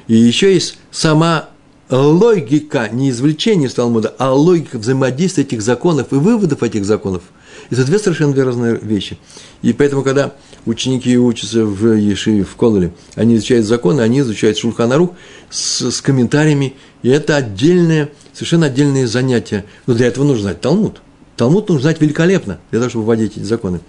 И 0.07 0.15
еще 0.15 0.53
есть 0.53 0.77
сама 0.91 1.49
логика, 1.89 2.89
не 2.91 3.09
извлечение 3.09 3.69
из 3.69 3.73
Талмуда, 3.73 4.13
а 4.17 4.33
логика 4.33 4.77
взаимодействия 4.77 5.43
этих 5.43 5.61
законов 5.61 6.11
и 6.11 6.15
выводов 6.15 6.63
этих 6.63 6.85
законов. 6.85 7.23
Это 7.69 7.85
две 7.85 7.99
совершенно 7.99 8.35
разные 8.43 8.77
вещи. 8.77 9.17
И 9.61 9.73
поэтому, 9.73 10.03
когда 10.03 10.33
ученики 10.67 11.17
учатся 11.17 11.65
в 11.65 11.93
Ешиве, 11.93 12.43
в 12.43 12.55
Кололе, 12.55 12.93
они 13.15 13.35
изучают 13.35 13.65
законы, 13.65 14.01
они 14.01 14.19
изучают 14.19 14.57
Шульханарух 14.57 15.11
с, 15.49 15.89
с 15.89 16.01
комментариями, 16.01 16.75
и 17.01 17.09
это 17.09 17.35
отдельное 17.35 18.09
совершенно 18.37 18.67
отдельные 18.67 19.07
занятия. 19.07 19.65
Но 19.87 19.95
для 19.95 20.07
этого 20.07 20.23
нужно 20.23 20.43
знать 20.43 20.61
Талмуд. 20.61 21.01
Талмуд 21.35 21.69
нужно 21.69 21.81
знать 21.81 21.99
великолепно, 21.99 22.59
для 22.69 22.79
того, 22.79 22.89
чтобы 22.89 23.05
вводить 23.05 23.35
эти 23.35 23.43
законы. 23.43 23.79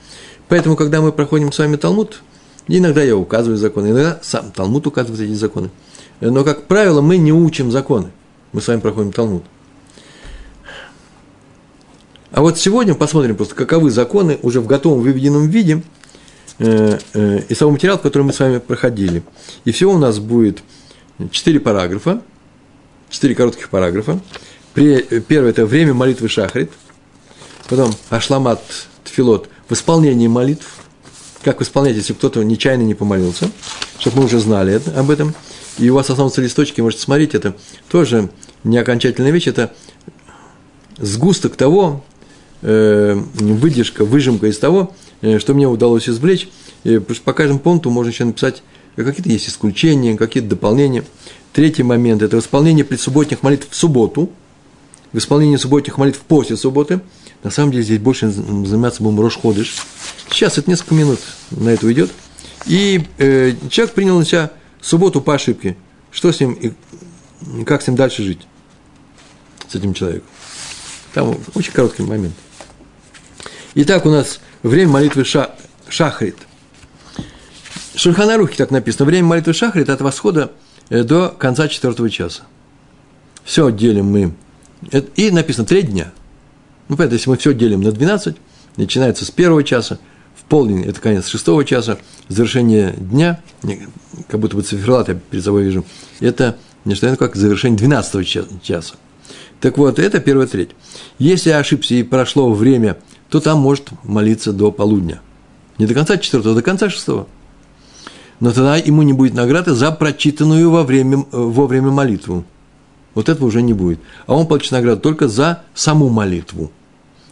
Поэтому, 0.48 0.74
когда 0.74 1.02
мы 1.02 1.12
проходим 1.12 1.52
с 1.52 1.58
вами 1.58 1.76
Талмуд, 1.76 2.22
иногда 2.66 3.02
я 3.02 3.14
указываю 3.14 3.58
законы, 3.58 3.88
иногда 3.88 4.18
сам 4.22 4.50
Талмуд 4.52 4.86
указывает 4.86 5.20
эти 5.20 5.34
законы. 5.34 5.68
Но, 6.20 6.44
как 6.44 6.66
правило, 6.66 7.02
мы 7.02 7.18
не 7.18 7.32
учим 7.32 7.70
законы. 7.70 8.10
Мы 8.52 8.62
с 8.62 8.68
вами 8.68 8.80
проходим 8.80 9.12
Талмуд. 9.12 9.44
А 12.30 12.40
вот 12.40 12.58
сегодня 12.58 12.94
посмотрим 12.94 13.36
просто, 13.36 13.54
каковы 13.54 13.90
законы 13.90 14.38
уже 14.42 14.60
в 14.60 14.66
готовом 14.66 15.00
выведенном 15.00 15.48
виде 15.48 15.82
э, 16.58 16.98
э, 17.14 17.40
и 17.48 17.54
самого 17.54 17.74
материала, 17.74 17.98
который 17.98 18.22
мы 18.22 18.32
с 18.32 18.40
вами 18.40 18.58
проходили. 18.58 19.22
И 19.64 19.72
всего 19.72 19.94
у 19.94 19.98
нас 19.98 20.18
будет 20.18 20.62
четыре 21.30 21.60
параграфа, 21.60 22.22
четыре 23.10 23.34
коротких 23.34 23.68
параграфа. 23.70 24.20
Первое– 24.74 25.50
это 25.50 25.66
время 25.66 25.94
молитвы 25.94 26.28
Шахрит, 26.28 26.70
потом 27.68 27.92
Ашламат 28.10 28.62
Тфилот 29.04 29.48
в 29.68 29.72
исполнении 29.72 30.28
молитв, 30.28 30.66
как 31.42 31.60
исполнять, 31.62 31.96
если 31.96 32.12
кто-то 32.12 32.42
нечаянно 32.42 32.82
не 32.82 32.94
помолился, 32.94 33.50
чтобы 33.98 34.18
мы 34.18 34.24
уже 34.26 34.38
знали 34.38 34.72
это, 34.72 34.98
об 34.98 35.10
этом. 35.10 35.34
И 35.78 35.90
у 35.90 35.94
вас 35.94 36.10
останутся 36.10 36.40
листочки, 36.40 36.80
можете 36.80 37.02
смотреть, 37.02 37.34
это 37.34 37.56
тоже 37.88 38.30
не 38.64 38.78
окончательная 38.78 39.30
вещь, 39.30 39.46
это 39.46 39.72
сгусток 40.98 41.56
того, 41.56 42.04
э, 42.62 43.14
выдержка, 43.14 44.04
выжимка 44.04 44.46
из 44.46 44.58
того, 44.58 44.92
э, 44.92 45.07
что 45.20 45.54
мне 45.54 45.66
удалось 45.66 46.08
извлечь. 46.08 46.48
И 46.84 46.98
по 46.98 47.32
каждому 47.32 47.60
пункту 47.60 47.90
можно 47.90 48.10
еще 48.10 48.24
написать, 48.24 48.62
какие-то 48.96 49.28
есть 49.30 49.48
исключения, 49.48 50.16
какие-то 50.16 50.50
дополнения. 50.50 51.04
Третий 51.52 51.82
момент– 51.82 52.22
это 52.22 52.38
исполнение 52.38 52.84
предсубботних 52.84 53.42
молитв 53.42 53.68
в 53.70 53.74
субботу, 53.74 54.30
в 55.12 55.18
исполнении 55.18 55.56
субботних 55.56 55.98
молитв 55.98 56.20
после 56.20 56.56
субботы. 56.56 57.00
На 57.42 57.50
самом 57.50 57.72
деле 57.72 57.84
здесь 57.84 57.98
больше 57.98 58.30
заниматься 58.30 59.02
будем 59.02 59.20
Рошходыш. 59.20 59.76
Сейчас 60.30 60.58
это 60.58 60.70
несколько 60.70 60.94
минут 60.94 61.20
на 61.50 61.70
это 61.70 61.86
уйдет. 61.86 62.10
И 62.66 63.04
э, 63.18 63.54
человек 63.70 63.94
принял 63.94 64.18
на 64.18 64.24
себя 64.24 64.52
субботу 64.80 65.20
по 65.20 65.34
ошибке. 65.34 65.76
Что 66.10 66.32
с 66.32 66.40
ним 66.40 66.52
и 66.52 66.72
как 67.64 67.82
с 67.82 67.86
ним 67.86 67.96
дальше 67.96 68.22
жить? 68.22 68.40
С 69.68 69.74
этим 69.74 69.94
человеком. 69.94 70.28
Там 71.14 71.36
очень 71.54 71.72
короткий 71.72 72.02
момент. 72.02 72.34
Итак, 73.74 74.06
у 74.06 74.10
нас 74.10 74.40
время 74.62 74.92
молитвы 74.92 75.24
ша, 75.24 75.54
Шахрит. 75.88 76.36
В 77.94 77.98
Шульханарухе 77.98 78.56
так 78.56 78.70
написано. 78.70 79.06
Время 79.06 79.26
молитвы 79.26 79.52
Шахрит 79.52 79.88
от 79.90 80.00
восхода 80.00 80.52
э, 80.88 81.02
до 81.02 81.28
конца 81.28 81.68
четвертого 81.68 82.10
часа. 82.10 82.42
Все 83.44 83.70
делим 83.70 84.06
мы. 84.06 84.34
И 85.16 85.30
написано 85.30 85.66
три 85.66 85.82
дня. 85.82 86.12
Ну, 86.88 86.96
понятно, 86.96 87.14
если 87.14 87.30
мы 87.30 87.36
все 87.36 87.54
делим 87.54 87.82
на 87.82 87.92
12, 87.92 88.36
начинается 88.76 89.24
с 89.24 89.30
первого 89.30 89.64
часа, 89.64 89.98
в 90.36 90.44
полдень– 90.44 90.84
это 90.86 91.00
конец 91.00 91.26
шестого 91.26 91.64
часа, 91.64 91.98
завершение 92.28 92.94
дня, 92.96 93.40
как 94.28 94.40
будто 94.40 94.56
бы 94.56 94.62
циферлат 94.62 95.08
я 95.08 95.14
перед 95.14 95.44
собой 95.44 95.64
вижу, 95.64 95.84
это 96.20 96.56
не 96.84 96.94
что 96.94 97.06
это 97.06 97.16
как 97.16 97.36
завершение 97.36 97.76
12 97.76 98.62
часа. 98.62 98.94
Так 99.60 99.76
вот, 99.76 99.98
это 99.98 100.20
первая 100.20 100.46
треть. 100.46 100.70
Если 101.18 101.50
ошибся 101.50 101.94
и 101.94 102.02
прошло 102.02 102.52
время, 102.52 102.96
то 103.28 103.40
там 103.40 103.58
может 103.58 103.90
молиться 104.04 104.52
до 104.52 104.72
полудня. 104.72 105.20
Не 105.78 105.86
до 105.86 105.94
конца 105.94 106.16
четвертого, 106.16 106.54
а 106.54 106.56
до 106.56 106.62
конца 106.62 106.90
шестого. 106.90 107.26
Но 108.40 108.52
тогда 108.52 108.76
ему 108.76 109.02
не 109.02 109.12
будет 109.12 109.34
награды 109.34 109.74
за 109.74 109.90
прочитанную 109.90 110.70
во 110.70 110.84
время, 110.84 111.24
во 111.30 111.66
время 111.66 111.90
молитву. 111.90 112.44
Вот 113.14 113.28
этого 113.28 113.46
уже 113.46 113.62
не 113.62 113.72
будет. 113.72 114.00
А 114.26 114.34
он 114.34 114.46
получит 114.46 114.72
награду 114.72 115.00
только 115.00 115.28
за 115.28 115.64
саму 115.74 116.08
молитву. 116.08 116.70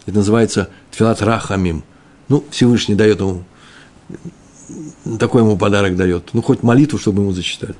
Это 0.05 0.17
называется 0.17 0.69
тфилат 0.91 1.23
рахамим. 1.23 1.85
Ну, 2.29 2.45
Всевышний 2.51 2.97
дает 2.97 3.21
ему, 3.21 3.45
такой 5.19 5.43
ему 5.43 5.57
подарок 5.57 5.97
дает. 5.97 6.31
Ну, 6.33 6.43
хоть 6.43 6.63
молитву, 6.63 6.99
чтобы 6.99 7.23
ему 7.23 7.33
зачитали. 7.33 7.75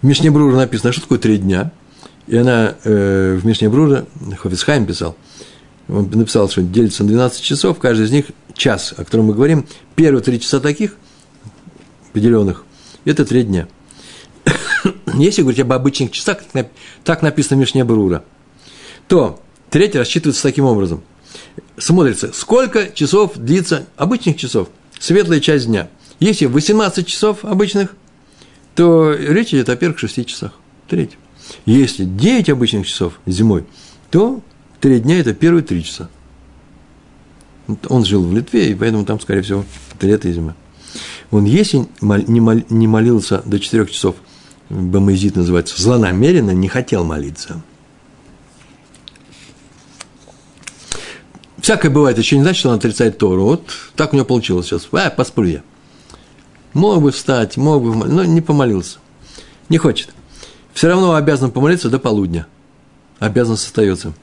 В 0.00 0.06
Мишне 0.06 0.30
Брура 0.30 0.56
написано, 0.56 0.92
что 0.92 1.02
такое 1.02 1.18
три 1.18 1.38
дня? 1.38 1.72
И 2.26 2.36
она 2.36 2.74
э, 2.84 3.38
в 3.40 3.44
Мишне 3.46 3.68
Брура, 3.68 4.04
Хофисхайм 4.38 4.86
писал, 4.86 5.16
он 5.88 6.10
написал, 6.10 6.48
что 6.48 6.62
делится 6.62 7.02
на 7.02 7.10
12 7.10 7.42
часов, 7.42 7.78
каждый 7.78 8.06
из 8.06 8.10
них 8.10 8.26
час, 8.54 8.94
о 8.96 9.04
котором 9.04 9.26
мы 9.26 9.34
говорим. 9.34 9.66
Первые 9.96 10.22
три 10.22 10.40
часа 10.40 10.60
таких, 10.60 10.96
определенных, 12.10 12.64
это 13.04 13.24
три 13.24 13.42
дня. 13.42 13.68
Если 15.14 15.42
говорить 15.42 15.60
об 15.60 15.72
обычных 15.72 16.12
часах, 16.12 16.38
так 17.04 17.22
написано 17.22 17.56
в 17.56 17.60
Мишне 17.60 17.84
Брура, 17.84 18.22
то 19.08 19.40
третий 19.70 19.98
рассчитывается 19.98 20.42
таким 20.42 20.64
образом. 20.64 21.02
Смотрится, 21.76 22.32
сколько 22.32 22.90
часов 22.92 23.36
длится, 23.36 23.86
обычных 23.96 24.36
часов, 24.36 24.68
светлая 24.98 25.40
часть 25.40 25.66
дня. 25.66 25.88
Если 26.20 26.46
18 26.46 27.06
часов 27.06 27.44
обычных, 27.44 27.94
то 28.74 29.12
речь 29.12 29.48
идет 29.48 29.68
о 29.68 29.76
первых 29.76 29.98
шести 29.98 30.24
часах. 30.24 30.52
Треть. 30.88 31.18
Если 31.66 32.04
9 32.04 32.50
обычных 32.50 32.86
часов 32.86 33.18
зимой, 33.26 33.64
то 34.10 34.42
три 34.82 34.98
дня– 34.98 35.18
это 35.20 35.32
первые 35.32 35.62
три 35.62 35.84
часа. 35.84 36.10
Он 37.88 38.04
жил 38.04 38.24
в 38.24 38.34
Литве, 38.34 38.72
и 38.72 38.74
поэтому 38.74 39.04
там, 39.06 39.20
скорее 39.20 39.42
всего, 39.42 39.64
это 39.94 40.06
лето 40.06 40.28
и 40.28 40.32
зима. 40.32 40.56
Он, 41.30 41.44
если 41.44 41.86
не 42.02 42.86
молился 42.88 43.42
до 43.46 43.58
четырех 43.58 43.90
часов, 43.90 44.16
Бамазит 44.68 45.36
называется, 45.36 45.80
злонамеренно 45.80 46.50
не 46.50 46.66
хотел 46.66 47.04
молиться. 47.04 47.62
Всякое 51.60 51.90
бывает, 51.90 52.18
еще 52.18 52.36
не 52.36 52.42
значит, 52.42 52.60
что 52.60 52.70
он 52.70 52.76
отрицает 52.76 53.18
Тору. 53.18 53.44
Вот 53.44 53.70
так 53.94 54.12
у 54.12 54.16
него 54.16 54.26
получилось 54.26 54.66
сейчас. 54.66 54.88
А, 54.90 55.10
посплю 55.10 55.44
я. 55.44 55.62
Мог 56.72 57.02
бы 57.02 57.12
встать, 57.12 57.56
мог 57.56 57.84
бы, 57.84 57.94
но 57.94 58.24
не 58.24 58.40
помолился. 58.40 58.98
Не 59.68 59.78
хочет. 59.78 60.08
Все 60.72 60.88
равно 60.88 61.14
обязан 61.14 61.52
помолиться 61.52 61.88
до 61.88 62.00
полудня. 62.00 62.46
Обязанность 63.20 63.66
остается. 63.66 64.14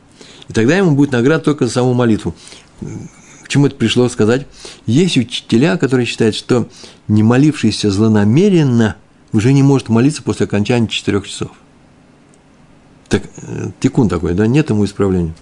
И 0.49 0.53
тогда 0.53 0.75
ему 0.75 0.91
будет 0.91 1.11
награда 1.11 1.43
только 1.43 1.65
за 1.65 1.73
саму 1.73 1.93
молитву. 1.93 2.35
К 2.81 3.47
чему 3.47 3.67
это 3.67 3.75
пришло 3.75 4.09
сказать? 4.09 4.45
Есть 4.85 5.17
учителя, 5.17 5.77
которые 5.77 6.05
считают, 6.05 6.35
что 6.35 6.67
не 7.07 7.23
молившийся 7.23 7.89
злонамеренно 7.89 8.95
уже 9.31 9.53
не 9.53 9.63
может 9.63 9.89
молиться 9.89 10.23
после 10.23 10.45
окончания 10.45 10.87
четырех 10.87 11.27
часов. 11.27 11.51
Так, 13.07 13.23
э, 13.37 13.71
тикун 13.79 14.09
такой, 14.09 14.33
да, 14.33 14.45
нет 14.45 14.69
ему 14.69 14.85
исправления. 14.85 15.33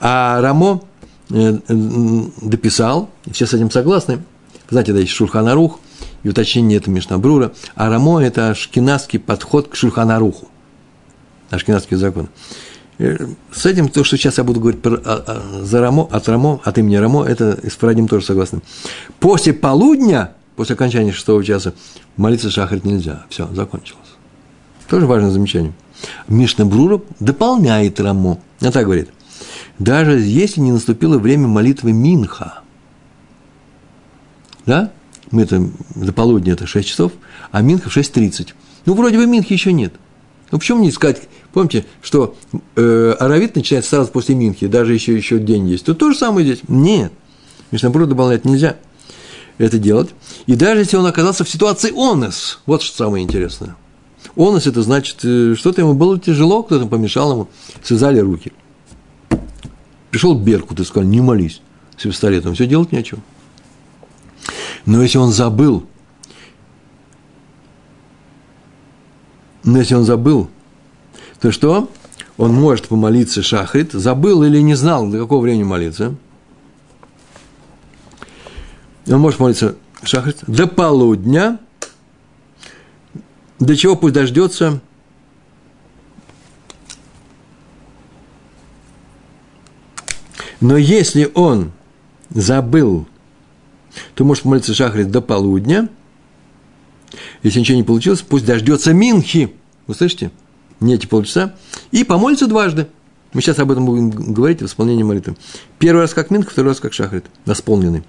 А 0.00 0.40
Рамо 0.40 0.82
э, 1.30 1.58
дописал, 1.68 3.10
все 3.30 3.46
с 3.46 3.54
этим 3.54 3.70
согласны, 3.70 4.22
знаете, 4.68 4.92
да, 4.92 5.00
есть 5.00 5.12
Шурханарух– 5.12 5.78
и 6.22 6.28
уточнение 6.28 6.78
это 6.78 6.90
Мишнабрура, 6.90 7.52
а 7.74 7.88
Рамо– 7.88 8.20
это 8.22 8.50
ашкенадский 8.50 9.18
подход 9.18 9.68
к 9.68 9.74
Шульханаруху, 9.74 10.48
ашкенадский 11.50 11.96
закон. 11.96 12.28
Э, 13.00 13.16
с 13.50 13.64
этим, 13.64 13.88
то, 13.88 14.04
что 14.04 14.18
сейчас 14.18 14.36
я 14.36 14.44
буду 14.44 14.60
говорить 14.60 14.82
про, 14.82 14.96
а, 14.96 15.24
а, 15.26 15.64
за 15.64 15.80
Рамо, 15.80 16.06
от 16.12 16.28
Рамо, 16.28 16.60
от 16.62 16.76
имени 16.76 16.96
Рамо, 16.96 17.24
это 17.24 17.58
с 17.66 17.74
Фарадим 17.76 18.06
тоже 18.06 18.26
согласны. 18.26 18.60
После 19.18 19.54
полудня, 19.54 20.32
после 20.54 20.74
окончания 20.74 21.10
шестого 21.10 21.42
часа, 21.42 21.72
молиться 22.18 22.50
шахрит 22.50 22.84
нельзя. 22.84 23.24
Все, 23.30 23.48
закончилось. 23.54 24.10
Тоже 24.86 25.06
важное 25.06 25.30
замечание. 25.30 25.72
Мишна 26.28 26.66
Брура 26.66 27.00
дополняет 27.20 27.98
Рамо. 28.00 28.38
Она 28.60 28.70
так 28.70 28.84
говорит. 28.84 29.08
Даже 29.78 30.20
если 30.20 30.60
не 30.60 30.72
наступило 30.72 31.16
время 31.16 31.48
молитвы 31.48 31.92
Минха, 31.92 32.60
да, 34.66 34.92
мы 35.30 35.42
это 35.42 35.66
до 35.94 36.12
полудня 36.12 36.52
это 36.52 36.66
6 36.66 36.86
часов, 36.86 37.12
а 37.50 37.62
Минха 37.62 37.88
в 37.88 37.96
6.30. 37.96 38.48
Ну, 38.84 38.92
вроде 38.92 39.16
бы 39.16 39.26
Минхи 39.26 39.54
еще 39.54 39.72
нет. 39.72 39.94
Ну, 40.50 40.58
почему 40.58 40.82
не 40.82 40.90
сказать, 40.90 41.22
помните, 41.52 41.84
что 42.02 42.36
э, 42.76 43.14
Аравит 43.18 43.56
начинается 43.56 43.90
сразу 43.90 44.10
после 44.10 44.34
Минхи, 44.34 44.66
даже 44.66 44.94
еще, 44.94 45.16
еще 45.16 45.38
день 45.38 45.68
есть. 45.68 45.84
То 45.84 45.94
то 45.94 46.10
же 46.10 46.18
самое 46.18 46.46
здесь. 46.46 46.60
Нет. 46.68 47.12
Мишнабрур 47.70 48.06
добавлять 48.06 48.44
нельзя 48.44 48.76
это 49.60 49.78
делать. 49.78 50.10
И 50.46 50.54
даже 50.56 50.80
если 50.80 50.96
он 50.96 51.06
оказался 51.06 51.44
в 51.44 51.48
ситуации 51.48 51.92
онес, 51.94 52.60
вот 52.64 52.82
что 52.82 52.96
самое 52.96 53.22
интересное. 53.22 53.76
Онес– 54.36 54.66
это 54.66 54.82
значит, 54.82 55.18
э, 55.22 55.54
что-то 55.54 55.82
ему 55.82 55.94
было 55.94 56.18
тяжело, 56.18 56.62
кто-то 56.62 56.86
помешал 56.86 57.32
ему, 57.32 57.48
связали 57.82 58.18
руки. 58.20 58.52
Пришел 60.10 60.34
Беркут 60.34 60.80
и 60.80 60.84
сказал, 60.84 61.08
не 61.08 61.20
молись 61.20 61.60
с 61.96 62.02
пистолетом, 62.02 62.54
все 62.54 62.66
делать 62.66 62.90
нечего. 62.90 63.20
Но 64.86 65.02
если 65.02 65.18
он 65.18 65.30
забыл, 65.30 65.84
но 69.62 69.78
если 69.78 69.94
он 69.94 70.04
забыл, 70.04 70.48
то 71.40 71.52
что? 71.52 71.90
Он 72.36 72.52
может 72.54 72.88
помолиться 72.88 73.42
шахрит, 73.42 73.92
забыл 73.92 74.42
или 74.44 74.60
не 74.60 74.74
знал, 74.74 75.08
до 75.08 75.18
какого 75.18 75.42
времени 75.42 75.64
молиться. 75.64 76.14
Он 79.06 79.20
может 79.20 79.40
молиться 79.40 79.76
шахрит 80.02 80.38
до 80.46 80.66
полудня, 80.66 81.58
до 83.58 83.76
чего 83.76 83.96
пусть 83.96 84.14
дождется 84.14 84.80
Но 90.60 90.76
если 90.76 91.30
он 91.34 91.72
забыл 92.28 93.06
то 94.14 94.24
может 94.24 94.44
молиться 94.44 94.74
Шахрит 94.74 95.10
до 95.10 95.20
полудня. 95.20 95.88
Если 97.42 97.60
ничего 97.60 97.78
не 97.78 97.82
получилось, 97.82 98.20
пусть 98.20 98.44
дождется 98.44 98.92
Минхи. 98.92 99.54
Вы 99.86 99.94
слышите? 99.94 100.30
Не 100.80 100.94
эти 100.94 101.06
полчаса. 101.06 101.54
И 101.90 102.04
помолится 102.04 102.46
дважды. 102.46 102.88
Мы 103.32 103.42
сейчас 103.42 103.58
об 103.58 103.70
этом 103.70 103.86
будем 103.86 104.10
говорить 104.10 104.60
в 104.60 104.66
исполнении 104.66 105.02
молитвы. 105.02 105.36
Первый 105.78 106.00
раз 106.00 106.14
как 106.14 106.30
Минх, 106.30 106.50
второй 106.50 106.72
раз 106.72 106.80
как 106.80 106.92
Шахрит, 106.92 107.26
восполненный. 107.44 108.02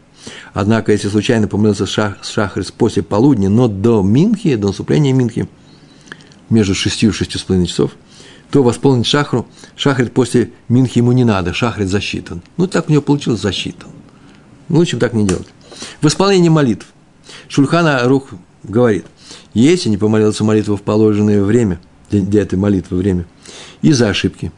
Однако, 0.54 0.92
если 0.92 1.10
случайно 1.10 1.48
помылся 1.48 1.86
шах, 1.86 2.24
шахрис 2.24 2.72
после 2.72 3.04
полудня, 3.04 3.50
но 3.50 3.68
до 3.68 4.02
Минхи, 4.02 4.56
до 4.56 4.68
наступления 4.68 5.14
Минхи, 5.14 5.48
между 6.50 6.76
шестью 6.76 7.10
и 7.10 7.14
шестью 7.14 7.40
с 7.40 7.44
половиной 7.44 7.68
часов, 7.68 7.92
то 8.52 8.64
восполнить 8.64 9.06
шахру, 9.06 9.48
шахрит 9.76 10.14
после 10.14 10.52
Минхи 10.68 11.00
ему 11.00 11.12
не 11.12 11.24
надо, 11.24 11.54
шахрит 11.54 11.90
засчитан. 11.90 12.42
Ну, 12.58 12.68
так 12.68 12.90
у 12.90 12.92
него 12.92 13.02
получилось 13.02 13.42
засчитан. 13.42 13.90
Лучше 14.70 14.96
бы 14.98 15.00
так 15.00 15.14
не 15.14 15.26
делать. 15.26 15.48
В 16.02 16.08
исполнении 16.08 16.50
молитв. 16.50 16.88
Шульхана 17.48 18.02
Рух 18.04 18.30
говорит, 18.64 19.06
если 19.54 19.90
не 19.90 19.98
помолился 19.98 20.44
молитву 20.44 20.76
в 20.76 20.82
положенное 20.82 21.42
время, 21.42 21.80
для 22.20 22.42
этой 22.42 22.58
молитвы 22.58 22.98
время, 22.98 23.26
из-за 23.82 24.10
ошибки, 24.10 24.52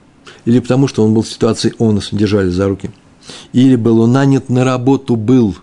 или 0.45 0.59
потому 0.59 0.87
что 0.87 1.03
он 1.03 1.13
был 1.13 1.21
в 1.21 1.27
ситуации 1.27 1.73
онос, 1.79 2.09
держали 2.11 2.49
за 2.49 2.67
руки, 2.67 2.91
или 3.53 3.75
был 3.75 4.01
он 4.01 4.11
нанят 4.11 4.49
на 4.49 4.63
работу, 4.63 5.15
был, 5.15 5.55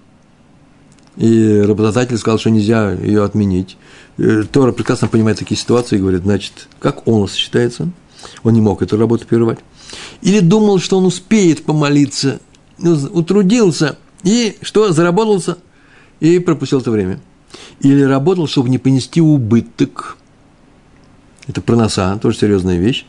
и 1.17 1.63
работодатель 1.67 2.17
сказал, 2.19 2.39
что 2.39 2.51
нельзя 2.51 2.93
ее 2.93 3.25
отменить. 3.25 3.77
Э, 4.17 4.45
Тора 4.51 4.73
прекрасно 4.73 5.09
понимает 5.09 5.39
такие 5.39 5.59
ситуации 5.59 5.97
и 5.97 6.01
говорит, 6.01 6.23
значит, 6.23 6.69
как 6.79 7.07
онос 7.07 7.35
считается, 7.35 7.91
он 8.43 8.55
не 8.55 8.61
мог 8.61 8.83
эту 8.83 8.97
работу 8.97 9.27
прерывать. 9.27 9.59
Или 10.23 10.41
думал, 10.41 10.79
что 10.79 10.99
он 10.99 11.07
успеет 11.07 11.65
помолиться, 11.65 12.41
ну, 12.79 12.95
утрудился, 13.13 13.99
и 14.23 14.57
что, 14.63 14.93
заработался, 14.93 15.59
и 16.21 16.39
пропустил 16.39 16.81
это 16.81 16.91
время. 16.91 17.21
Или 17.81 18.03
работал, 18.03 18.47
чтобы 18.47 18.69
не 18.69 18.79
понести 18.79 19.21
убыток. 19.21 20.19
Это 21.51 21.61
проноса, 21.61 22.17
тоже 22.23 22.39
серьезная 22.39 22.79
вещь. 22.79 23.05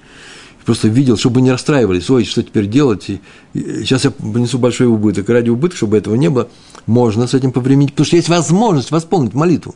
Просто 0.65 0.87
видел, 0.87 1.15
чтобы 1.15 1.41
не 1.41 1.51
расстраивались, 1.51 2.09
ой, 2.09 2.25
что 2.25 2.41
теперь 2.41 2.65
делать, 2.65 3.09
и, 3.09 3.21
сейчас 3.53 4.03
я 4.03 4.09
понесу 4.11 4.57
большой 4.57 4.87
убыток. 4.87 5.29
И 5.29 5.33
ради 5.33 5.49
убытка, 5.49 5.77
чтобы 5.77 5.97
этого 5.97 6.15
не 6.15 6.29
было, 6.29 6.47
можно 6.87 7.27
с 7.27 7.35
этим 7.35 7.51
повременить, 7.51 7.91
потому 7.91 8.05
что 8.05 8.15
есть 8.15 8.29
возможность 8.29 8.89
восполнить 8.89 9.35
молитву. 9.35 9.75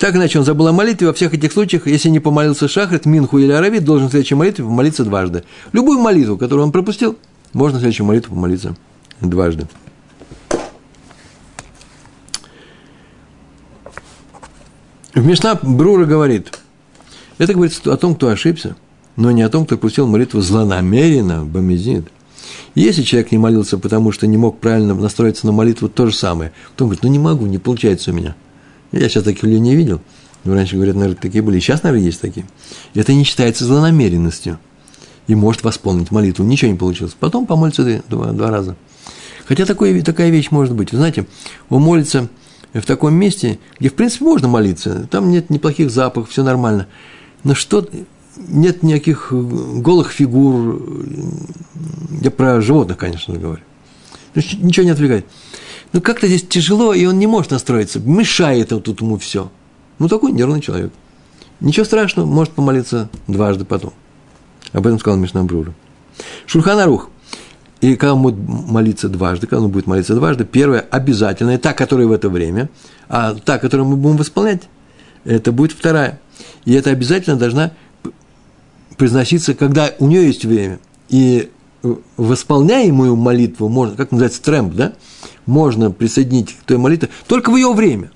Так 0.00 0.16
иначе 0.16 0.40
он 0.40 0.44
забыл 0.44 0.66
о 0.66 0.72
молитве. 0.72 1.06
Во 1.06 1.12
всех 1.12 1.34
этих 1.34 1.52
случаях, 1.52 1.86
если 1.86 2.08
не 2.08 2.18
помолился 2.18 2.66
Шахрит, 2.66 3.06
Минху 3.06 3.38
или 3.38 3.52
Аравит, 3.52 3.84
должен 3.84 4.08
в 4.08 4.10
следующей 4.10 4.34
молитве 4.34 4.64
помолиться 4.64 5.04
дважды. 5.04 5.44
Любую 5.72 6.00
молитву, 6.00 6.36
которую 6.36 6.66
он 6.66 6.72
пропустил, 6.72 7.16
можно 7.52 7.78
в 7.78 7.80
следующую 7.80 8.06
молитву 8.06 8.34
помолиться 8.34 8.74
дважды. 9.20 9.68
В 15.14 15.24
Мишна 15.24 15.56
Брура 15.62 16.06
говорит, 16.06 16.58
это 17.38 17.52
говорит 17.52 17.86
о 17.86 17.96
том, 17.96 18.14
кто 18.14 18.28
ошибся, 18.28 18.76
но 19.16 19.30
не 19.30 19.42
о 19.42 19.48
том, 19.48 19.66
кто 19.66 19.76
пустил 19.76 20.06
молитву 20.06 20.40
злонамеренно, 20.40 21.44
бомизит. 21.44 22.06
Если 22.74 23.02
человек 23.02 23.32
не 23.32 23.38
молился, 23.38 23.78
потому 23.78 24.12
что 24.12 24.26
не 24.26 24.36
мог 24.36 24.58
правильно 24.58 24.94
настроиться 24.94 25.46
на 25.46 25.52
молитву, 25.52 25.88
то 25.88 26.06
же 26.06 26.14
самое. 26.14 26.52
Потом 26.72 26.88
говорит, 26.88 27.04
ну 27.04 27.10
не 27.10 27.18
могу, 27.18 27.46
не 27.46 27.58
получается 27.58 28.10
у 28.10 28.14
меня. 28.14 28.34
Я 28.92 29.08
сейчас 29.08 29.24
таких 29.24 29.44
людей 29.44 29.60
не 29.60 29.76
видел. 29.76 30.00
Но 30.44 30.54
раньше, 30.54 30.76
говорят, 30.76 30.94
наверное, 30.94 31.20
такие 31.20 31.42
были. 31.42 31.58
Сейчас, 31.58 31.82
наверное, 31.82 32.06
есть 32.06 32.20
такие. 32.20 32.46
Это 32.94 33.14
не 33.14 33.24
считается 33.24 33.64
злонамеренностью. 33.64 34.58
И 35.26 35.34
может 35.34 35.64
восполнить 35.64 36.10
молитву. 36.10 36.44
Ничего 36.44 36.70
не 36.70 36.76
получилось. 36.76 37.16
Потом 37.18 37.46
помолится 37.46 38.02
два, 38.08 38.32
два 38.32 38.50
раза. 38.50 38.76
Хотя 39.46 39.64
такое, 39.64 40.02
такая 40.02 40.30
вещь 40.30 40.50
может 40.50 40.74
быть. 40.74 40.92
Вы 40.92 40.98
знаете, 40.98 41.26
он 41.70 41.82
молится 41.82 42.28
в 42.74 42.82
таком 42.82 43.14
месте, 43.14 43.58
где, 43.78 43.88
в 43.88 43.94
принципе, 43.94 44.24
можно 44.24 44.48
молиться. 44.48 45.08
Там 45.10 45.30
нет 45.30 45.48
неплохих 45.48 45.90
запахов, 45.90 46.30
все 46.30 46.42
нормально. 46.42 46.88
Но 47.44 47.54
что 47.54 47.86
нет 48.36 48.82
никаких 48.82 49.32
голых 49.32 50.10
фигур. 50.10 50.82
Я 52.20 52.30
про 52.30 52.60
животных, 52.60 52.96
конечно, 52.96 53.34
говорю. 53.34 53.62
Ничего 54.34 54.84
не 54.84 54.90
отвлекает. 54.90 55.26
Но 55.92 56.00
как-то 56.00 56.26
здесь 56.26 56.42
тяжело, 56.42 56.92
и 56.92 57.06
он 57.06 57.18
не 57.18 57.26
может 57.26 57.52
настроиться. 57.52 58.00
Мешает 58.00 58.70
тут 58.70 59.00
ему 59.00 59.16
все. 59.18 59.50
Ну, 59.98 60.08
такой 60.08 60.32
нервный 60.32 60.60
человек. 60.60 60.92
Ничего 61.60 61.84
страшного, 61.84 62.26
может 62.26 62.52
помолиться 62.52 63.08
дважды 63.28 63.64
потом. 63.64 63.92
Об 64.72 64.86
этом 64.86 64.98
сказал 64.98 65.18
Мишнабрура. 65.20 65.72
Шульханарух. 66.46 67.10
И 67.80 67.96
когда 67.96 68.14
он 68.14 68.22
будет 68.22 68.36
молиться 68.38 69.08
дважды, 69.08 69.46
когда 69.46 69.64
он 69.64 69.70
будет 69.70 69.86
молиться 69.86 70.14
дважды, 70.14 70.44
первое 70.44 70.80
обязательное, 70.80 71.58
та, 71.58 71.74
которая 71.74 72.06
в 72.06 72.12
это 72.12 72.28
время, 72.28 72.70
а 73.08 73.34
та, 73.34 73.58
которую 73.58 73.88
мы 73.88 73.96
будем 73.96 74.16
восполнять, 74.16 74.62
это 75.24 75.52
будет 75.52 75.72
вторая. 75.72 76.20
И 76.64 76.72
это 76.72 76.90
обязательно 76.90 77.36
должна 77.36 77.72
произноситься, 78.96 79.54
когда 79.54 79.92
у 79.98 80.06
нее 80.06 80.26
есть 80.26 80.44
время. 80.44 80.78
И 81.08 81.50
восполняемую 82.16 83.16
молитву 83.16 83.68
можно, 83.68 83.96
как 83.96 84.10
называется, 84.10 84.42
трэмп, 84.42 84.74
да, 84.74 84.92
можно 85.46 85.90
присоединить 85.90 86.52
к 86.56 86.62
той 86.64 86.78
молитве 86.78 87.10
только 87.26 87.50
в 87.50 87.56
ее 87.56 87.72
время. 87.72 88.10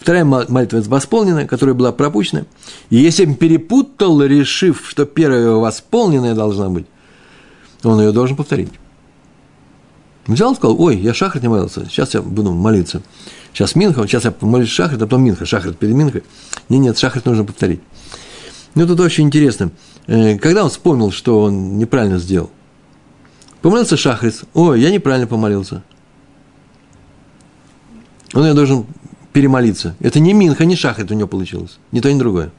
Вторая 0.00 0.24
молитва 0.24 0.82
восполненная, 0.86 1.46
которая 1.46 1.74
была 1.74 1.92
пропущена. 1.92 2.44
И 2.90 2.96
если 2.96 3.32
перепутал, 3.32 4.22
решив, 4.22 4.84
что 4.88 5.04
первая 5.04 5.50
восполненная 5.50 6.34
должна 6.34 6.68
быть, 6.70 6.86
он 7.82 8.00
ее 8.00 8.12
должен 8.12 8.36
повторить. 8.36 8.70
Взял 10.26 10.54
сказал, 10.54 10.80
ой, 10.80 10.96
я 10.98 11.14
шахрат 11.14 11.42
не 11.42 11.48
молился, 11.48 11.86
сейчас 11.86 12.14
я 12.14 12.22
буду 12.22 12.52
молиться. 12.52 13.02
Сейчас 13.52 13.74
Минха, 13.74 14.06
сейчас 14.06 14.24
я 14.24 14.30
помолюсь 14.30 14.68
шахрат, 14.68 15.02
а 15.02 15.06
потом 15.06 15.24
Минха, 15.24 15.46
шахрат 15.46 15.78
перед 15.78 15.94
Минхой. 15.94 16.22
Нет, 16.68 16.80
нет, 16.80 16.98
шахрат 16.98 17.24
нужно 17.26 17.44
повторить. 17.44 17.80
Ну, 18.74 18.86
тут 18.86 19.00
очень 19.00 19.24
интересно. 19.24 19.70
Э, 20.06 20.38
когда 20.38 20.64
он 20.64 20.70
вспомнил, 20.70 21.10
что 21.10 21.42
он 21.42 21.78
неправильно 21.78 22.18
сделал? 22.18 22.50
Помолился 23.62 23.96
шахрис. 23.96 24.42
Ой, 24.54 24.80
я 24.80 24.90
неправильно 24.90 25.26
помолился. 25.26 25.82
Он 28.34 28.44
я 28.44 28.54
должен 28.54 28.86
перемолиться. 29.32 29.96
Это 30.00 30.20
не 30.20 30.32
Минха, 30.32 30.64
не 30.64 30.76
Шахрит 30.76 31.10
у 31.10 31.14
него 31.14 31.28
получилось. 31.28 31.78
Ни 31.92 32.00
то, 32.00 32.12
ни 32.12 32.18
другое. 32.18 32.50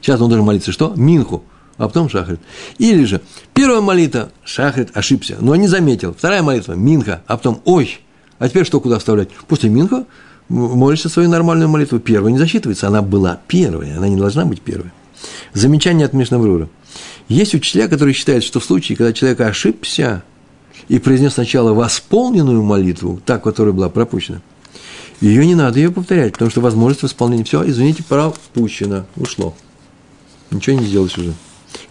Сейчас 0.00 0.20
он 0.20 0.28
должен 0.28 0.46
молиться 0.46 0.72
что? 0.72 0.92
Минху, 0.96 1.44
а 1.76 1.88
потом 1.88 2.08
Шахрит. 2.08 2.40
Или 2.78 3.04
же 3.04 3.20
первая 3.52 3.80
молитва 3.80 4.30
Шахрит 4.44 4.96
ошибся, 4.96 5.36
но 5.40 5.54
не 5.56 5.66
заметил. 5.66 6.14
Вторая 6.14 6.42
молитва 6.42 6.74
Минха, 6.74 7.22
а 7.26 7.36
потом 7.36 7.60
ой, 7.64 8.00
а 8.38 8.48
теперь 8.48 8.64
что 8.64 8.80
куда 8.80 8.98
вставлять? 8.98 9.30
После 9.48 9.70
Минха 9.70 10.06
молишься 10.48 11.08
свою 11.08 11.28
нормальную 11.28 11.68
молитву. 11.68 11.98
Первая 11.98 12.32
не 12.32 12.38
засчитывается, 12.38 12.88
она 12.88 13.02
была 13.02 13.40
первая, 13.48 13.96
она 13.96 14.08
не 14.08 14.16
должна 14.16 14.44
быть 14.44 14.60
первой. 14.60 14.90
Замечание 15.52 16.06
от 16.06 16.12
Мишнабрура. 16.12 16.68
Есть 17.28 17.54
учителя, 17.54 17.88
которые 17.88 18.14
считают, 18.14 18.44
что 18.44 18.60
в 18.60 18.64
случае, 18.64 18.96
когда 18.96 19.12
человек 19.12 19.40
ошибся 19.40 20.22
и 20.88 20.98
произнес 20.98 21.34
сначала 21.34 21.72
восполненную 21.72 22.62
молитву, 22.62 23.20
та, 23.24 23.38
которая 23.38 23.72
была 23.72 23.88
пропущена, 23.88 24.42
ее 25.20 25.46
не 25.46 25.54
надо 25.54 25.78
ее 25.78 25.90
повторять, 25.90 26.32
потому 26.32 26.50
что 26.50 26.60
возможность 26.60 27.02
восполнения. 27.02 27.44
Все, 27.44 27.66
извините, 27.66 28.02
пропущено, 28.02 29.06
ушло. 29.16 29.54
Ничего 30.50 30.78
не 30.78 30.86
сделаешь 30.86 31.16
уже. 31.16 31.32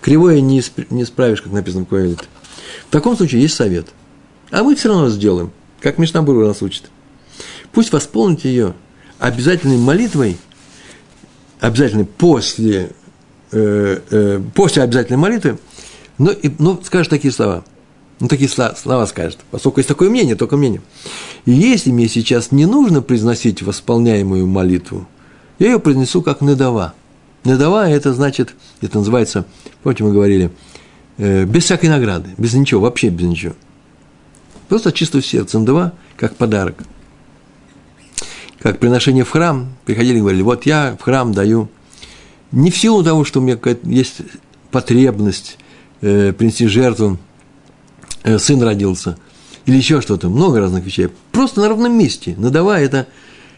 Кривое 0.02 0.40
не 0.42 0.60
исправишь, 0.60 1.42
как 1.42 1.52
написано 1.52 1.86
в 1.86 1.88
Коэлит. 1.88 2.20
В 2.88 2.92
таком 2.92 3.18
случае 3.18 3.42
есть 3.42 3.56
совет. 3.56 3.88
А 4.52 4.62
мы 4.62 4.76
все 4.76 4.90
равно 4.90 5.10
сделаем, 5.10 5.52
как 5.84 6.00
Мишнабур 6.00 6.48
нас 6.48 6.64
учит. 6.64 6.90
Пусть 7.72 7.94
восполните 7.94 8.50
ее 8.50 8.74
обязательной 9.20 9.78
молитвой, 9.78 10.38
обязательной 11.60 12.06
после 12.06 12.92
Э, 13.56 14.00
э, 14.10 14.42
после 14.56 14.82
обязательной 14.82 15.20
молитвы, 15.20 15.60
но, 16.18 16.32
и, 16.32 16.50
но 16.58 16.80
скажет 16.84 17.12
такие 17.12 17.32
слова. 17.32 17.64
Ну, 18.20 18.28
такие 18.28 18.50
слова, 18.50 18.74
слова 18.76 19.06
скажет, 19.06 19.42
поскольку 19.52 19.80
есть 19.80 19.88
такое 19.88 20.10
мнение, 20.10 20.36
только 20.36 20.58
мнение. 20.58 20.82
Если 21.46 21.92
мне 21.92 22.08
сейчас 22.08 22.52
не 22.52 22.66
нужно 22.66 23.04
произносить 23.04 23.62
восполняемую 23.62 24.48
молитву, 24.48 25.08
я 25.60 25.68
ее 25.68 25.80
произнесу 25.80 26.24
как 26.24 26.42
недава. 26.42 26.96
Недава– 27.44 27.88
это 27.90 28.12
значит, 28.14 28.56
это 28.82 28.98
называется, 28.98 29.46
помните, 29.84 30.04
мы 30.04 30.14
говорили, 30.14 30.50
э, 31.20 31.46
без 31.46 31.66
всякой 31.66 31.90
награды, 31.90 32.32
без 32.40 32.56
ничего, 32.56 32.82
вообще 32.82 33.10
без 33.10 33.28
ничего. 33.28 33.54
Просто 34.74 34.90
от 34.90 34.96
чистого 34.96 35.22
сердца. 35.22 35.60
Недава– 35.60 35.94
как 36.18 36.36
подарок. 36.36 36.78
Как 38.60 38.80
приношение 38.80 39.24
в 39.24 39.30
храм. 39.30 39.72
Приходили 39.86 40.18
и 40.18 40.20
говорили, 40.20 40.42
вот 40.42 40.66
я 40.66 40.98
в 41.00 41.04
храм 41.04 41.32
даю– 41.32 41.70
не 42.52 42.72
в 42.72 42.78
силу 42.80 43.04
того, 43.04 43.24
что 43.24 43.40
у 43.40 43.44
меня 43.44 43.60
есть 43.84 44.24
потребность 44.72 45.60
э, 46.02 46.34
принести 46.34 46.66
жертву, 46.66 47.20
э, 48.24 48.40
сын 48.40 48.64
родился, 48.64 49.20
или 49.68 49.78
еще 49.78 50.02
что-то, 50.02 50.28
много 50.30 50.60
разных 50.60 50.84
вещей. 50.84 51.10
Просто 51.32 51.62
на 51.62 51.70
ровном 51.70 51.96
месте, 51.96 52.34
надавая 52.36 52.84
это, 52.84 53.06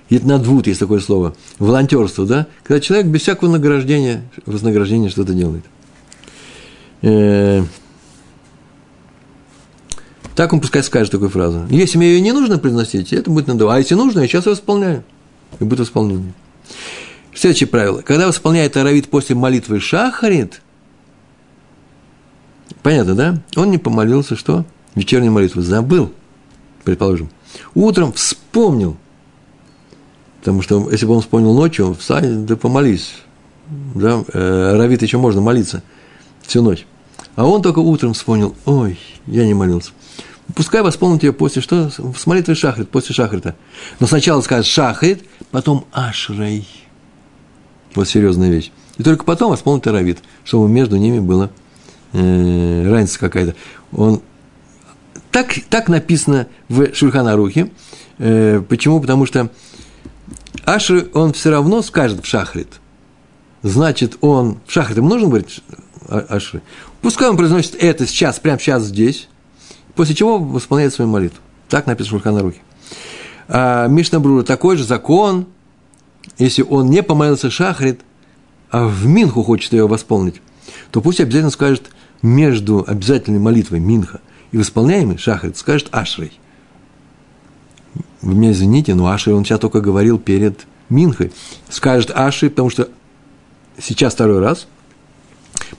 это 0.09 0.27
надвуд, 0.27 0.67
есть 0.67 0.81
такое 0.81 0.99
слово, 0.99 1.33
волонтерство, 1.59 2.25
да, 2.25 2.47
когда 2.63 2.81
человек 2.81 3.07
без 3.07 3.21
всякого 3.21 3.49
награждения, 3.49 4.29
вознаграждения 4.45 5.07
что-то 5.07 5.33
делает. 5.33 5.63
Э, 7.03 7.63
так 10.35 10.51
он 10.51 10.59
пускай 10.59 10.83
скажет 10.83 11.11
такую 11.11 11.29
фразу. 11.29 11.65
Если 11.69 11.97
мне 11.97 12.07
ее 12.09 12.21
не 12.21 12.33
нужно 12.33 12.59
произносить, 12.59 13.13
это 13.13 13.31
будет 13.31 13.47
надо. 13.47 13.73
А 13.73 13.77
если 13.77 13.95
нужно, 13.95 14.19
я 14.19 14.27
сейчас 14.27 14.45
ее 14.45 14.53
исполняю. 14.53 15.03
И 15.59 15.63
будет 15.63 15.81
исполнение. 15.81 16.33
Следующее 17.33 17.67
правило. 17.67 18.01
Когда 18.01 18.27
восполняет 18.27 18.75
Аравит 18.75 19.09
после 19.09 19.35
молитвы 19.35 19.79
Шахарит, 19.79 20.61
понятно, 22.83 23.15
да? 23.15 23.41
Он 23.55 23.71
не 23.71 23.77
помолился, 23.77 24.35
что? 24.35 24.65
Вечернюю 24.95 25.31
молитву 25.31 25.61
забыл. 25.61 26.11
предположим, 26.83 27.29
утром 27.73 28.13
вспомнил, 28.13 28.97
потому 30.39 30.61
что 30.61 30.89
если 30.91 31.05
бы 31.05 31.13
он 31.13 31.21
вспомнил 31.21 31.53
ночью, 31.53 31.95
встань, 31.97 32.45
да 32.45 32.55
помолись, 32.55 33.15
да, 33.95 34.23
э, 34.33 34.77
равит 34.77 35.01
еще 35.01 35.17
можно 35.17 35.41
молиться 35.41 35.81
всю 36.43 36.61
ночь. 36.61 36.85
А 37.35 37.45
он 37.45 37.61
только 37.61 37.79
утром 37.79 38.13
вспомнил, 38.13 38.55
ой, 38.65 38.99
я 39.27 39.45
не 39.45 39.53
молился. 39.53 39.91
Пускай 40.53 40.81
восполнит 40.83 41.23
ее 41.23 41.33
после 41.33 41.61
что? 41.61 41.89
С 41.89 42.27
молитвой 42.27 42.55
шахрит, 42.55 42.89
после 42.89 43.15
шахрита. 43.15 43.55
Но 43.99 44.05
сначала 44.05 44.41
скажет 44.41 44.67
шахрит, 44.67 45.25
потом 45.51 45.85
ашрей. 45.91 46.67
Вот 47.95 48.07
серьезная 48.07 48.49
вещь. 48.49 48.71
И 48.97 49.03
только 49.03 49.23
потом 49.25 49.51
восполнит 49.51 49.87
равит, 49.87 50.19
чтобы 50.43 50.69
между 50.69 50.97
ними 50.97 51.19
была 51.19 51.49
э, 52.13 52.89
разница 52.89 53.19
какая-то. 53.19 53.55
Он 53.91 54.21
так, 55.31 55.53
так 55.69 55.89
написано 55.89 56.47
в 56.69 56.93
Шульханарухе. 56.93 57.71
Э, 58.19 58.61
почему? 58.67 59.01
Потому 59.01 59.25
что 59.25 59.49
Аши 60.63 61.09
он 61.13 61.33
все 61.33 61.49
равно 61.49 61.81
скажет 61.81 62.23
в 62.23 62.27
шахрит. 62.27 62.79
Значит, 63.63 64.17
он 64.21 64.59
в 64.67 64.71
шахрит 64.71 64.97
ему 64.97 65.09
нужно 65.09 65.27
говорить 65.27 65.61
Аши. 66.07 66.61
Пускай 67.01 67.29
он 67.29 67.35
произносит 67.35 67.75
это 67.75 68.05
сейчас, 68.05 68.39
прямо 68.39 68.59
сейчас 68.59 68.83
здесь, 68.83 69.27
после 69.95 70.15
чего 70.15 70.37
восполняет 70.37 70.93
свою 70.93 71.09
молитву. 71.09 71.39
Так 71.69 71.87
написано 71.87 72.17
в 72.17 72.21
Шульханарухе. 72.21 72.59
А 73.47 73.87
Мишна 73.87 74.19
Брура 74.19 74.43
такой 74.43 74.77
же 74.77 74.83
закон, 74.83 75.47
если 76.37 76.61
он 76.63 76.89
не 76.89 77.03
помолился 77.03 77.49
шахрит, 77.49 78.01
а 78.71 78.87
в 78.87 79.05
Минху 79.05 79.43
хочет 79.43 79.73
ее 79.73 79.87
восполнить, 79.87 80.41
то 80.91 81.01
пусть 81.01 81.19
обязательно 81.19 81.51
скажет 81.51 81.91
между 82.21 82.83
обязательной 82.85 83.39
молитвой 83.39 83.79
Минха 83.79 84.21
и 84.51 84.57
восполняемой 84.57 85.17
шахрит, 85.17 85.57
скажет 85.57 85.89
Ашрей. 85.91 86.39
Вы 88.21 88.33
меня 88.33 88.51
извините, 88.51 88.95
но 88.95 89.07
Ашрей 89.07 89.35
он 89.35 89.45
сейчас 89.45 89.59
только 89.59 89.81
говорил 89.81 90.17
перед 90.17 90.65
Минхой. 90.89 91.31
Скажет 91.69 92.11
Ашрей, 92.11 92.49
потому 92.49 92.69
что 92.69 92.89
сейчас 93.79 94.13
второй 94.13 94.39
раз, 94.39 94.67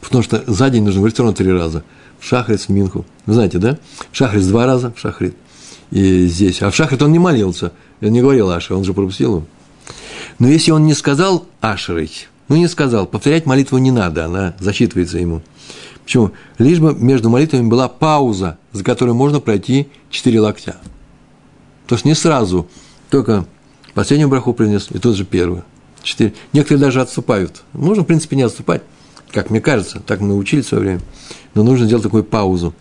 потому 0.00 0.22
что 0.22 0.44
за 0.46 0.70
день 0.70 0.84
нужно 0.84 1.00
говорить 1.00 1.14
все 1.14 1.24
равно 1.24 1.36
три 1.36 1.52
раза. 1.52 1.82
В 2.18 2.26
шахрит, 2.26 2.60
в 2.60 2.68
Минху. 2.68 3.04
Вы 3.26 3.34
знаете, 3.34 3.58
да? 3.58 3.78
В 4.10 4.16
шахрит 4.16 4.46
два 4.48 4.66
раза, 4.66 4.92
в 4.92 4.98
шахрит. 4.98 5.36
И 5.90 6.26
здесь. 6.26 6.62
А 6.62 6.70
в 6.70 6.74
шахрит 6.74 7.02
он 7.02 7.12
не 7.12 7.18
молился. 7.18 7.72
Он 8.00 8.10
не 8.10 8.20
говорил 8.20 8.50
Ашрей, 8.50 8.76
он 8.76 8.84
же 8.84 8.92
пропустил 8.92 9.36
его. 9.36 9.46
Но 10.38 10.48
если 10.48 10.70
он 10.70 10.84
не 10.84 10.94
сказал 10.94 11.46
Ашрей, 11.60 12.28
ну 12.48 12.56
не 12.56 12.68
сказал, 12.68 13.06
повторять 13.06 13.46
молитву 13.46 13.78
не 13.78 13.90
надо, 13.90 14.26
она 14.26 14.54
засчитывается 14.58 15.18
ему. 15.18 15.42
Почему? 16.04 16.32
Лишь 16.58 16.78
бы 16.78 16.94
между 16.94 17.30
молитвами 17.30 17.68
была 17.68 17.88
пауза, 17.88 18.58
за 18.72 18.84
которой 18.84 19.12
можно 19.12 19.40
пройти 19.40 19.88
четыре 20.10 20.40
локтя. 20.40 20.76
То 21.86 21.94
есть 21.94 22.04
не 22.04 22.14
сразу, 22.14 22.68
только 23.10 23.46
последнюю 23.94 24.28
браху 24.28 24.52
принес, 24.52 24.88
и 24.90 24.98
тут 24.98 25.16
же 25.16 25.24
первую. 25.24 25.64
Четыре. 26.02 26.34
Некоторые 26.52 26.80
даже 26.80 27.00
отступают. 27.00 27.62
Можно, 27.72 28.04
в 28.04 28.06
принципе, 28.06 28.36
не 28.36 28.42
отступать, 28.42 28.82
как 29.36 29.50
мне 29.50 29.60
кажется, 29.60 30.00
так 30.00 30.22
мы 30.22 30.28
научили 30.28 30.62
в 30.62 30.66
свое 30.66 30.82
время. 30.82 31.00
Но 31.52 31.62
нужно 31.62 31.84
сделать 31.84 32.02
такую 32.02 32.24
паузу. 32.24 32.72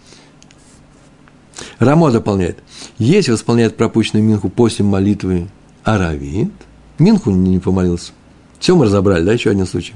Рамо 1.80 2.12
дополняет. 2.12 2.60
Если 2.98 3.34
восполняет 3.34 3.76
пропущенную 3.76 4.24
минху 4.24 4.48
после 4.48 4.86
молитвы 4.86 5.50
Аравит, 5.84 6.54
минху 6.98 7.32
не 7.32 7.60
помолился, 7.60 8.14
все 8.58 8.74
мы 8.74 8.86
разобрали, 8.86 9.26
да, 9.26 9.34
еще 9.34 9.50
один 9.50 9.66
случай. 9.66 9.96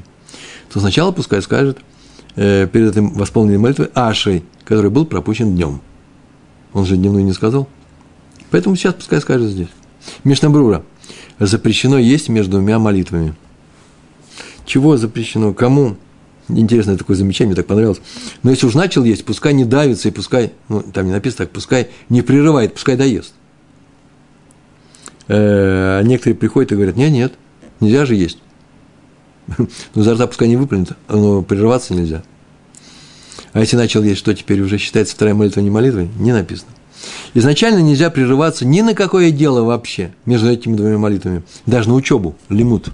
То 0.70 0.82
сначала 0.82 1.14
пускай 1.14 1.42
скажет 1.42 1.78
э, 2.36 2.68
перед 2.68 2.92
этим 2.92 3.14
восполненной 3.14 3.58
молитвой 3.58 3.90
Ашей, 3.94 4.44
который 4.66 4.92
был 4.92 5.06
пропущен 5.06 5.56
днем. 5.56 5.80
Он 6.74 6.86
же 6.86 6.98
дневную 6.98 7.24
не 7.24 7.32
сказал. 7.32 7.70
Поэтому 8.52 8.76
сейчас 8.76 8.96
пускай 8.96 9.22
скажет 9.22 9.50
здесь. 9.50 9.70
Мишнабрура. 10.26 10.84
Запрещено 11.40 11.98
есть 11.98 12.28
между 12.28 12.58
двумя 12.58 12.80
молитвами. 12.80 13.34
Чего 14.66 14.98
запрещено? 14.98 15.54
Кому? 15.54 15.96
Интересное 16.50 16.98
такое 16.98 17.16
замечание, 17.16 17.50
мне 17.50 17.56
так 17.56 17.68
понравилось. 17.68 18.02
Но 18.44 18.50
если 18.50 18.66
уж 18.66 18.74
начал 18.74 19.04
есть, 19.04 19.24
пускай 19.24 19.54
не 19.54 19.66
давится 19.66 20.08
и 20.08 20.12
пускай, 20.12 20.54
ну, 20.68 20.82
там 20.82 21.06
не 21.06 21.12
написано 21.12 21.46
так, 21.46 21.52
пускай 21.52 21.90
не 22.10 22.22
прерывает, 22.22 22.74
пускай 22.74 22.98
доест. 22.98 23.34
А 25.28 26.02
некоторые 26.02 26.36
приходят 26.36 26.72
и 26.72 26.76
говорят, 26.76 26.96
нет, 26.96 27.12
нет, 27.12 27.34
нельзя 27.80 28.06
же 28.06 28.16
есть. 28.16 28.40
Ну, 29.58 30.02
изо 30.02 30.14
рта 30.14 30.28
пускай 30.28 30.48
не 30.48 30.58
выплюнет, 30.58 30.92
но 31.08 31.42
прерываться 31.42 31.94
нельзя. 31.94 32.24
А 33.54 33.60
если 33.60 33.78
начал 33.78 34.04
есть, 34.04 34.20
что 34.20 34.34
теперь 34.34 34.62
уже 34.62 34.78
считается 34.78 35.16
вторая 35.16 35.36
молитва 35.36 35.62
не 35.62 35.70
молитвой? 35.70 36.10
Не 36.20 36.34
написано. 36.34 36.72
Изначально 37.34 37.80
нельзя 37.80 38.10
прерываться 38.10 38.66
ни 38.66 38.82
на 38.82 38.94
какое 38.94 39.32
дело 39.32 39.64
вообще 39.64 40.14
между 40.26 40.50
этими 40.50 40.76
двумя 40.76 40.98
молитвами. 40.98 41.44
Даже 41.66 41.90
на 41.90 41.96
учебу, 41.96 42.36
лимут. 42.50 42.90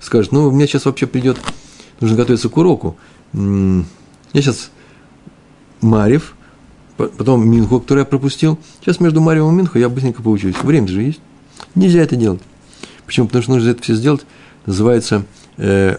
Скажет, 0.00 0.32
ну, 0.32 0.50
мне 0.50 0.66
сейчас 0.66 0.84
вообще 0.84 1.06
придет, 1.06 1.36
нужно 2.00 2.16
готовиться 2.16 2.48
к 2.48 2.56
уроку. 2.56 2.96
Я 3.32 3.82
сейчас 4.34 4.70
Марев, 5.80 6.34
потом 6.96 7.48
Минху, 7.48 7.80
который 7.80 8.00
я 8.00 8.04
пропустил. 8.04 8.58
Сейчас 8.80 9.00
между 9.00 9.20
Марьевым 9.20 9.54
и 9.54 9.58
Минху 9.58 9.78
я 9.78 9.88
быстренько 9.88 10.22
поучусь. 10.22 10.56
Время 10.62 10.88
же 10.88 11.02
есть. 11.02 11.20
Нельзя 11.74 12.00
это 12.00 12.16
делать. 12.16 12.40
Почему? 13.04 13.26
Потому 13.26 13.42
что 13.42 13.52
нужно 13.52 13.70
это 13.70 13.82
все 13.82 13.94
сделать. 13.94 14.26
Называется 14.66 15.24
э, 15.58 15.98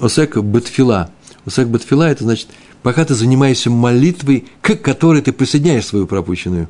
осек 0.00 0.36
бетфила. 0.38 1.10
Осек 1.44 1.68
бетфила– 1.68 2.04
это 2.10 2.24
значит, 2.24 2.48
пока 2.82 3.04
ты 3.04 3.14
занимаешься 3.14 3.70
молитвой, 3.70 4.46
к 4.60 4.76
которой 4.76 5.22
ты 5.22 5.32
присоединяешь 5.32 5.86
свою 5.86 6.06
пропущенную. 6.06 6.68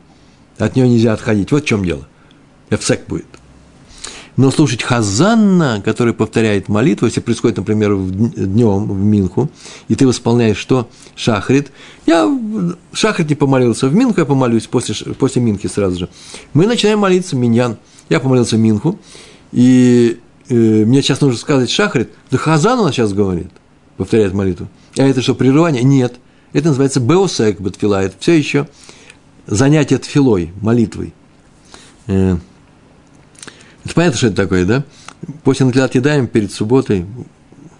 От 0.57 0.77
нее 0.77 0.89
нельзя 0.89 1.13
отходить. 1.13 1.53
Вот 1.53 1.65
в 1.65 1.67
чем 1.67 1.85
дело. 1.85 2.07
Эфсек 2.71 3.07
будет. 3.07 3.27
Но 4.39 4.53
слушать 4.53 4.85
Хазанна, 4.85 5.83
который 5.85 6.15
повторяет 6.15 6.69
молитву, 6.69 7.07
если 7.07 7.19
происходит, 7.19 7.57
например, 7.57 7.97
днем 7.97 8.87
в 8.87 9.05
Минху, 9.05 9.51
и 9.89 9.97
ты 9.97 10.07
восполняешь 10.07 10.59
что? 10.59 10.89
Шахрит. 11.17 11.73
Я 12.07 12.31
Шахрит 12.93 13.29
не 13.29 13.35
помолился, 13.35 13.89
в 13.89 13.95
Минху 13.97 14.21
я 14.21 14.25
помолюсь 14.25 14.69
после, 14.69 14.95
после 15.15 15.43
Минхи 15.43 15.67
сразу 15.67 15.99
же. 15.99 16.09
Мы 16.55 16.69
начинаем 16.69 17.01
молиться, 17.01 17.35
Миньян. 17.35 17.79
Я 18.09 18.21
помолился 18.21 18.57
Минху, 18.57 19.01
и 19.51 20.21
э, 20.49 20.55
мне 20.55 21.03
сейчас 21.03 21.21
нужно 21.21 21.37
сказать 21.37 21.69
Шахрит, 21.69 22.13
да 22.31 22.39
Хазан 22.39 22.79
он 22.79 22.93
сейчас 22.93 23.13
говорит, 23.13 23.51
повторяет 23.97 24.35
молитву. 24.35 24.69
А 24.97 25.03
это 25.03 25.21
что, 25.21 25.35
прерывание? 25.35 25.83
Нет. 25.83 26.15
Это 26.53 26.69
называется 26.69 27.01
Беосек 27.01 27.61
Батфила. 27.61 28.09
Все 28.21 28.39
еще 28.39 28.69
занятие 29.49 29.99
тфилой, 29.99 30.53
молитвой. 30.61 31.13
Э, 32.07 32.37
это 33.89 33.95
понятно, 33.95 34.19
что 34.19 34.27
это 34.27 34.37
такое, 34.37 34.65
да? 34.67 34.85
После 35.45 35.65
Натлят 35.67 35.95
едаем 35.95 36.27
перед 36.27 36.53
субботой. 36.53 37.07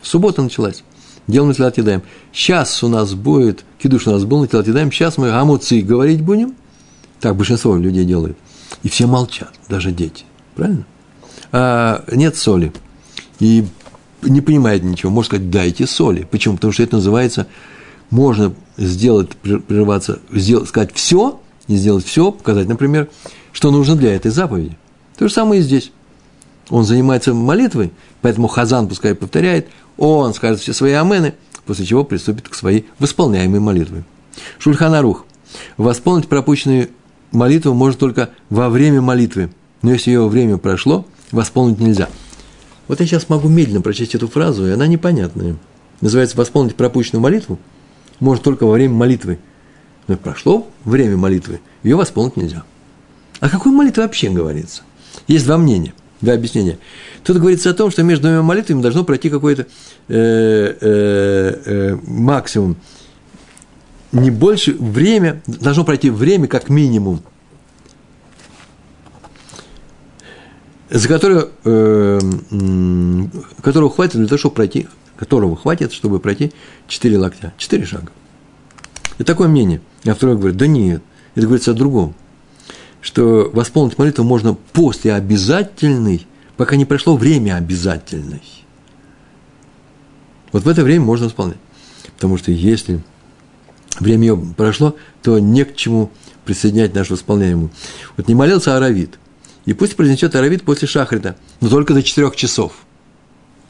Суббота 0.03 0.43
началась. 0.43 0.83
Делаем 1.27 1.51
Натлят 1.51 1.77
едаем. 1.77 2.03
Сейчас 2.33 2.83
у 2.83 2.89
нас 2.89 3.15
будет, 3.15 3.65
кидуш 3.79 4.07
у 4.07 4.13
нас 4.13 4.25
был 4.25 4.41
Натлят 4.41 4.67
едаем, 4.67 4.91
сейчас 4.91 5.19
мы 5.19 5.31
амуци 5.31 5.81
говорить 5.81 6.23
будем. 6.23 6.55
Так 7.21 7.37
большинство 7.37 7.77
людей 7.77 8.05
делает. 8.05 8.39
И 8.83 8.89
все 8.89 9.07
молчат, 9.07 9.53
даже 9.69 9.93
дети. 9.93 10.25
Правильно? 10.55 10.87
а 11.53 12.05
нет 12.13 12.37
соли, 12.37 12.73
и 13.41 13.67
не 14.23 14.41
понимает 14.41 14.83
ничего, 14.83 15.11
может 15.11 15.31
сказать, 15.31 15.51
дайте 15.51 15.87
соли. 15.87 16.27
Почему? 16.31 16.57
Потому 16.57 16.73
что 16.73 16.83
это 16.83 16.97
называется, 16.97 17.47
можно 18.11 18.55
сделать, 18.77 19.31
прерываться, 19.37 20.19
сделать, 20.33 20.69
сказать 20.69 20.91
все, 20.95 21.41
и 21.69 21.77
сделать 21.77 22.05
все, 22.05 22.33
показать, 22.33 22.69
например, 22.69 23.09
что 23.53 23.71
нужно 23.71 23.97
для 23.97 24.15
этой 24.15 24.31
заповеди. 24.31 24.77
То 25.17 25.29
же 25.29 25.35
самое 25.35 25.61
и 25.61 25.65
здесь. 25.65 25.93
Он 26.71 26.85
занимается 26.85 27.35
молитвой, 27.35 27.93
поэтому 28.21 28.49
Хазан 28.49 28.89
пускай 28.89 29.15
повторяет, 29.15 29.69
он 29.97 30.35
скажет 30.35 30.61
все 30.61 30.73
свои 30.73 30.93
амены, 30.93 31.35
после 31.67 31.87
чего 31.87 32.05
приступит 32.05 32.49
к 32.49 32.55
своей 32.55 32.87
восполняемой 32.99 33.61
молитве. 33.61 34.05
Шульханарух. 34.59 35.25
Восполнить 35.77 36.29
пропущенную 36.29 36.91
молитву 37.33 37.75
можно 37.75 37.99
только 37.99 38.31
во 38.51 38.69
время 38.69 39.01
молитвы. 39.01 39.51
Но 39.83 39.93
если 39.93 40.11
ее 40.11 40.29
время 40.29 40.59
прошло– 40.59 41.07
восполнить 41.33 41.79
нельзя. 41.79 42.09
Вот 42.87 43.01
я 43.01 43.07
сейчас 43.07 43.29
могу 43.29 43.49
медленно 43.49 43.83
прочесть 43.83 44.15
эту 44.15 44.29
фразу, 44.29 44.67
и 44.67 44.71
она 44.71 44.87
непонятная. 44.87 45.57
Называется 46.01 46.37
«восполнить 46.37 46.75
пропущенную 46.75 47.23
молитву» 47.23 47.59
может 48.21 48.43
только 48.43 48.65
во 48.65 48.73
время 48.73 48.95
молитвы. 48.95 49.39
Но 50.07 50.17
прошло 50.17 50.67
время 50.85 51.17
молитвы, 51.17 51.61
ее 51.83 51.97
восполнить 51.97 52.37
нельзя. 52.37 52.65
О 53.41 53.49
какой 53.49 53.73
молитве 53.73 54.03
вообще 54.03 54.31
говорится? 54.31 54.83
Есть 55.27 55.45
два 55.45 55.59
мнения, 55.59 55.93
два 56.21 56.35
объяснения. 56.35 56.79
Тут 57.25 57.39
говорится 57.39 57.71
о 57.71 57.75
том, 57.75 57.91
что 57.91 58.03
между 58.03 58.23
двумя 58.23 58.43
молитвами 58.43 58.83
должно 58.83 59.05
пройти 59.05 59.31
какой-то 59.31 59.63
э, 59.63 59.67
э, 60.81 61.61
э, 61.65 61.99
максимум, 62.07 62.77
не 64.13 64.31
больше 64.31 64.73
время, 64.73 65.43
должно 65.47 65.85
пройти 65.85 66.11
время 66.11 66.49
как 66.49 66.69
минимум– 66.69 67.23
за 70.91 71.09
которую, 71.09 71.51
э, 71.65 72.19
которого 73.63 73.91
хватит 73.91 74.17
для 74.17 74.27
того, 74.27 74.39
чтобы 74.39 74.55
пройти, 74.55 74.89
которого 75.17 75.57
хватит, 75.57 75.93
чтобы 75.93 76.19
пройти 76.19 76.53
4 76.87 77.19
локтя, 77.19 77.53
4 77.59 77.85
шага. 77.85 78.09
И 79.19 79.25
такое 79.25 79.49
мнение. 79.49 79.81
А 80.07 80.15
второй 80.15 80.37
говорит, 80.37 80.57
да 80.57 80.67
нет, 80.67 81.03
это 81.35 81.47
говорится 81.47 81.73
о 81.73 81.75
другом. 81.75 82.15
Что 83.01 83.51
восполнить 83.53 83.99
молитву 83.99 84.25
можно 84.25 84.55
после 84.55 85.15
обязательной, 85.15 86.27
пока 86.57 86.77
не 86.77 86.85
прошло 86.85 87.17
время 87.17 87.57
обязательной. 87.57 88.43
Вот 90.53 90.65
в 90.65 90.69
это 90.69 90.83
время 90.83 91.05
можно 91.05 91.27
восполнять. 91.27 91.59
Потому 92.15 92.37
что 92.39 92.51
если 92.51 93.03
время 94.01 94.29
ее 94.29 94.55
прошло, 94.57 94.97
то 95.23 95.39
не 95.39 95.65
к 95.65 95.77
чему 95.77 96.11
присоединять 96.45 96.95
наше 96.95 97.13
восполнение. 97.13 97.71
Вот 98.17 98.29
не 98.29 98.35
молился 98.35 98.77
Аравит. 98.77 99.19
И 99.67 99.75
пусть 99.75 99.97
произнесет 99.97 100.35
Аравит 100.35 100.63
после 100.63 100.89
Шахрита, 100.89 101.37
но 101.61 101.69
только 101.69 101.95
до 101.95 102.03
четырех 102.03 102.35
часов. 102.35 102.73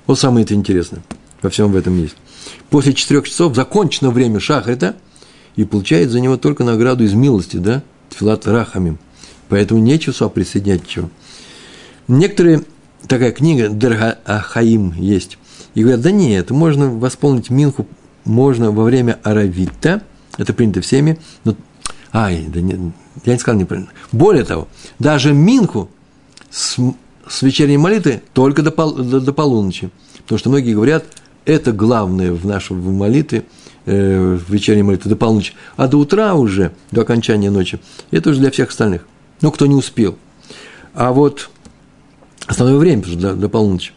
Вот 0.06 0.18
самое 0.18 0.44
это 0.44 0.54
интересное. 0.54 1.02
Во 1.42 1.50
всем 1.50 1.72
в 1.72 1.76
этом 1.76 1.98
есть. 2.00 2.16
После 2.70 2.94
четырех 2.94 3.28
часов 3.28 3.54
закончено 3.54 4.10
время 4.10 4.40
Шахрита 4.40 4.96
и 5.56 5.64
получает 5.64 6.10
за 6.10 6.20
него 6.20 6.36
только 6.36 6.64
награду 6.64 7.04
из 7.04 7.14
милости, 7.14 7.56
да? 7.56 7.82
Тфилат 8.10 8.46
Рахамим. 8.46 8.98
Поэтому 9.49 9.80
нечего 9.80 10.12
сюда 10.12 10.28
присоединять 10.28 10.86
чего. 10.86 11.11
Некоторые, 12.07 12.62
такая 13.07 13.32
книга 13.32 13.68
Дерга 13.68 14.18
Ахаим 14.24 14.92
есть, 14.92 15.38
и 15.74 15.82
говорят, 15.82 16.01
да 16.01 16.11
нет, 16.11 16.51
можно 16.51 16.90
восполнить 16.90 17.51
Минху, 17.51 17.86
можно 18.24 18.70
во 18.70 18.84
время 18.84 19.18
Аравита, 19.22 20.03
это 20.36 20.53
принято 20.53 20.80
всеми, 20.80 21.18
но 21.44 21.57
Ай, 22.12 22.46
да 22.49 22.61
не, 22.61 22.92
я 23.24 23.34
не 23.34 23.38
сказал 23.38 23.61
неправильно. 23.61 23.90
Более 24.12 24.44
того, 24.44 24.68
даже 24.99 25.32
Минху 25.32 25.90
с, 26.51 26.78
с 27.28 27.42
вечерней 27.42 27.76
молитвы 27.76 28.22
только 28.32 28.62
до, 28.62 28.70
пол, 28.70 28.94
до, 28.94 29.20
до 29.20 29.32
полуночи. 29.32 29.90
Потому 30.22 30.38
что 30.38 30.49
многие 30.49 30.74
говорят, 30.74 31.05
это 31.44 31.72
главное 31.72 32.32
в 32.32 32.46
нашей 32.46 32.76
молитве, 32.76 33.44
э, 33.84 34.36
в 34.36 34.51
вечерней 34.51 34.82
молитве 34.82 35.11
до 35.11 35.16
полуночи. 35.16 35.53
А 35.76 35.86
до 35.86 35.99
утра 35.99 36.34
уже, 36.34 36.72
до 36.90 37.03
окончания 37.03 37.51
ночи, 37.51 37.78
это 38.11 38.30
уже 38.30 38.40
для 38.40 38.51
всех 38.51 38.70
остальных. 38.70 39.07
Ну, 39.41 39.51
кто 39.53 39.66
не 39.66 39.74
успел. 39.74 40.16
А 40.95 41.12
вот 41.12 41.51
основное 42.47 42.78
время 42.78 43.03
до, 43.03 43.34
до 43.34 43.49
полуночи. 43.49 43.93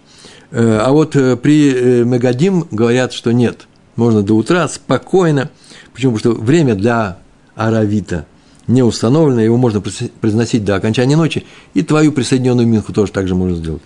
Э, 0.52 0.80
а 0.82 0.92
вот 0.92 1.16
э, 1.16 1.36
при 1.38 1.74
э, 1.74 2.04
Мегадим 2.04 2.68
говорят, 2.72 3.14
что 3.14 3.32
нет. 3.32 3.68
Можно 3.96 4.22
до 4.22 4.36
утра 4.36 4.68
спокойно. 4.68 5.50
Почему? 5.94 6.16
Потому 6.16 6.36
что 6.36 6.42
время 6.42 6.76
для 6.76 7.18
аравита 7.56 8.26
не 8.68 8.84
установлено, 8.84 9.42
его 9.42 9.58
можно 9.58 9.82
произносить 9.82 10.64
до 10.64 10.76
окончания 10.76 11.18
ночи, 11.18 11.46
и 11.74 11.82
твою 11.82 12.12
присоединенную 12.12 12.68
минху 12.68 12.94
тоже 12.94 13.12
так 13.12 13.28
же 13.28 13.36
можно 13.36 13.58
сделать. 13.58 13.82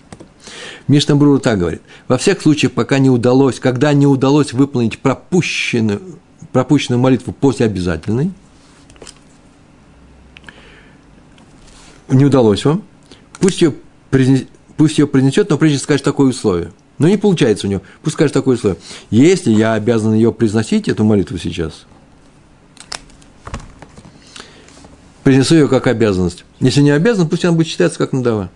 Мишна 0.86 1.16
Брура 1.16 1.40
так 1.40 1.58
говорит. 1.58 1.82
Во 2.06 2.18
всех 2.18 2.40
случаях, 2.40 2.72
пока 2.72 2.98
не 2.98 3.10
удалось, 3.10 3.58
когда 3.58 3.92
не 3.92 4.06
удалось 4.06 4.52
выполнить 4.52 4.98
пропущенную, 4.98 6.00
пропущенную 6.52 7.00
молитву 7.00 7.32
после 7.32 7.66
обязательной, 7.66 8.30
не 12.08 12.24
удалось 12.24 12.64
вам, 12.64 12.82
пусть 13.40 13.62
ее, 13.62 13.74
пусть 14.76 14.98
ее 14.98 15.06
произнесет, 15.06 15.50
но 15.50 15.58
прежде 15.58 15.78
скажет 15.78 16.04
такое 16.04 16.28
условие. 16.28 16.72
Но 16.98 17.08
не 17.08 17.16
получается 17.16 17.66
у 17.66 17.70
него. 17.70 17.82
Пусть 18.02 18.14
скажет 18.14 18.32
такое 18.32 18.56
условие. 18.56 18.78
Если 19.10 19.50
я 19.50 19.74
обязан 19.74 20.14
ее 20.14 20.32
произносить, 20.32 20.88
эту 20.88 21.04
молитву 21.04 21.38
сейчас– 21.38 21.86
принесу 25.26 25.56
ее 25.56 25.66
как 25.66 25.88
обязанность. 25.88 26.44
Если 26.60 26.82
не 26.82 26.92
обязан, 26.92 27.28
пусть 27.28 27.44
она 27.44 27.52
будет 27.52 27.66
считаться 27.66 27.98
как 27.98 28.12
надава. 28.12 28.48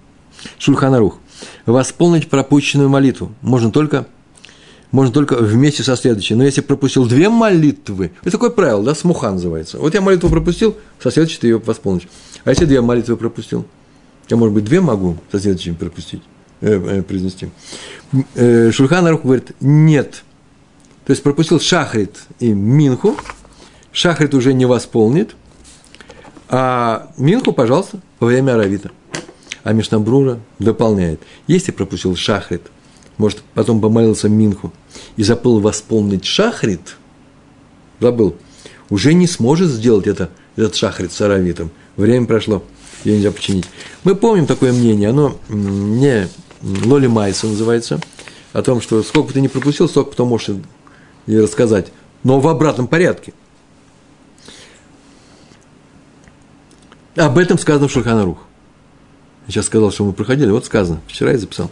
Шульханарух. 0.57 1.19
Восполнить 1.67 2.31
пропущенную 2.31 2.89
молитву 2.89 3.35
можно 3.43 3.73
только, 3.73 4.07
можно 4.91 5.13
только 5.13 5.37
вместе 5.37 5.83
со 5.83 5.97
следующей. 5.97 6.35
Но 6.35 6.45
если 6.45 6.61
пропустил 6.61 7.07
две 7.07 7.29
молитвы, 7.29 8.13
это 8.23 8.33
такое 8.33 8.51
правило, 8.51 8.83
да, 8.83 8.95
смуха 8.95 9.31
называется. 9.31 9.79
Вот 9.79 9.95
я 9.95 10.01
молитву 10.01 10.29
пропустил, 10.29 10.77
со 11.03 11.11
следующей 11.11 11.39
ты 11.39 11.47
ее 11.49 11.59
восполнишь. 11.59 12.09
А 12.45 12.51
если 12.51 12.65
две 12.65 12.81
молитвы 12.81 13.17
пропустил? 13.17 13.67
Я, 14.29 14.37
может 14.37 14.55
быть, 14.55 14.65
две 14.65 14.81
могу 14.81 15.17
со 15.31 15.41
следующим 15.41 15.75
пропустить, 15.75 16.23
э, 16.61 16.99
э, 16.99 17.03
произнести. 17.03 17.51
Э, 18.35 18.71
Шульханарух 18.73 19.23
говорит, 19.23 19.53
нет. 19.61 20.23
То 21.05 21.13
есть 21.13 21.23
пропустил 21.23 21.61
шахрит 21.61 22.17
и 22.39 22.53
минху, 22.53 23.17
шахрит 23.93 24.35
уже 24.35 24.53
не 24.53 24.67
восполнит, 24.67 25.35
а 26.53 27.13
Минху, 27.17 27.53
пожалуйста, 27.53 28.01
во 28.19 28.27
время 28.27 28.55
Аравита. 28.55 28.91
А 29.63 29.73
Мишнабрура 29.73 30.41
дополняет. 30.59 31.21
Если 31.47 31.71
пропустил 31.71 32.17
шахрит, 32.17 32.63
может, 33.21 33.43
потом 33.55 33.81
помолился 33.81 34.29
Минху 34.29 34.73
и 35.17 35.23
забыл 35.23 35.61
восполнить 35.61 36.25
шахрит, 36.25 36.97
забыл, 38.01 38.35
уже 38.89 39.13
не 39.13 39.27
сможет 39.27 39.71
сделать 39.71 40.07
это, 40.07 40.31
этот 40.57 40.75
шахрит 40.75 41.13
с 41.13 41.21
Аравитом. 41.21 41.71
Время 41.97 42.27
прошло, 42.27 42.65
ее 43.05 43.17
нельзя 43.17 43.31
починить. 43.31 43.67
Мы 44.05 44.15
помним 44.15 44.47
такое 44.47 44.73
мнение, 44.73 45.11
оно 45.11 45.37
не 45.51 46.29
Лоли 46.63 47.09
Майса 47.09 47.47
называется, 47.47 48.01
о 48.55 48.63
том, 48.63 48.81
что 48.81 49.03
сколько 49.03 49.35
ты 49.35 49.43
не 49.43 49.49
пропустил, 49.49 49.87
столько 49.87 50.11
потом 50.11 50.29
можешь 50.29 50.57
и 51.27 51.39
рассказать, 51.39 51.93
но 52.25 52.41
в 52.41 52.49
обратном 52.49 52.89
порядке. 52.89 53.35
Об 57.17 57.37
этом 57.37 57.59
сказано 57.59 57.87
в 57.87 57.93
Шульханарух. 57.93 58.39
Я 59.47 59.53
сейчас 59.53 59.67
сказал, 59.67 59.93
что 59.93 60.05
мы 60.05 60.15
проходили, 60.15 60.51
вот 60.51 60.65
сказано, 60.65 61.03
вчера 61.07 61.33
я 61.33 61.39
записал. 61.39 61.71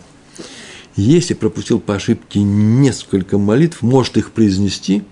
Если 0.98 1.34
пропустил 1.34 1.78
по 1.78 1.94
ошибке 1.94 2.40
несколько 2.42 3.38
молитв, 3.38 3.82
может 3.82 4.16
их 4.16 4.32
произнести, 4.32 5.04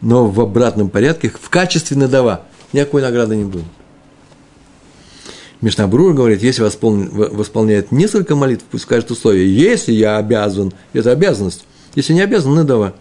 но 0.00 0.26
в 0.26 0.40
обратном 0.40 0.90
порядке, 0.90 1.28
в 1.28 1.50
качестве 1.50 1.96
надава, 1.96 2.46
никакой 2.72 3.00
награды 3.00 3.36
не 3.36 3.44
будет. 3.44 3.62
Мишнабрур 5.60 6.14
говорит, 6.14 6.42
если 6.42 6.62
восполняет 6.62 7.92
несколько 7.92 8.34
молитв, 8.34 8.64
пусть 8.68 8.82
скажет 8.82 9.12
условие, 9.12 9.56
если 9.56 9.92
я 9.92 10.16
обязан, 10.16 10.72
это 10.92 11.12
обязанность, 11.12 11.64
если 11.94 12.12
не 12.12 12.22
обязан, 12.22 12.52
надава. 12.52 12.92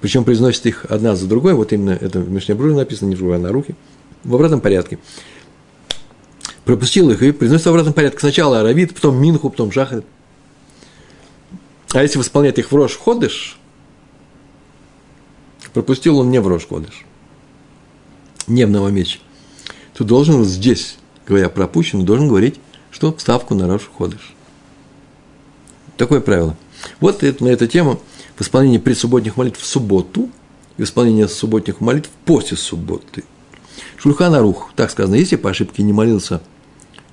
Причем 0.00 0.22
произносит 0.22 0.66
их 0.66 0.86
одна 0.88 1.16
за 1.16 1.26
другой, 1.26 1.54
вот 1.54 1.72
именно 1.72 1.98
это 2.00 2.20
в 2.20 2.30
Мишнабруре 2.30 2.76
написано, 2.76 3.08
не 3.08 3.16
в 3.16 3.38
на 3.38 3.50
руки, 3.50 3.74
в 4.22 4.32
обратном 4.36 4.60
порядке 4.60 5.00
пропустил 6.64 7.10
их 7.10 7.20
и 7.24 7.32
произносит 7.32 7.66
в 7.66 7.70
обратном 7.70 7.94
порядке. 7.94 8.20
Сначала 8.20 8.60
Аравит, 8.60 8.94
потом 8.94 9.20
Минху, 9.20 9.50
потом 9.50 9.72
Шахрит. 9.72 10.04
А 11.92 12.02
если 12.02 12.18
восполнять 12.18 12.58
их 12.58 12.70
в 12.70 12.76
Рош 12.76 12.96
Ходыш, 12.96 13.58
пропустил 15.72 16.18
он 16.18 16.30
не 16.30 16.40
в 16.40 16.46
Рош 16.46 16.66
Ходыш, 16.68 17.04
не 18.46 18.64
в 18.64 18.70
Новомече, 18.70 19.18
то 19.94 20.04
должен 20.04 20.36
вот 20.36 20.46
здесь, 20.46 20.96
говоря 21.26 21.48
пропущенный, 21.48 22.04
должен 22.04 22.28
говорить, 22.28 22.60
что 22.90 23.12
вставку 23.14 23.54
на 23.54 23.66
Рош 23.66 23.90
Ходыш. 23.96 24.34
Такое 25.96 26.20
правило. 26.20 26.56
Вот 27.00 27.22
это, 27.22 27.44
на 27.44 27.48
эту 27.48 27.66
тему 27.66 28.00
в 28.36 28.78
предсубботних 28.78 29.36
молитв 29.36 29.60
в 29.60 29.66
субботу 29.66 30.30
и 30.76 30.82
в 30.82 30.84
исполнении 30.84 31.26
субботних 31.26 31.80
молитв 31.80 32.08
после 32.24 32.56
субботы. 32.56 33.24
Шульхан 33.96 34.34
Арух, 34.34 34.70
так 34.76 34.90
сказано, 34.90 35.16
если 35.16 35.36
по 35.36 35.50
ошибке 35.50 35.82
не 35.82 35.92
молился 35.92 36.40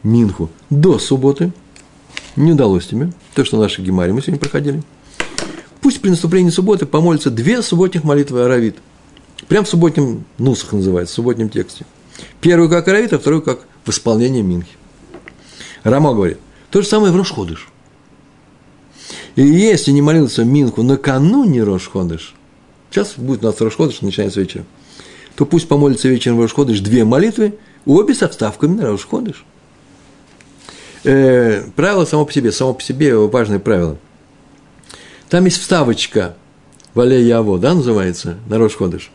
Минху 0.04 0.50
до 0.70 1.00
субботы. 1.00 1.52
Не 2.38 2.52
удалось 2.52 2.86
тебе. 2.86 3.12
То, 3.34 3.44
что 3.44 3.60
наши 3.60 3.82
гемари 3.82 4.12
мы 4.12 4.22
сегодня 4.22 4.40
проходили. 4.40 4.84
Пусть 5.82 6.00
при 6.00 6.12
наступлении 6.12 6.52
субботы 6.52 6.86
помолятся 6.86 7.32
две 7.32 7.64
субботних 7.64 8.04
молитвы 8.04 8.44
Аравит. 8.44 8.78
Прям 9.48 9.66
в 9.66 9.70
субботнем 9.70 10.24
нусах 10.38 10.74
называется, 10.74 11.14
в 11.14 11.16
субботнем 11.16 11.50
тексте. 11.50 11.86
Первую 12.40 12.70
как 12.70 12.88
Аравит, 12.88 13.12
а 13.14 13.20
вторую 13.20 13.42
как 13.42 13.66
в 13.86 13.90
исполнении 13.90 14.44
Минхи. 14.44 14.76
Рамо 15.84 16.14
говорит, 16.14 16.38
то 16.70 16.82
же 16.82 16.88
самое 16.88 17.12
в 17.12 17.16
Рошходыш. 17.16 17.70
И 19.36 19.42
если 19.42 19.92
не 19.92 20.04
молился 20.04 20.44
Минху 20.44 20.84
накануне 20.84 21.64
Рошходыш, 21.64 22.36
сейчас 22.92 23.14
будет 23.18 23.44
у 23.44 23.48
нас 23.48 23.60
Рошходыш, 23.60 24.02
начиная 24.02 24.30
с 24.30 24.36
вечера, 24.36 24.64
то 25.36 25.46
пусть 25.46 25.68
помолится 25.68 26.08
вечером 26.08 26.38
в 26.38 26.42
Рошходыш 26.42 26.82
две 26.82 27.04
молитвы, 27.04 27.58
обе 27.86 28.14
со 28.14 28.28
вставками 28.28 28.76
на 28.76 28.88
Рошходыш 28.88 29.44
э, 31.08 31.64
правило 31.76 32.06
само 32.06 32.26
по 32.26 32.32
себе, 32.32 32.52
само 32.52 32.74
по 32.74 32.82
себе 32.82 33.16
важное 33.16 33.60
правило. 33.60 33.98
Там 35.30 35.46
есть 35.46 35.60
вставочка 35.60 36.36
Вале 36.94 37.22
Яво, 37.26 37.60
да, 37.60 37.74
называется, 37.74 38.38
на 38.48 38.58
Рош 38.58 38.76
Ходыш. 38.76 39.12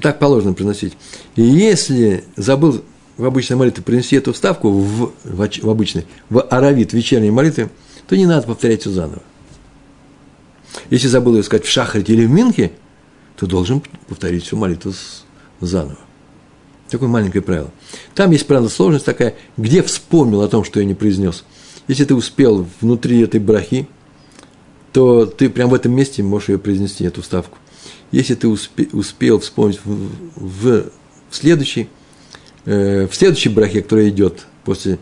Так 0.00 0.18
положено 0.18 0.54
приносить. 0.54 0.94
И 1.36 1.42
если 1.42 2.24
забыл 2.36 2.82
в 3.16 3.24
обычной 3.24 3.56
молитве 3.56 3.82
принести 3.82 4.16
эту 4.16 4.32
вставку 4.32 4.70
в, 4.70 5.12
в, 5.24 5.48
в 5.62 5.70
обычной, 5.70 6.06
в 6.28 6.40
аравит, 6.42 6.92
вечерней 6.92 7.30
молитве, 7.30 7.70
то 8.06 8.16
не 8.16 8.26
надо 8.26 8.46
повторять 8.46 8.82
все 8.82 8.90
заново. 8.90 9.22
Если 10.90 11.08
забыл 11.08 11.36
ее 11.36 11.42
сказать 11.42 11.64
в 11.64 11.70
шахрите 11.70 12.12
или 12.12 12.26
в 12.26 12.30
минхе, 12.30 12.72
то 13.36 13.46
должен 13.46 13.82
повторить 14.08 14.44
всю 14.44 14.56
молитву 14.56 14.92
заново. 15.60 15.98
Такое 16.90 17.08
маленькое 17.08 17.42
правило. 17.42 17.70
Там 18.14 18.30
есть, 18.30 18.46
правда, 18.46 18.68
сложность 18.68 19.04
такая, 19.04 19.34
где 19.56 19.82
вспомнил 19.82 20.42
о 20.42 20.48
том, 20.48 20.64
что 20.64 20.78
я 20.78 20.86
не 20.86 20.94
произнес. 20.94 21.44
Если 21.88 22.04
ты 22.04 22.14
успел 22.14 22.66
внутри 22.80 23.20
этой 23.20 23.40
брахи, 23.40 23.88
то 24.92 25.26
ты 25.26 25.50
прямо 25.50 25.70
в 25.70 25.74
этом 25.74 25.92
месте 25.92 26.22
можешь 26.22 26.48
ее 26.48 26.58
произнести, 26.58 27.04
эту 27.04 27.22
ставку. 27.22 27.58
Если 28.12 28.34
ты 28.34 28.48
успе, 28.48 28.88
успел 28.92 29.40
вспомнить 29.40 29.80
в, 29.84 30.10
в, 30.36 30.84
в 31.30 31.36
следующей, 31.36 31.88
э, 32.64 33.06
в 33.06 33.14
следующей 33.14 33.48
брахе, 33.48 33.82
которая 33.82 34.08
идет 34.08 34.46
после 34.64 34.98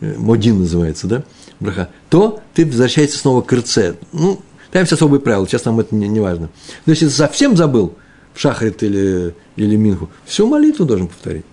э, 0.00 0.14
Модин 0.18 0.58
называется, 0.58 1.06
да, 1.06 1.24
браха, 1.60 1.88
то 2.10 2.40
ты 2.54 2.66
возвращаешься 2.66 3.18
снова 3.18 3.42
к 3.42 3.52
РЦ. 3.52 3.96
Ну, 4.12 4.40
там 4.70 4.82
есть 4.82 4.92
особые 4.92 5.20
правила, 5.20 5.46
сейчас 5.46 5.64
нам 5.64 5.80
это 5.80 5.94
не, 5.94 6.08
не 6.08 6.20
важно. 6.20 6.50
Но 6.84 6.92
если 6.92 7.08
совсем 7.08 7.56
забыл 7.56 7.94
шахрит 8.38 8.82
или, 8.82 9.34
или 9.56 9.76
минху, 9.76 10.08
всю 10.24 10.46
молитву 10.46 10.84
должен 10.84 11.08
повторить. 11.08 11.44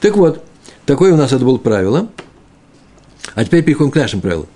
Так 0.00 0.16
вот, 0.16 0.44
такое 0.84 1.14
у 1.14 1.16
нас 1.16 1.32
это 1.32 1.44
было 1.44 1.56
правило. 1.56 2.10
А 3.34 3.44
теперь 3.44 3.64
переходим 3.64 3.90
к 3.90 3.96
нашим 3.96 4.20
правилам. 4.20 4.48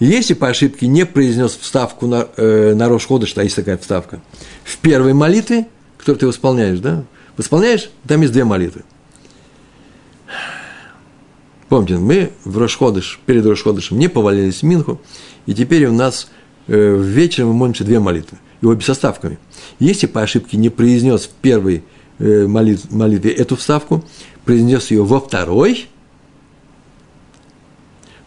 Если 0.00 0.34
по 0.34 0.48
ошибке 0.48 0.86
не 0.86 1.06
произнес 1.06 1.56
вставку 1.56 2.06
на, 2.06 2.28
э, 2.36 2.74
на 2.74 2.88
Рош 2.88 3.06
Ходыш, 3.06 3.34
а 3.36 3.44
есть 3.44 3.56
такая 3.56 3.76
вставка, 3.78 4.20
в 4.64 4.78
первой 4.78 5.12
молитве, 5.12 5.68
которую 5.98 6.18
ты 6.18 6.26
восполняешь, 6.26 6.78
да, 6.80 7.04
восполняешь, 7.36 7.90
там 8.06 8.20
есть 8.22 8.32
две 8.32 8.44
молитвы. 8.44 8.82
Помните, 11.68 11.98
мы 11.98 12.32
в 12.44 12.56
Рошходыш, 12.58 13.20
перед 13.26 13.44
Рошходышем 13.44 13.98
не 13.98 14.08
повалились 14.08 14.60
в 14.60 14.62
Минху, 14.62 15.00
и 15.46 15.54
теперь 15.54 15.86
у 15.86 15.92
нас 15.92 16.30
э, 16.66 16.96
вечером 16.96 17.48
мы 17.48 17.54
молимся 17.54 17.84
две 17.84 18.00
молитвы, 18.00 18.38
и 18.62 18.66
обе 18.66 18.80
составками. 18.80 19.38
Если 19.78 20.06
по 20.06 20.22
ошибке 20.22 20.56
не 20.56 20.68
произнес 20.68 21.24
в 21.24 21.30
первой 21.30 21.84
э, 22.18 22.46
молитве, 22.46 22.88
молитве 22.90 23.32
эту 23.32 23.56
вставку, 23.56 24.04
произнес 24.44 24.90
ее 24.90 25.04
во 25.04 25.20
второй, 25.20 25.88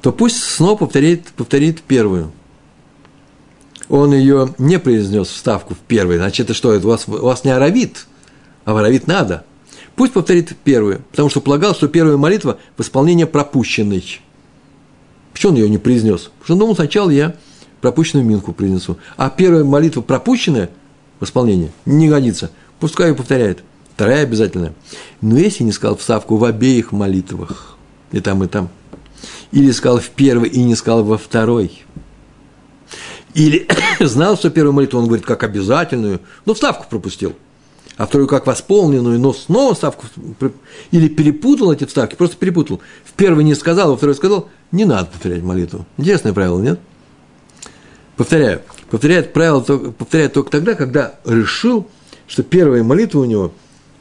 то 0.01 0.11
пусть 0.11 0.43
снова 0.43 0.77
повторит, 0.77 1.27
повторит 1.35 1.81
первую. 1.81 2.31
Он 3.89 4.13
ее 4.13 4.53
не 4.57 4.79
произнес 4.79 5.27
вставку 5.27 5.75
в 5.75 5.79
первой, 5.79 6.17
значит, 6.17 6.45
это 6.45 6.53
что, 6.53 6.73
это 6.73 6.87
у 6.87 6.91
вас, 6.91 7.07
у 7.07 7.11
вас 7.11 7.43
не 7.43 7.51
аравит, 7.51 8.07
а 8.65 8.73
в 8.73 8.77
аравит 8.77 9.07
надо– 9.07 9.45
Пусть 9.95 10.13
повторит 10.13 10.55
первую, 10.63 11.01
потому 11.11 11.29
что 11.29 11.41
полагал, 11.41 11.75
что 11.75 11.87
первая 11.87 12.17
молитва– 12.17 12.57
восполнение 12.77 13.27
пропущенной. 13.27 14.21
Почему 15.33 15.51
он 15.51 15.57
ее 15.59 15.69
не 15.69 15.77
произнес? 15.77 16.31
Потому 16.39 16.43
что 16.43 16.53
он 16.53 16.59
думал, 16.59 16.75
сначала 16.75 17.09
я 17.09 17.35
пропущенную 17.81 18.25
минку 18.25 18.53
принесу. 18.53 18.97
А 19.17 19.29
первая 19.29 19.63
молитва 19.63 20.01
пропущенная, 20.01 20.69
восполнение, 21.21 21.71
не 21.85 22.09
годится. 22.09 22.51
Пускай 22.79 23.09
ее 23.09 23.15
повторяет. 23.15 23.63
Вторая 23.95 24.23
обязательная. 24.23 24.73
Но 25.21 25.37
если 25.37 25.63
не 25.63 25.71
сказал 25.71 25.95
вставку 25.95 26.35
в 26.35 26.43
обеих 26.43 26.91
молитвах, 26.91 27.77
и 28.11 28.19
там, 28.19 28.43
и 28.43 28.47
там, 28.47 28.69
или 29.51 29.71
сказал 29.71 29.99
в 29.99 30.09
первой 30.09 30.49
и 30.49 30.61
не 30.63 30.75
сказал 30.75 31.03
во 31.05 31.17
второй, 31.17 31.83
или 33.33 33.67
знал, 34.01 34.35
что 34.35 34.49
первую 34.49 34.73
молитву 34.73 34.99
он 34.99 35.05
говорит 35.05 35.25
как 35.25 35.43
обязательную, 35.43 36.19
но 36.45 36.53
вставку 36.53 36.87
пропустил– 36.89 37.33
а 38.01 38.07
вторую 38.07 38.27
как 38.27 38.47
восполненную, 38.47 39.19
но 39.19 39.31
снова 39.31 39.75
ставку, 39.75 40.07
или 40.89 41.07
перепутал 41.07 41.71
эти 41.71 41.85
вставки, 41.85 42.15
просто 42.15 42.35
перепутал. 42.35 42.81
В 43.03 43.13
первый 43.13 43.43
не 43.43 43.53
сказал, 43.53 43.91
во 43.91 43.97
второй 43.97 44.15
сказал, 44.15 44.49
не 44.71 44.85
надо 44.85 45.07
повторять 45.07 45.43
молитву. 45.43 45.85
Интересное 45.97 46.33
правило, 46.33 46.59
нет? 46.59 46.79
Повторяю, 48.21 48.61
повторяет 48.91 49.33
правило, 49.33 49.61
повторяет 49.61 50.33
только 50.33 50.51
тогда, 50.51 50.75
когда 50.75 51.15
решил, 51.25 51.87
что 52.27 52.43
первая 52.43 52.83
молитва 52.83 53.21
у 53.21 53.25
него 53.25 53.51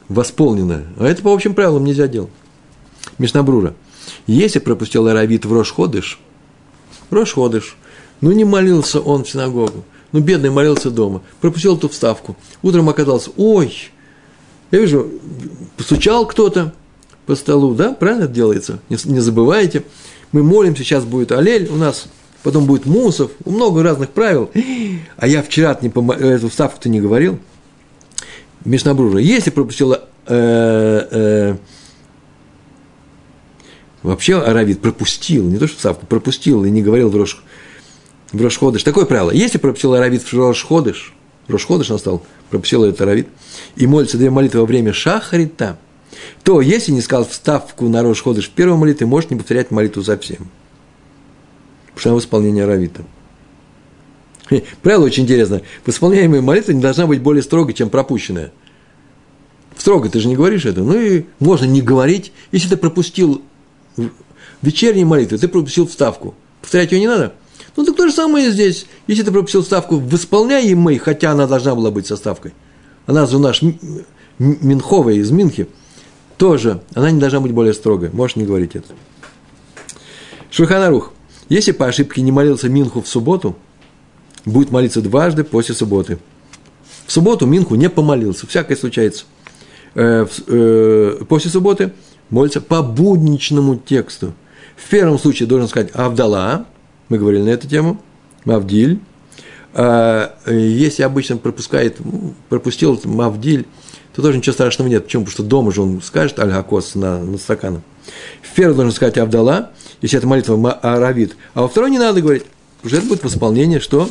восполненная. 0.09 0.85
А 0.99 1.07
это 1.07 1.23
по 1.23 1.33
общим 1.33 1.55
правилам 1.55 1.85
нельзя 1.85 2.07
делать. 2.07 2.29
Мишнабрура. 3.17 3.73
Если 4.27 4.59
пропустил 4.59 5.07
Аравит 5.07 5.45
в 5.45 5.51
Рошходыш, 5.51 6.19
Рошходыш, 7.09 7.75
ну 8.21 8.31
не 8.31 8.45
молился 8.45 8.99
он 8.99 9.23
в 9.23 9.29
синагогу, 9.31 9.83
ну, 10.11 10.19
бедный 10.19 10.51
молился 10.51 10.91
дома, 10.91 11.23
пропустил 11.39 11.75
эту 11.75 11.89
вставку. 11.89 12.37
Утром 12.61 12.89
оказался, 12.89 13.31
ой, 13.37 13.75
я 14.69 14.79
вижу, 14.79 15.09
постучал 15.77 16.27
кто-то 16.27 16.75
по 17.25 17.33
столу, 17.33 17.73
да, 17.73 17.93
правильно 17.93 18.25
это 18.25 18.33
делается? 18.33 18.81
Не, 18.87 19.19
забывайте. 19.19 19.83
Мы 20.31 20.43
молимся, 20.43 20.83
сейчас 20.83 21.05
будет 21.05 21.31
Алель 21.31 21.69
у 21.71 21.75
нас, 21.75 22.05
потом 22.43 22.65
будет 22.65 22.85
Мусов, 22.85 23.31
много 23.45 23.83
разных 23.83 24.09
правил. 24.09 24.49
А 25.17 25.27
я 25.27 25.41
вчера 25.43 25.77
не 25.81 25.89
пом... 25.89 26.11
эту 26.11 26.49
вставку-то 26.49 26.89
не 26.89 26.99
говорил. 26.99 27.39
Мишнабрура, 28.65 29.19
если 29.19 29.49
пропустила 29.49 30.07
э, 30.27 31.07
э, 31.11 31.55
вообще 34.03 34.39
Аравит 34.39 34.81
пропустил, 34.81 35.47
не 35.47 35.57
то 35.57 35.67
что 35.67 35.77
вставку, 35.77 36.05
пропустил 36.05 36.63
и 36.65 36.69
не 36.69 36.83
говорил 36.83 37.09
в 37.09 37.15
Рош, 37.15 37.43
в 38.31 38.41
Рошходыш. 38.41 38.83
Такое 38.83 39.05
правило. 39.05 39.31
Если 39.31 39.57
пропустил 39.57 39.93
Аравит 39.93 40.21
в 40.21 40.33
Рошходыш, 40.33 41.13
Рошходыш 41.47 41.89
настал, 41.89 42.23
пропустил 42.49 42.83
этот 42.83 43.01
Аравит, 43.01 43.27
и 43.75 43.87
молится 43.87 44.17
две 44.17 44.29
молитвы 44.29 44.59
во 44.59 44.65
время 44.67 44.93
Шахарита, 44.93 45.79
то 46.43 46.61
если 46.61 46.91
не 46.91 47.01
сказал 47.01 47.25
вставку 47.25 47.87
на 47.89 48.03
Рошходыш 48.03 48.47
в 48.47 48.51
первой 48.51 48.77
молитве, 48.77 49.07
может 49.07 49.31
не 49.31 49.37
повторять 49.37 49.71
молитву 49.71 50.03
совсем. 50.03 50.49
В 52.09 52.19
исполнении 52.19 52.63
Аравита. 52.63 53.03
Правило 54.81 55.05
очень 55.05 55.23
интересное. 55.23 55.61
Восполняемая 55.85 56.41
молитва 56.41 56.71
не 56.71 56.81
должна 56.81 57.07
быть 57.07 57.21
более 57.21 57.43
строгой, 57.43 57.73
чем 57.73 57.89
пропущенная. 57.89 58.51
Строго, 59.77 60.09
ты 60.09 60.19
же 60.19 60.27
не 60.27 60.35
говоришь 60.35 60.65
это. 60.65 60.81
Ну 60.81 60.99
и 60.99 61.25
можно 61.39 61.65
не 61.65 61.81
говорить. 61.81 62.33
Если 62.51 62.69
ты 62.69 62.77
пропустил 62.77 63.41
вечернюю 64.61 65.07
молитву, 65.07 65.37
ты 65.37 65.47
пропустил 65.47 65.87
вставку. 65.87 66.35
Повторять 66.61 66.91
ее 66.91 66.99
не 66.99 67.07
надо. 67.07 67.33
Ну, 67.75 67.85
так 67.85 67.95
то 67.95 68.07
же 68.07 68.13
самое 68.13 68.51
здесь. 68.51 68.85
Если 69.07 69.23
ты 69.23 69.31
пропустил 69.31 69.63
ставку 69.63 69.97
в 69.97 70.13
исполняемой, 70.15 70.97
хотя 70.97 71.31
она 71.31 71.47
должна 71.47 71.73
была 71.73 71.89
быть 71.89 72.05
составкой, 72.05 72.53
она 73.05 73.25
же 73.25 73.39
наш 73.39 73.61
Минховая 74.37 75.15
из 75.15 75.31
Минхи, 75.31 75.67
тоже, 76.37 76.81
она 76.93 77.11
не 77.11 77.19
должна 77.19 77.39
быть 77.39 77.51
более 77.51 77.73
строгой. 77.73 78.09
Можешь 78.11 78.35
не 78.35 78.45
говорить 78.45 78.75
это. 78.75 78.87
Шульханарух. 80.49 81.13
Если 81.51 81.73
по 81.73 81.85
ошибке 81.85 82.21
не 82.21 82.31
молился 82.31 82.69
Минху 82.69 83.01
в 83.01 83.09
субботу, 83.09 83.57
будет 84.45 84.71
молиться 84.71 85.01
дважды 85.01 85.43
после 85.43 85.75
субботы. 85.75 86.17
В 87.05 87.11
субботу 87.11 87.45
Минху 87.45 87.75
не 87.75 87.89
помолился, 87.89 88.47
всякое 88.47 88.77
случается. 88.77 89.25
Э, 89.93 90.25
э, 90.47 91.17
после 91.27 91.51
субботы 91.51 91.91
молится 92.29 92.61
по 92.61 92.81
будничному 92.81 93.75
тексту. 93.75 94.31
В 94.77 94.89
первом 94.89 95.19
случае 95.19 95.49
должен 95.49 95.67
сказать 95.67 95.89
Авдала, 95.93 96.67
мы 97.09 97.17
говорили 97.17 97.41
на 97.41 97.49
эту 97.49 97.67
тему, 97.67 98.01
Мавдиль. 98.45 99.01
А, 99.73 100.33
если 100.47 101.03
обычно 101.03 101.35
пропускает, 101.35 101.97
пропустил 102.47 102.97
Мавдиль, 103.03 103.65
то 104.15 104.21
тоже 104.21 104.37
ничего 104.37 104.53
страшного 104.53 104.87
нет. 104.87 105.03
Почему? 105.03 105.25
Потому 105.25 105.33
что 105.33 105.43
дома 105.43 105.73
же 105.73 105.81
он 105.81 106.01
скажет 106.01 106.39
Аль-Хакос 106.39 106.95
на, 106.95 107.19
на 107.19 107.37
стаканом. 107.37 107.83
В 108.41 108.55
первый 108.55 108.73
должен 108.73 108.93
сказать 108.93 109.17
Авдала, 109.17 109.71
если 110.01 110.17
это 110.17 110.27
молитва 110.27 110.73
Аравит. 110.73 111.35
А 111.53 111.61
во 111.61 111.67
второй 111.67 111.91
не 111.91 111.99
надо 111.99 112.21
говорить. 112.21 112.43
Уже 112.83 112.97
это 112.97 113.07
будет 113.07 113.23
восполнение, 113.23 113.79
что 113.79 114.09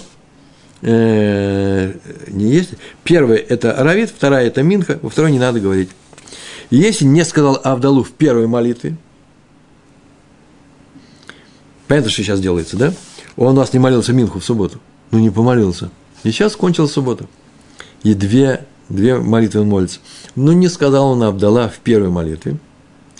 э, 0.82 1.93
не 2.28 2.51
есть. 2.51 2.70
Первая– 3.05 3.38
это 3.49 3.72
Аравит, 3.72 4.11
вторая– 4.11 4.47
это 4.49 4.62
Минха, 4.62 4.99
во 5.03 5.11
второй 5.11 5.32
не 5.32 5.38
надо 5.38 5.61
говорить. 5.61 5.91
Если 6.70 7.05
не 7.05 7.24
сказал 7.24 7.61
Авдалу 7.64 8.05
в 8.05 8.12
первой 8.12 8.47
молитве, 8.47 8.97
Понятно, 11.91 12.09
что 12.09 12.22
сейчас 12.22 12.41
делается, 12.41 12.76
да? 12.76 12.95
Он 13.36 13.49
у 13.49 13.61
нас 13.61 13.72
не 13.72 13.80
молился 13.80 14.12
Минху 14.12 14.38
в 14.38 14.45
субботу. 14.45 14.78
Ну, 15.11 15.18
не 15.18 15.28
помолился. 15.28 15.91
И 16.22 16.30
сейчас 16.30 16.55
кончилась 16.55 16.93
суббота. 16.93 17.26
И 18.05 18.14
две, 18.14 18.64
две 18.88 19.18
молитвы 19.18 19.62
он 19.62 19.70
молится. 19.70 19.99
Но 20.36 20.53
не 20.53 20.68
сказал 20.68 21.11
он 21.11 21.24
Абдала 21.24 21.68
в 21.68 21.78
первой 21.78 22.09
молитве. 22.09 22.59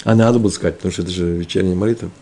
А 0.05 0.15
надо 0.15 0.39
было 0.39 0.51
сказать, 0.51 0.77
потому 0.77 0.93
что 0.93 1.03
это 1.03 1.11
же 1.11 1.37
вечерняя 1.37 1.75
молитва. 1.75 2.13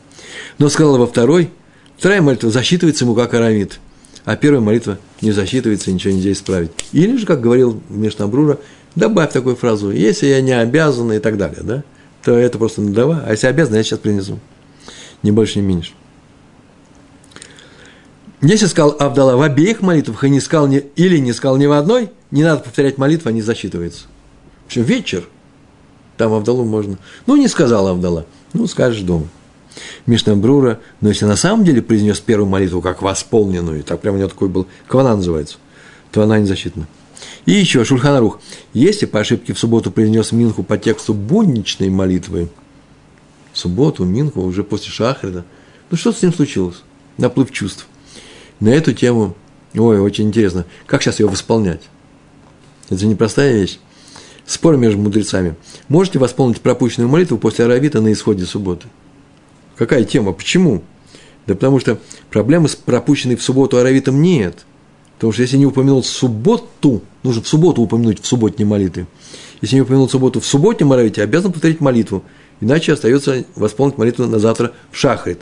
Но 0.58 0.68
сказал 0.68 0.98
во 0.98 1.06
второй. 1.06 1.50
Вторая 1.96 2.22
молитва 2.22 2.50
засчитывается 2.50 3.04
ему 3.04 3.14
как 3.14 3.34
арамид. 3.34 3.80
А 4.24 4.36
первая 4.36 4.60
молитва 4.60 4.98
не 5.20 5.32
засчитывается, 5.32 5.90
ничего 5.90 6.12
нельзя 6.12 6.32
исправить. 6.32 6.70
Или 6.92 7.16
же, 7.16 7.26
как 7.26 7.40
говорил 7.40 7.82
Мишнабрура, 7.88 8.58
добавь 8.94 9.32
такую 9.32 9.56
фразу, 9.56 9.90
если 9.90 10.26
я 10.26 10.40
не 10.40 10.52
обязан 10.52 11.12
и 11.12 11.18
так 11.18 11.38
далее, 11.38 11.62
да, 11.62 11.84
то 12.22 12.36
это 12.36 12.58
просто 12.58 12.82
надава. 12.82 13.24
А 13.26 13.32
если 13.32 13.46
обязан, 13.46 13.76
я 13.76 13.82
сейчас 13.82 13.98
принесу. 14.00 14.38
Ни 15.22 15.30
больше, 15.30 15.58
ни 15.58 15.62
меньше. 15.62 15.92
Если 18.40 18.66
сказал 18.66 18.94
Авдала 18.98 19.36
в 19.36 19.42
обеих 19.42 19.80
молитвах 19.80 20.22
и 20.24 20.30
не 20.30 20.40
сказал 20.40 20.68
ни, 20.68 20.78
или 20.94 21.18
не 21.18 21.32
сказал 21.32 21.56
ни 21.56 21.66
в 21.66 21.72
одной, 21.72 22.10
не 22.30 22.44
надо 22.44 22.62
повторять 22.62 22.98
молитву, 22.98 23.30
они 23.30 23.42
засчитываются. 23.42 24.04
В 24.64 24.66
общем, 24.66 24.82
вечер, 24.82 25.28
там 26.16 26.32
Авдалу 26.32 26.64
можно. 26.64 26.98
Ну, 27.26 27.36
не 27.36 27.48
сказал 27.48 27.88
Авдала, 27.88 28.26
ну, 28.52 28.66
скажешь 28.66 29.00
дома. 29.00 29.28
Мишна 30.06 30.34
Брура, 30.34 30.80
но 31.00 31.08
если 31.08 31.24
на 31.24 31.36
самом 31.36 31.64
деле 31.64 31.82
произнес 31.82 32.20
первую 32.20 32.48
молитву 32.48 32.80
как 32.80 33.02
восполненную, 33.02 33.82
так 33.84 34.00
прямо 34.00 34.16
у 34.16 34.20
него 34.20 34.28
такой 34.28 34.48
был, 34.48 34.66
квана 34.86 35.16
называется, 35.16 35.58
то 36.10 36.22
она 36.22 36.38
не 36.38 36.46
засчитана. 36.46 36.86
И 37.46 37.52
еще, 37.52 37.84
Шульханарух, 37.84 38.40
если 38.72 39.06
по 39.06 39.20
ошибке 39.20 39.52
в 39.52 39.58
субботу 39.58 39.90
произнес 39.90 40.32
Минху 40.32 40.62
по 40.62 40.78
тексту 40.78 41.14
будничной 41.14 41.88
молитвы, 41.88 42.48
субботу 43.52 44.04
Минху 44.04 44.42
уже 44.42 44.64
после 44.64 44.90
Шахрида, 44.90 45.44
ну 45.90 45.96
что 45.96 46.12
с 46.12 46.22
ним 46.22 46.32
случилось? 46.32 46.82
Наплыв 47.16 47.50
чувств– 47.50 47.86
на 48.60 48.70
эту 48.70 48.92
тему, 48.92 49.36
ой, 49.74 50.00
очень 50.00 50.28
интересно, 50.28 50.66
как 50.86 51.02
сейчас 51.02 51.20
ее 51.20 51.28
восполнять. 51.28 51.82
Это 52.86 52.98
же 52.98 53.06
непростая 53.06 53.52
вещь. 53.52 53.78
Спор 54.46 54.76
между 54.76 54.98
мудрецами. 54.98 55.54
Можете 55.88 56.18
восполнить 56.18 56.60
пропущенную 56.60 57.08
молитву 57.08 57.38
после 57.38 57.66
аравита 57.66 58.00
на 58.00 58.12
исходе 58.12 58.46
субботы? 58.46 58.88
Какая 59.78 60.02
тема? 60.02 60.32
Почему? 60.32 60.82
Да 61.46 61.54
потому 61.54 61.78
что 61.78 61.98
проблемы 62.30 62.68
с 62.68 62.74
пропущенной 62.74 63.36
в 63.36 63.42
субботу 63.42 63.78
аравитом 63.78 64.20
нет. 64.20 64.66
Потому 65.14 65.32
что 65.32 65.42
если 65.42 65.56
не 65.56 65.66
упомянул 65.66 66.02
субботу, 66.02 67.02
нужно 67.22 67.42
в 67.42 67.48
субботу 67.48 67.80
упомянуть 67.80 68.20
в 68.20 68.26
субботней 68.26 68.66
молитве. 68.66 69.06
Если 69.62 69.76
не 69.76 69.82
упомянул 69.82 70.08
субботу 70.08 70.40
в 70.40 70.46
субботнем 70.46 70.92
аравите, 70.92 71.22
обязан 71.22 71.52
повторить 71.52 71.80
молитву. 71.80 72.24
Иначе 72.60 72.92
остается 72.92 73.44
восполнить 73.54 73.98
молитву 73.98 74.26
на 74.26 74.40
завтра 74.40 74.72
в 74.90 74.96
шахрит. 74.96 75.40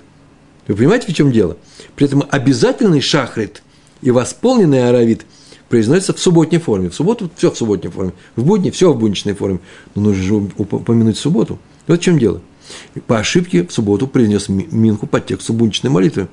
Вы 0.68 0.74
понимаете, 0.74 1.10
в 1.10 1.14
чем 1.14 1.32
дело? 1.32 1.56
При 1.94 2.06
этом 2.06 2.22
обязательный 2.30 3.00
шахрит 3.00 3.62
и 4.02 4.10
восполненный 4.10 4.88
аравит 4.88 5.24
произносится 5.70 6.12
в 6.12 6.20
субботней 6.20 6.58
форме. 6.58 6.90
В 6.90 6.94
субботу 6.94 7.30
все 7.36 7.50
в 7.50 7.56
субботней 7.56 7.90
форме, 7.90 8.12
в 8.36 8.44
будни 8.44 8.70
все 8.70 8.92
в 8.92 8.98
будничной 8.98 9.34
форме. 9.34 9.60
Но 9.94 10.02
нужно 10.02 10.22
же 10.22 10.34
упомянуть 10.34 11.16
субботу. 11.16 11.58
Вот 11.86 12.00
в 12.00 12.02
чем 12.02 12.18
дело. 12.18 12.42
По 13.06 13.18
ошибке 13.18 13.66
в 13.66 13.72
субботу 13.72 14.06
произнес 14.06 14.48
Минху 14.48 15.06
под 15.06 15.26
тексту 15.26 15.52
будничной 15.52 15.90
молитвы. 15.90 16.28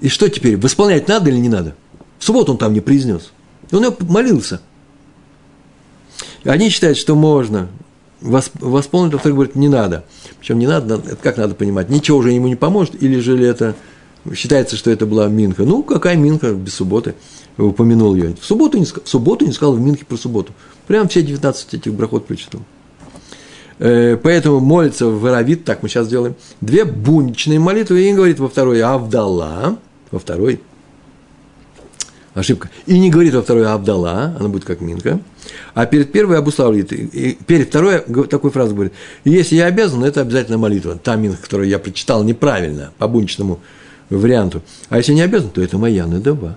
И 0.00 0.08
что 0.08 0.28
теперь, 0.28 0.56
восполнять 0.56 1.08
надо 1.08 1.30
или 1.30 1.38
не 1.38 1.48
надо? 1.48 1.74
В 2.18 2.24
субботу 2.24 2.52
он 2.52 2.58
там 2.58 2.72
не 2.72 2.80
произнес. 2.80 3.32
Он 3.72 3.94
молился. 4.00 4.60
Они 6.44 6.68
считают, 6.68 6.98
что 6.98 7.14
можно 7.14 7.68
восполнить, 8.20 9.14
а 9.14 9.18
второй 9.18 9.34
говорит, 9.34 9.56
не 9.56 9.68
надо. 9.68 10.04
Причем 10.38 10.58
не 10.58 10.66
надо, 10.66 10.96
это 10.96 11.16
как 11.16 11.36
надо 11.36 11.54
понимать, 11.54 11.90
ничего 11.90 12.18
уже 12.18 12.32
ему 12.32 12.48
не 12.48 12.56
поможет, 12.56 13.00
или 13.02 13.18
же 13.18 13.38
это 13.42 13.74
считается, 14.34 14.76
что 14.76 14.90
это 14.90 15.06
была 15.06 15.28
Минха. 15.28 15.64
Ну, 15.64 15.82
какая 15.82 16.16
Минха 16.16 16.52
без 16.52 16.74
субботы? 16.74 17.14
Упомянул 17.58 18.14
ее. 18.14 18.34
В 18.40 18.44
субботу 18.44 18.78
не, 18.78 18.84
в 18.84 19.00
субботу 19.04 19.44
не 19.44 19.52
сказал 19.52 19.74
в 19.74 19.80
Минхе 19.80 20.04
про 20.04 20.16
субботу. 20.16 20.52
Прям 20.86 21.08
все 21.08 21.22
19 21.22 21.74
этих 21.74 21.94
брахот 21.94 22.26
прочитал. 22.26 22.60
Э, 23.78 24.16
поэтому 24.16 24.60
молится 24.60 25.06
в 25.06 25.56
так 25.64 25.82
мы 25.82 25.88
сейчас 25.88 26.08
делаем, 26.08 26.34
две 26.60 26.84
буничные 26.84 27.58
молитвы, 27.58 28.08
и 28.08 28.12
говорит 28.12 28.38
во 28.38 28.48
второй 28.48 28.82
Авдала, 28.82 29.76
во 30.10 30.18
второй 30.18 30.60
ошибка. 32.34 32.70
И 32.86 32.98
не 32.98 33.10
говорит 33.10 33.34
во 33.34 33.42
второй 33.42 33.66
Абдала, 33.66 34.36
она 34.38 34.48
будет 34.48 34.64
как 34.64 34.80
Минка, 34.80 35.20
а 35.74 35.86
перед 35.86 36.12
первой 36.12 36.38
обуславливает, 36.38 36.92
и 36.92 37.38
перед 37.46 37.68
второй 37.68 38.00
такую 38.26 38.50
фразу 38.50 38.74
говорит, 38.74 38.92
если 39.24 39.56
я 39.56 39.66
обязан, 39.66 40.04
это 40.04 40.22
обязательно 40.22 40.58
молитва, 40.58 40.98
та 41.02 41.16
Минка, 41.16 41.42
которую 41.42 41.68
я 41.68 41.78
прочитал 41.78 42.24
неправильно, 42.24 42.92
по 42.98 43.08
буничному 43.08 43.60
варианту, 44.08 44.62
а 44.88 44.98
если 44.98 45.12
не 45.12 45.22
обязан, 45.22 45.50
то 45.50 45.60
это 45.60 45.76
моя 45.76 46.06
надоба. 46.06 46.56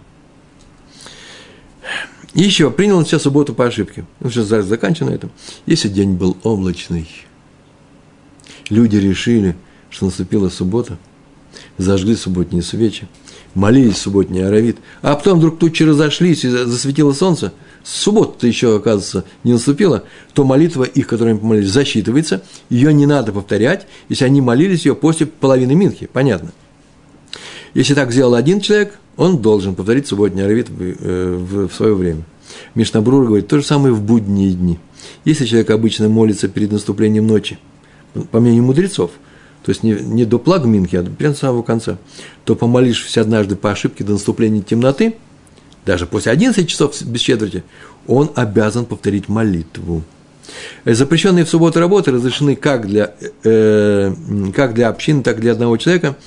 И 2.33 2.43
еще, 2.43 2.69
принял 2.69 2.97
он 2.97 3.05
все 3.05 3.19
субботу 3.19 3.53
по 3.53 3.65
ошибке. 3.65 4.05
Ну, 4.19 4.29
сейчас 4.29 4.65
заканчиваю 4.65 5.11
на 5.11 5.15
этом. 5.15 5.31
Если 5.65 5.89
день 5.89 6.13
был 6.13 6.37
облачный, 6.43 7.07
люди 8.69 8.97
решили, 8.97 9.55
что 9.89 10.05
наступила 10.05 10.49
суббота, 10.49 10.97
зажгли 11.77 12.15
субботние 12.15 12.61
свечи, 12.61 13.07
молились 13.55 13.97
субботний 13.97 14.45
аравит, 14.45 14.77
а 15.01 15.15
потом 15.15 15.39
вдруг 15.39 15.57
тучи 15.57 15.83
разошлись 15.83 16.45
и 16.45 16.49
засветило 16.49 17.13
солнце, 17.13 17.51
суббота-то 17.83 18.45
еще, 18.45 18.75
оказывается, 18.75 19.25
не 19.43 19.53
наступила, 19.53 20.03
то 20.33 20.43
молитва 20.43 20.83
их, 20.83 21.07
которую 21.07 21.31
они 21.31 21.39
помолились, 21.39 21.69
засчитывается, 21.69 22.43
ее 22.69 22.93
не 22.93 23.07
надо 23.07 23.31
повторять, 23.31 23.87
если 24.07 24.25
они 24.25 24.41
молились 24.41 24.85
ее 24.85 24.93
после 24.93 25.25
половины 25.25 25.73
Минхи, 25.73 26.07
понятно. 26.11 26.51
Если 27.73 27.93
так 27.93 28.11
сделал 28.11 28.35
один 28.35 28.61
человек, 28.61 28.97
он 29.17 29.41
должен 29.41 29.75
повторить 29.75 30.07
субботний 30.07 30.43
аравит 30.43 30.69
в, 30.69 30.75
э, 30.79 31.67
свое 31.73 31.93
время. 31.93 32.23
Мишнабрур 32.75 33.25
говорит, 33.25 33.47
то 33.47 33.57
же 33.57 33.65
самое 33.65 33.93
в 33.93 34.01
будние 34.01 34.53
дни. 34.53 34.79
Если 35.25 35.45
человек 35.45 35.69
обычно 35.69 36.09
молится 36.09 36.47
перед 36.47 36.71
наступлением 36.71 37.27
ночи, 37.27 37.59
по 38.31 38.39
мнению 38.39 38.63
мудрецов– 38.63 39.11
то 39.63 39.71
есть 39.71 39.83
не, 39.83 39.91
не 39.91 40.25
до 40.25 40.39
плагминки, 40.39 40.95
а 40.95 41.03
прямо 41.03 41.35
с 41.35 41.39
самого 41.39 41.63
конца, 41.63 41.97
то 42.45 42.55
помолившись 42.55 43.17
однажды 43.17 43.55
по 43.55 43.71
ошибке 43.71 44.03
до 44.03 44.13
наступления 44.13 44.61
темноты, 44.61 45.15
даже 45.85 46.05
после 46.05 46.31
11 46.31 46.67
часов 46.67 46.99
без 47.03 47.21
четверти, 47.21 47.63
он 48.07 48.31
обязан 48.35 48.85
повторить 48.85 49.27
молитву. 49.27 50.03
Запрещенные 50.85 51.45
в 51.45 51.49
субботу 51.49 51.79
работы 51.79 52.11
разрешены 52.11 52.55
как 52.55 52.87
для, 52.87 53.13
э, 53.43 54.13
как 54.55 54.73
для 54.73 54.89
общины, 54.89 55.21
так 55.21 55.37
и 55.37 55.41
для 55.41 55.51
одного 55.51 55.77
человека, 55.77 56.17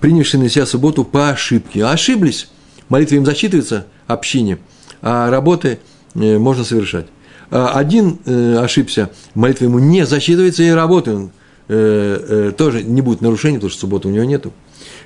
принявшие 0.00 0.40
на 0.40 0.48
себя 0.48 0.66
субботу 0.66 1.04
по 1.04 1.30
ошибке. 1.30 1.84
Ошиблись, 1.84 2.48
молитва 2.88 3.16
им 3.16 3.24
засчитывается 3.24 3.86
общине, 4.06 4.58
а 5.02 5.30
работы 5.30 5.78
э, 6.14 6.38
можно 6.38 6.64
совершать. 6.64 7.06
А 7.50 7.78
один 7.78 8.18
э, 8.26 8.58
ошибся, 8.58 9.10
молитва 9.34 9.64
ему 9.64 9.78
не 9.78 10.04
засчитывается, 10.04 10.62
и 10.62 10.70
работы 10.70 11.14
он 11.14 11.30
э, 11.68 12.52
тоже 12.56 12.82
не 12.82 13.00
будет 13.00 13.20
нарушений, 13.20 13.56
потому 13.56 13.70
что 13.70 13.80
субботы 13.80 14.08
у 14.08 14.10
него 14.10 14.24
нету. 14.24 14.52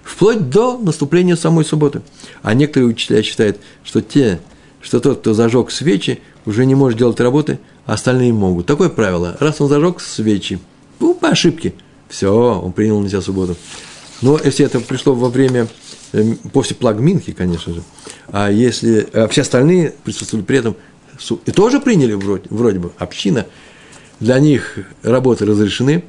Вплоть 0.02 0.50
до 0.50 0.78
наступления 0.78 1.36
самой 1.36 1.64
субботы. 1.64 2.02
А 2.42 2.54
некоторые 2.54 2.88
учителя 2.88 3.22
считают, 3.22 3.58
что 3.84 4.02
те, 4.02 4.40
что 4.80 4.98
тот, 4.98 5.20
кто 5.20 5.34
зажег 5.34 5.70
свечи, 5.70 6.20
уже 6.44 6.66
не 6.66 6.74
может 6.74 6.98
делать 6.98 7.20
работы, 7.20 7.60
а 7.86 7.94
остальные 7.94 8.32
могут. 8.32 8.66
Такое 8.66 8.88
правило. 8.88 9.36
Раз 9.38 9.60
он 9.60 9.68
зажег 9.68 10.00
свечи, 10.00 10.58
ну, 10.98 11.14
по 11.14 11.28
ошибке, 11.28 11.74
все, 12.08 12.30
он 12.32 12.72
принял 12.72 13.00
на 13.00 13.08
себя 13.08 13.20
субботу. 13.20 13.56
Но 14.22 14.40
если 14.42 14.64
это 14.64 14.80
пришло 14.80 15.14
во 15.14 15.28
время, 15.28 15.68
э, 16.12 16.34
после 16.52 16.76
плагминки, 16.76 17.32
конечно 17.32 17.74
же, 17.74 17.82
а 18.28 18.50
если 18.50 19.06
а 19.12 19.28
все 19.28 19.42
остальные 19.42 19.94
присутствовали 20.04 20.44
при 20.44 20.58
этом, 20.58 20.76
и 21.44 21.50
тоже 21.50 21.80
приняли 21.80 22.14
вроде, 22.14 22.44
вроде 22.48 22.78
бы, 22.78 22.92
община, 22.98 23.46
для 24.20 24.38
них 24.38 24.78
работы 25.02 25.44
разрешены, 25.44 26.04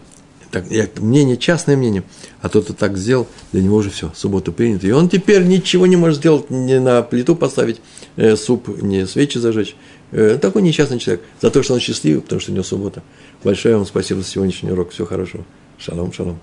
так, 0.51 0.66
мнение, 0.99 1.36
частное 1.36 1.76
мнение, 1.76 2.03
а 2.41 2.47
тот, 2.47 2.66
кто 2.66 2.74
так 2.74 2.95
сделал, 2.95 3.28
для 3.51 3.64
него 3.64 3.78
уже 3.78 3.89
все, 3.89 4.11
суббота 4.16 4.51
принята. 4.51 4.86
И 4.86 4.91
он 4.91 5.09
теперь 5.09 5.43
ничего 5.43 5.88
не 5.88 5.95
может 5.95 6.20
сделать, 6.20 6.51
ни 6.51 6.76
на 6.76 7.01
плиту 7.01 7.36
поставить 7.36 7.82
э, 8.18 8.36
суп, 8.36 8.68
ни 8.82 9.03
свечи 9.05 9.39
зажечь. 9.39 9.76
Э, 10.11 10.38
такой 10.39 10.61
несчастный 10.61 10.99
человек. 10.99 11.24
За 11.41 11.49
то, 11.49 11.64
что 11.64 11.74
он 11.74 11.80
счастливый, 11.80 12.22
потому 12.22 12.39
что 12.39 12.51
у 12.51 12.53
него 12.53 12.64
суббота. 12.64 13.01
Большое 13.43 13.78
вам 13.78 13.88
спасибо 13.88 14.22
за 14.22 14.28
сегодняшний 14.28 14.72
урок. 14.72 14.91
Всего 14.91 15.07
хорошего. 15.07 15.43
Шалом, 15.80 16.14
шалом. 16.14 16.39